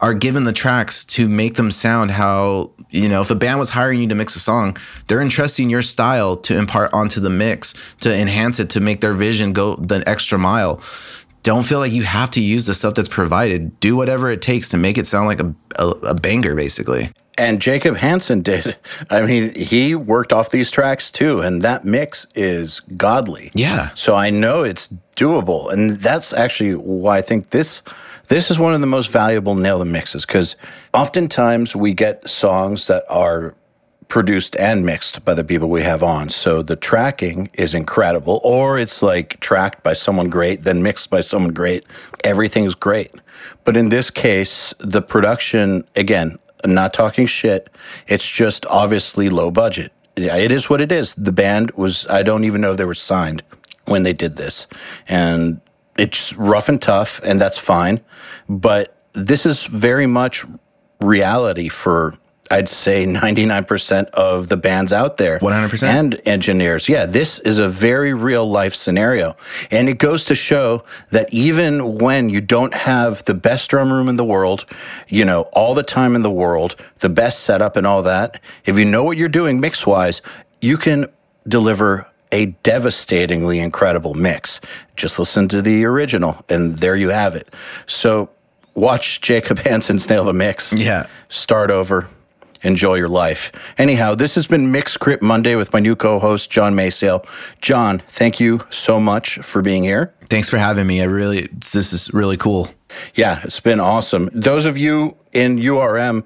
are 0.00 0.14
given 0.14 0.44
the 0.44 0.52
tracks 0.52 1.04
to 1.04 1.28
make 1.28 1.54
them 1.54 1.70
sound 1.70 2.10
how 2.10 2.70
you 2.90 3.08
know 3.08 3.20
if 3.20 3.30
a 3.30 3.34
band 3.34 3.58
was 3.58 3.70
hiring 3.70 4.00
you 4.00 4.08
to 4.08 4.14
mix 4.14 4.36
a 4.36 4.40
song 4.40 4.76
they're 5.06 5.20
entrusting 5.20 5.70
your 5.70 5.82
style 5.82 6.36
to 6.36 6.56
impart 6.56 6.92
onto 6.92 7.20
the 7.20 7.30
mix 7.30 7.74
to 8.00 8.14
enhance 8.14 8.58
it 8.58 8.70
to 8.70 8.80
make 8.80 9.00
their 9.00 9.14
vision 9.14 9.52
go 9.52 9.76
the 9.76 10.06
extra 10.08 10.38
mile 10.38 10.80
don't 11.42 11.64
feel 11.64 11.78
like 11.78 11.92
you 11.92 12.02
have 12.02 12.30
to 12.30 12.40
use 12.40 12.66
the 12.66 12.74
stuff 12.74 12.94
that's 12.94 13.08
provided 13.08 13.78
do 13.80 13.96
whatever 13.96 14.30
it 14.30 14.42
takes 14.42 14.68
to 14.68 14.76
make 14.76 14.98
it 14.98 15.06
sound 15.06 15.26
like 15.26 15.40
a, 15.40 15.54
a, 15.76 15.88
a 15.88 16.14
banger 16.14 16.54
basically 16.54 17.10
And 17.36 17.60
Jacob 17.60 17.96
Hansen 17.96 18.42
did. 18.42 18.76
I 19.10 19.22
mean, 19.22 19.54
he 19.56 19.96
worked 19.96 20.32
off 20.32 20.50
these 20.50 20.70
tracks 20.70 21.10
too, 21.10 21.40
and 21.40 21.62
that 21.62 21.84
mix 21.84 22.28
is 22.36 22.78
godly. 22.96 23.50
Yeah. 23.54 23.90
So 23.94 24.14
I 24.14 24.30
know 24.30 24.62
it's 24.62 24.86
doable, 25.16 25.72
and 25.72 25.98
that's 25.98 26.32
actually 26.32 26.76
why 26.76 27.18
I 27.18 27.22
think 27.22 27.50
this 27.50 27.82
this 28.28 28.50
is 28.50 28.58
one 28.58 28.74
of 28.74 28.80
the 28.80 28.86
most 28.86 29.10
valuable 29.10 29.54
nail 29.54 29.78
the 29.78 29.84
mixes 29.84 30.24
because 30.24 30.56
oftentimes 30.92 31.76
we 31.76 31.92
get 31.92 32.26
songs 32.28 32.86
that 32.86 33.04
are 33.08 33.54
produced 34.08 34.54
and 34.56 34.84
mixed 34.84 35.24
by 35.24 35.34
the 35.34 35.44
people 35.44 35.68
we 35.68 35.82
have 35.82 36.02
on. 36.02 36.28
So 36.28 36.62
the 36.62 36.76
tracking 36.76 37.50
is 37.54 37.74
incredible, 37.74 38.40
or 38.44 38.78
it's 38.78 39.02
like 39.02 39.40
tracked 39.40 39.82
by 39.82 39.94
someone 39.94 40.28
great, 40.28 40.62
then 40.62 40.82
mixed 40.82 41.10
by 41.10 41.20
someone 41.20 41.52
great. 41.52 41.84
Everything's 42.22 42.74
great. 42.74 43.10
But 43.64 43.76
in 43.76 43.88
this 43.88 44.10
case, 44.10 44.74
the 44.78 45.02
production, 45.02 45.82
again, 45.96 46.38
I'm 46.62 46.74
not 46.74 46.94
talking 46.94 47.26
shit, 47.26 47.68
it's 48.06 48.28
just 48.28 48.64
obviously 48.66 49.28
low 49.28 49.50
budget. 49.50 49.92
Yeah, 50.16 50.36
it 50.36 50.52
is 50.52 50.70
what 50.70 50.80
it 50.80 50.92
is. 50.92 51.14
The 51.14 51.32
band 51.32 51.72
was, 51.72 52.06
I 52.08 52.22
don't 52.22 52.44
even 52.44 52.60
know 52.60 52.72
if 52.72 52.78
they 52.78 52.84
were 52.84 52.94
signed 52.94 53.42
when 53.86 54.02
they 54.04 54.12
did 54.12 54.36
this. 54.36 54.66
And 55.08 55.60
it's 55.96 56.32
rough 56.34 56.68
and 56.68 56.80
tough, 56.80 57.20
and 57.24 57.40
that's 57.40 57.58
fine. 57.58 58.00
But 58.48 58.96
this 59.12 59.46
is 59.46 59.66
very 59.66 60.06
much 60.06 60.44
reality 61.00 61.68
for 61.68 62.14
I'd 62.50 62.68
say 62.68 63.06
99% 63.06 64.10
of 64.10 64.48
the 64.48 64.56
bands 64.56 64.92
out 64.92 65.16
there. 65.16 65.38
100%. 65.38 65.82
And 65.82 66.20
engineers. 66.26 66.88
Yeah, 66.88 67.06
this 67.06 67.38
is 67.38 67.58
a 67.58 67.68
very 67.68 68.12
real 68.12 68.48
life 68.48 68.74
scenario. 68.74 69.34
And 69.70 69.88
it 69.88 69.98
goes 69.98 70.26
to 70.26 70.34
show 70.34 70.84
that 71.10 71.32
even 71.32 71.96
when 71.98 72.28
you 72.28 72.40
don't 72.42 72.74
have 72.74 73.24
the 73.24 73.34
best 73.34 73.70
drum 73.70 73.92
room 73.92 74.08
in 74.08 74.16
the 74.16 74.24
world, 74.24 74.66
you 75.08 75.24
know, 75.24 75.42
all 75.52 75.74
the 75.74 75.82
time 75.82 76.14
in 76.14 76.22
the 76.22 76.30
world, 76.30 76.76
the 77.00 77.08
best 77.08 77.40
setup 77.40 77.76
and 77.76 77.86
all 77.86 78.02
that, 78.02 78.40
if 78.66 78.78
you 78.78 78.84
know 78.84 79.04
what 79.04 79.16
you're 79.16 79.28
doing 79.28 79.58
mix 79.58 79.86
wise, 79.86 80.20
you 80.60 80.76
can 80.76 81.06
deliver 81.48 82.06
a 82.32 82.46
devastatingly 82.62 83.58
incredible 83.60 84.14
mix. 84.14 84.60
Just 84.96 85.18
listen 85.18 85.48
to 85.48 85.62
the 85.62 85.84
original, 85.84 86.44
and 86.48 86.74
there 86.74 86.96
you 86.96 87.10
have 87.10 87.34
it. 87.34 87.48
So 87.86 88.30
watch 88.74 89.20
Jacob 89.20 89.58
Hansen's 89.66 90.08
nail 90.08 90.24
the 90.24 90.32
mix. 90.32 90.72
Yeah. 90.72 91.06
Start 91.28 91.70
over. 91.70 92.08
Enjoy 92.62 92.94
your 92.94 93.10
life. 93.10 93.52
Anyhow, 93.76 94.14
this 94.14 94.34
has 94.36 94.46
been 94.46 94.72
Mix 94.72 94.96
Crit 94.96 95.20
Monday 95.20 95.54
with 95.54 95.74
my 95.74 95.80
new 95.80 95.94
co-host 95.94 96.48
John 96.50 96.74
Maysale. 96.74 97.22
John, 97.60 98.02
thank 98.08 98.40
you 98.40 98.60
so 98.70 98.98
much 98.98 99.36
for 99.40 99.60
being 99.60 99.82
here. 99.82 100.14
thanks 100.30 100.48
for 100.48 100.56
having 100.56 100.86
me 100.86 101.02
i 101.02 101.04
really 101.04 101.46
this 101.52 101.92
is 101.92 102.10
really 102.14 102.38
cool 102.38 102.70
Yeah, 103.14 103.40
it's 103.44 103.60
been 103.60 103.80
awesome. 103.80 104.30
Those 104.32 104.64
of 104.66 104.78
you 104.78 105.16
in 105.32 105.58
URM 105.58 106.24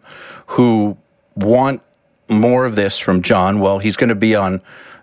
who 0.48 0.96
want 1.34 1.82
more 2.28 2.66
of 2.66 2.76
this 2.76 2.98
from 2.98 3.22
John, 3.22 3.58
well, 3.58 3.78
he's 3.80 3.96
going 3.96 4.10
to 4.10 4.14
be 4.14 4.36
on 4.36 4.60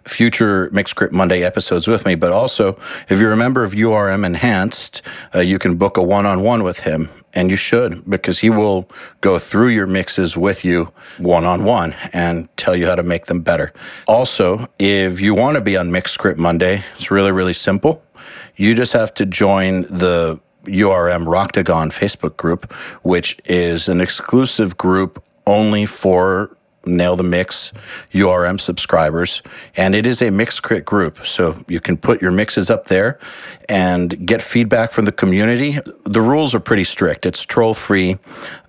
future 0.08 0.70
Mix 0.72 0.94
Crit 0.94 1.12
Monday 1.12 1.44
episodes 1.44 1.88
with 1.88 2.06
me. 2.06 2.16
But 2.16 2.32
also, 2.32 2.80
if 3.10 3.20
you're 3.20 3.32
a 3.32 3.38
member 3.38 3.64
of 3.64 3.74
URM 3.74 4.26
Enhanced, 4.26 5.02
uh, 5.34 5.40
you 5.40 5.60
can 5.60 5.76
book 5.76 5.98
a 5.98 6.04
one 6.04 6.26
on 6.26 6.42
one 6.42 6.64
with 6.64 6.82
him. 6.82 7.10
And 7.34 7.50
you 7.50 7.58
should, 7.58 8.10
because 8.10 8.40
he 8.40 8.50
will 8.50 8.90
go 9.20 9.40
through 9.40 9.68
your 9.68 9.88
mixes 9.88 10.38
with 10.38 10.64
you 10.64 10.94
one 11.18 11.44
on 11.44 11.66
one 11.66 11.94
and 12.14 12.48
tell 12.56 12.78
you 12.78 12.86
how 12.86 12.96
to 12.96 13.04
make 13.04 13.26
them 13.26 13.42
better. 13.42 13.74
Also, 14.08 14.68
if 14.80 15.20
you 15.20 15.36
want 15.36 15.56
to 15.56 15.62
be 15.62 15.76
on 15.76 15.92
Mix 15.92 16.16
Crit 16.16 16.38
Monday, 16.38 16.86
it's 16.96 17.12
really, 17.12 17.34
really 17.34 17.54
simple. 17.54 18.02
You 18.56 18.74
just 18.74 18.94
have 18.94 19.14
to 19.16 19.26
join 19.26 19.82
the 19.82 20.40
URM 20.64 21.26
Roctagon 21.26 21.92
Facebook 21.92 22.38
group, 22.38 22.72
which 23.04 23.38
is 23.46 23.90
an 23.90 24.02
exclusive 24.02 24.78
group 24.78 25.24
only 25.46 25.86
for 25.86 26.56
Nail 26.86 27.16
the 27.16 27.24
Mix 27.24 27.72
URM 28.14 28.60
subscribers. 28.60 29.42
And 29.76 29.96
it 29.96 30.06
is 30.06 30.22
a 30.22 30.30
Mixcrit 30.30 30.86
group. 30.86 31.26
So 31.26 31.64
you 31.68 31.80
can 31.80 31.98
put 31.98 32.22
your 32.22 32.32
mixes 32.32 32.70
up 32.70 32.86
there 32.88 33.20
and 33.70 34.26
get 34.26 34.42
feedback 34.42 34.92
from 34.92 35.06
the 35.06 35.12
community. 35.12 35.80
The 36.04 36.22
rules 36.22 36.54
are 36.56 36.60
pretty 36.60 36.84
strict. 36.84 37.26
It's 37.26 37.42
troll 37.44 37.74
free, 37.74 38.18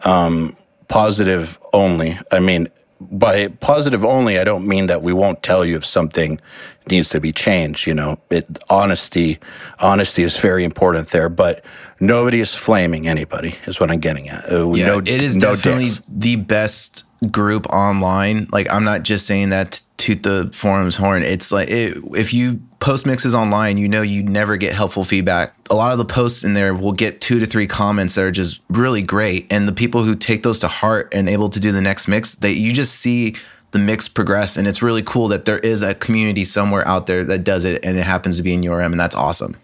um, 0.04 0.56
positive 0.88 1.58
only. 1.72 2.18
I 2.32 2.40
mean, 2.40 2.68
by 2.98 3.48
positive 3.48 4.04
only, 4.04 4.38
I 4.38 4.44
don't 4.44 4.66
mean 4.66 4.86
that 4.86 5.02
we 5.02 5.12
won't 5.12 5.42
tell 5.42 5.64
you 5.66 5.76
if 5.76 5.84
something 5.84 6.40
needs 6.88 7.10
to 7.10 7.20
be 7.20 7.30
changed. 7.30 7.86
You 7.86 7.92
know, 7.92 8.16
it, 8.30 8.46
honesty, 8.70 9.38
honesty 9.80 10.22
is 10.22 10.38
very 10.38 10.64
important 10.64 11.08
there. 11.08 11.28
But 11.28 11.62
nobody 12.00 12.40
is 12.40 12.54
flaming 12.54 13.06
anybody. 13.06 13.56
Is 13.66 13.78
what 13.78 13.90
I'm 13.90 14.00
getting 14.00 14.30
at. 14.30 14.50
Uh, 14.50 14.72
Yeah, 14.72 14.86
no, 14.86 14.98
it 14.98 15.22
is 15.22 15.36
no 15.36 15.56
definitely 15.56 15.84
dicks. 15.86 16.00
the 16.08 16.36
best 16.36 17.04
group 17.30 17.66
online. 17.66 18.48
Like, 18.52 18.70
I'm 18.70 18.84
not 18.84 19.02
just 19.02 19.26
saying 19.26 19.50
that 19.50 19.72
to 19.72 19.82
toot 19.96 20.22
the 20.22 20.50
forum's 20.52 20.96
horn. 20.96 21.22
It's 21.22 21.50
like 21.50 21.68
it, 21.70 21.98
if 22.14 22.32
you 22.32 22.60
post 22.80 23.06
mixes 23.06 23.34
online, 23.34 23.78
you 23.78 23.88
know 23.88 24.02
you 24.02 24.22
never 24.22 24.56
get 24.56 24.74
helpful 24.74 25.04
feedback. 25.04 25.54
A 25.70 25.74
lot 25.74 25.92
of 25.92 25.98
the 25.98 26.04
posts 26.04 26.44
in 26.44 26.54
there 26.54 26.74
will 26.74 26.92
get 26.92 27.20
two 27.20 27.38
to 27.38 27.46
three 27.46 27.66
comments 27.66 28.14
that 28.14 28.24
are 28.24 28.30
just 28.30 28.60
really 28.68 29.02
great, 29.02 29.46
and 29.50 29.66
the 29.66 29.72
people 29.72 30.04
who 30.04 30.14
take 30.14 30.42
those 30.42 30.60
to 30.60 30.68
heart 30.68 31.08
and 31.12 31.28
able 31.28 31.48
to 31.48 31.60
do 31.60 31.72
the 31.72 31.80
next 31.80 32.08
mix, 32.08 32.34
that 32.36 32.54
you 32.54 32.72
just 32.72 32.96
see 32.96 33.36
the 33.72 33.78
mix 33.78 34.08
progress, 34.08 34.56
and 34.56 34.68
it's 34.68 34.82
really 34.82 35.02
cool 35.02 35.28
that 35.28 35.44
there 35.44 35.58
is 35.58 35.82
a 35.82 35.94
community 35.94 36.44
somewhere 36.44 36.86
out 36.86 37.06
there 37.06 37.24
that 37.24 37.44
does 37.44 37.64
it, 37.64 37.84
and 37.84 37.98
it 37.98 38.04
happens 38.04 38.36
to 38.36 38.42
be 38.42 38.54
in 38.54 38.62
URM, 38.62 38.92
and 38.92 39.00
that's 39.00 39.16
awesome. 39.16 39.56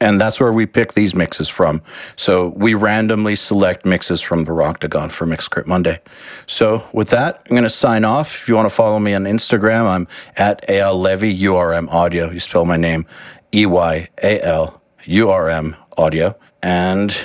And 0.00 0.20
that's 0.20 0.38
where 0.38 0.52
we 0.52 0.64
pick 0.66 0.92
these 0.92 1.14
mixes 1.14 1.48
from. 1.48 1.82
So 2.14 2.48
we 2.56 2.74
randomly 2.74 3.34
select 3.34 3.84
mixes 3.84 4.20
from 4.20 4.44
the 4.44 4.52
Roctagon 4.52 5.10
for 5.10 5.26
Mixcrit 5.26 5.66
Monday. 5.66 6.00
So 6.46 6.84
with 6.92 7.10
that, 7.10 7.42
I'm 7.46 7.50
going 7.50 7.64
to 7.64 7.70
sign 7.70 8.04
off. 8.04 8.34
If 8.34 8.48
you 8.48 8.54
want 8.54 8.68
to 8.68 8.74
follow 8.74 9.00
me 9.00 9.14
on 9.14 9.24
Instagram, 9.24 9.86
I'm 9.86 10.08
at 10.36 10.66
Eyal 10.68 11.00
Levi 11.00 11.32
URM 11.44 11.88
Audio. 11.88 12.30
You 12.30 12.40
spell 12.40 12.64
my 12.64 12.76
name 12.76 13.06
E 13.52 13.66
Y 13.66 14.08
A 14.22 14.40
L 14.42 14.80
U 15.04 15.30
R 15.30 15.48
M 15.48 15.76
Audio. 15.96 16.36
And 16.62 17.16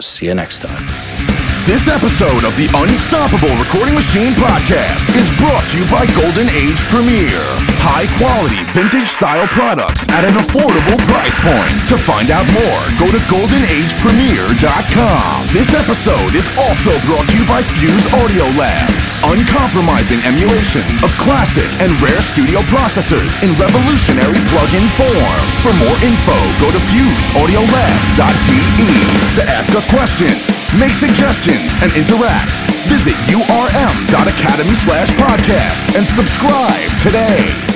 see 0.00 0.26
you 0.26 0.34
next 0.34 0.60
time. 0.60 1.37
This 1.68 1.84
episode 1.84 2.48
of 2.48 2.56
the 2.56 2.64
Unstoppable 2.72 3.52
Recording 3.60 3.92
Machine 3.92 4.32
podcast 4.32 5.04
is 5.20 5.28
brought 5.36 5.68
to 5.68 5.76
you 5.76 5.84
by 5.92 6.08
Golden 6.16 6.48
Age 6.56 6.80
Premier. 6.88 7.44
High 7.84 8.08
quality 8.16 8.64
vintage 8.72 9.12
style 9.12 9.44
products 9.52 10.08
at 10.08 10.24
an 10.24 10.40
affordable 10.40 10.96
price 11.04 11.36
point. 11.36 11.76
To 11.92 12.00
find 12.00 12.32
out 12.32 12.48
more, 12.56 12.80
go 12.96 13.12
to 13.12 13.20
goldenagepremier.com. 13.28 15.52
This 15.52 15.76
episode 15.76 16.32
is 16.32 16.48
also 16.56 16.96
brought 17.04 17.28
to 17.28 17.36
you 17.36 17.44
by 17.44 17.60
Fuse 17.76 18.08
Audio 18.16 18.48
Labs. 18.56 19.04
Uncompromising 19.28 20.24
emulations 20.24 20.96
of 21.04 21.12
classic 21.20 21.68
and 21.84 21.92
rare 22.00 22.24
studio 22.24 22.64
processors 22.72 23.36
in 23.44 23.52
revolutionary 23.60 24.40
plug-in 24.56 24.88
form. 24.96 25.40
For 25.60 25.76
more 25.84 26.00
info, 26.00 26.32
go 26.64 26.72
to 26.72 26.80
fuseaudiolabs.de. 26.80 28.88
To 29.36 29.44
ask 29.44 29.76
us 29.76 29.84
questions, 29.84 30.48
make 30.76 30.92
suggestions, 30.92 31.72
and 31.80 31.92
interact, 31.92 32.58
visit 32.88 33.14
urm.academy 33.32 34.74
slash 34.74 35.10
podcast 35.12 35.96
and 35.96 36.06
subscribe 36.06 36.90
today. 36.98 37.67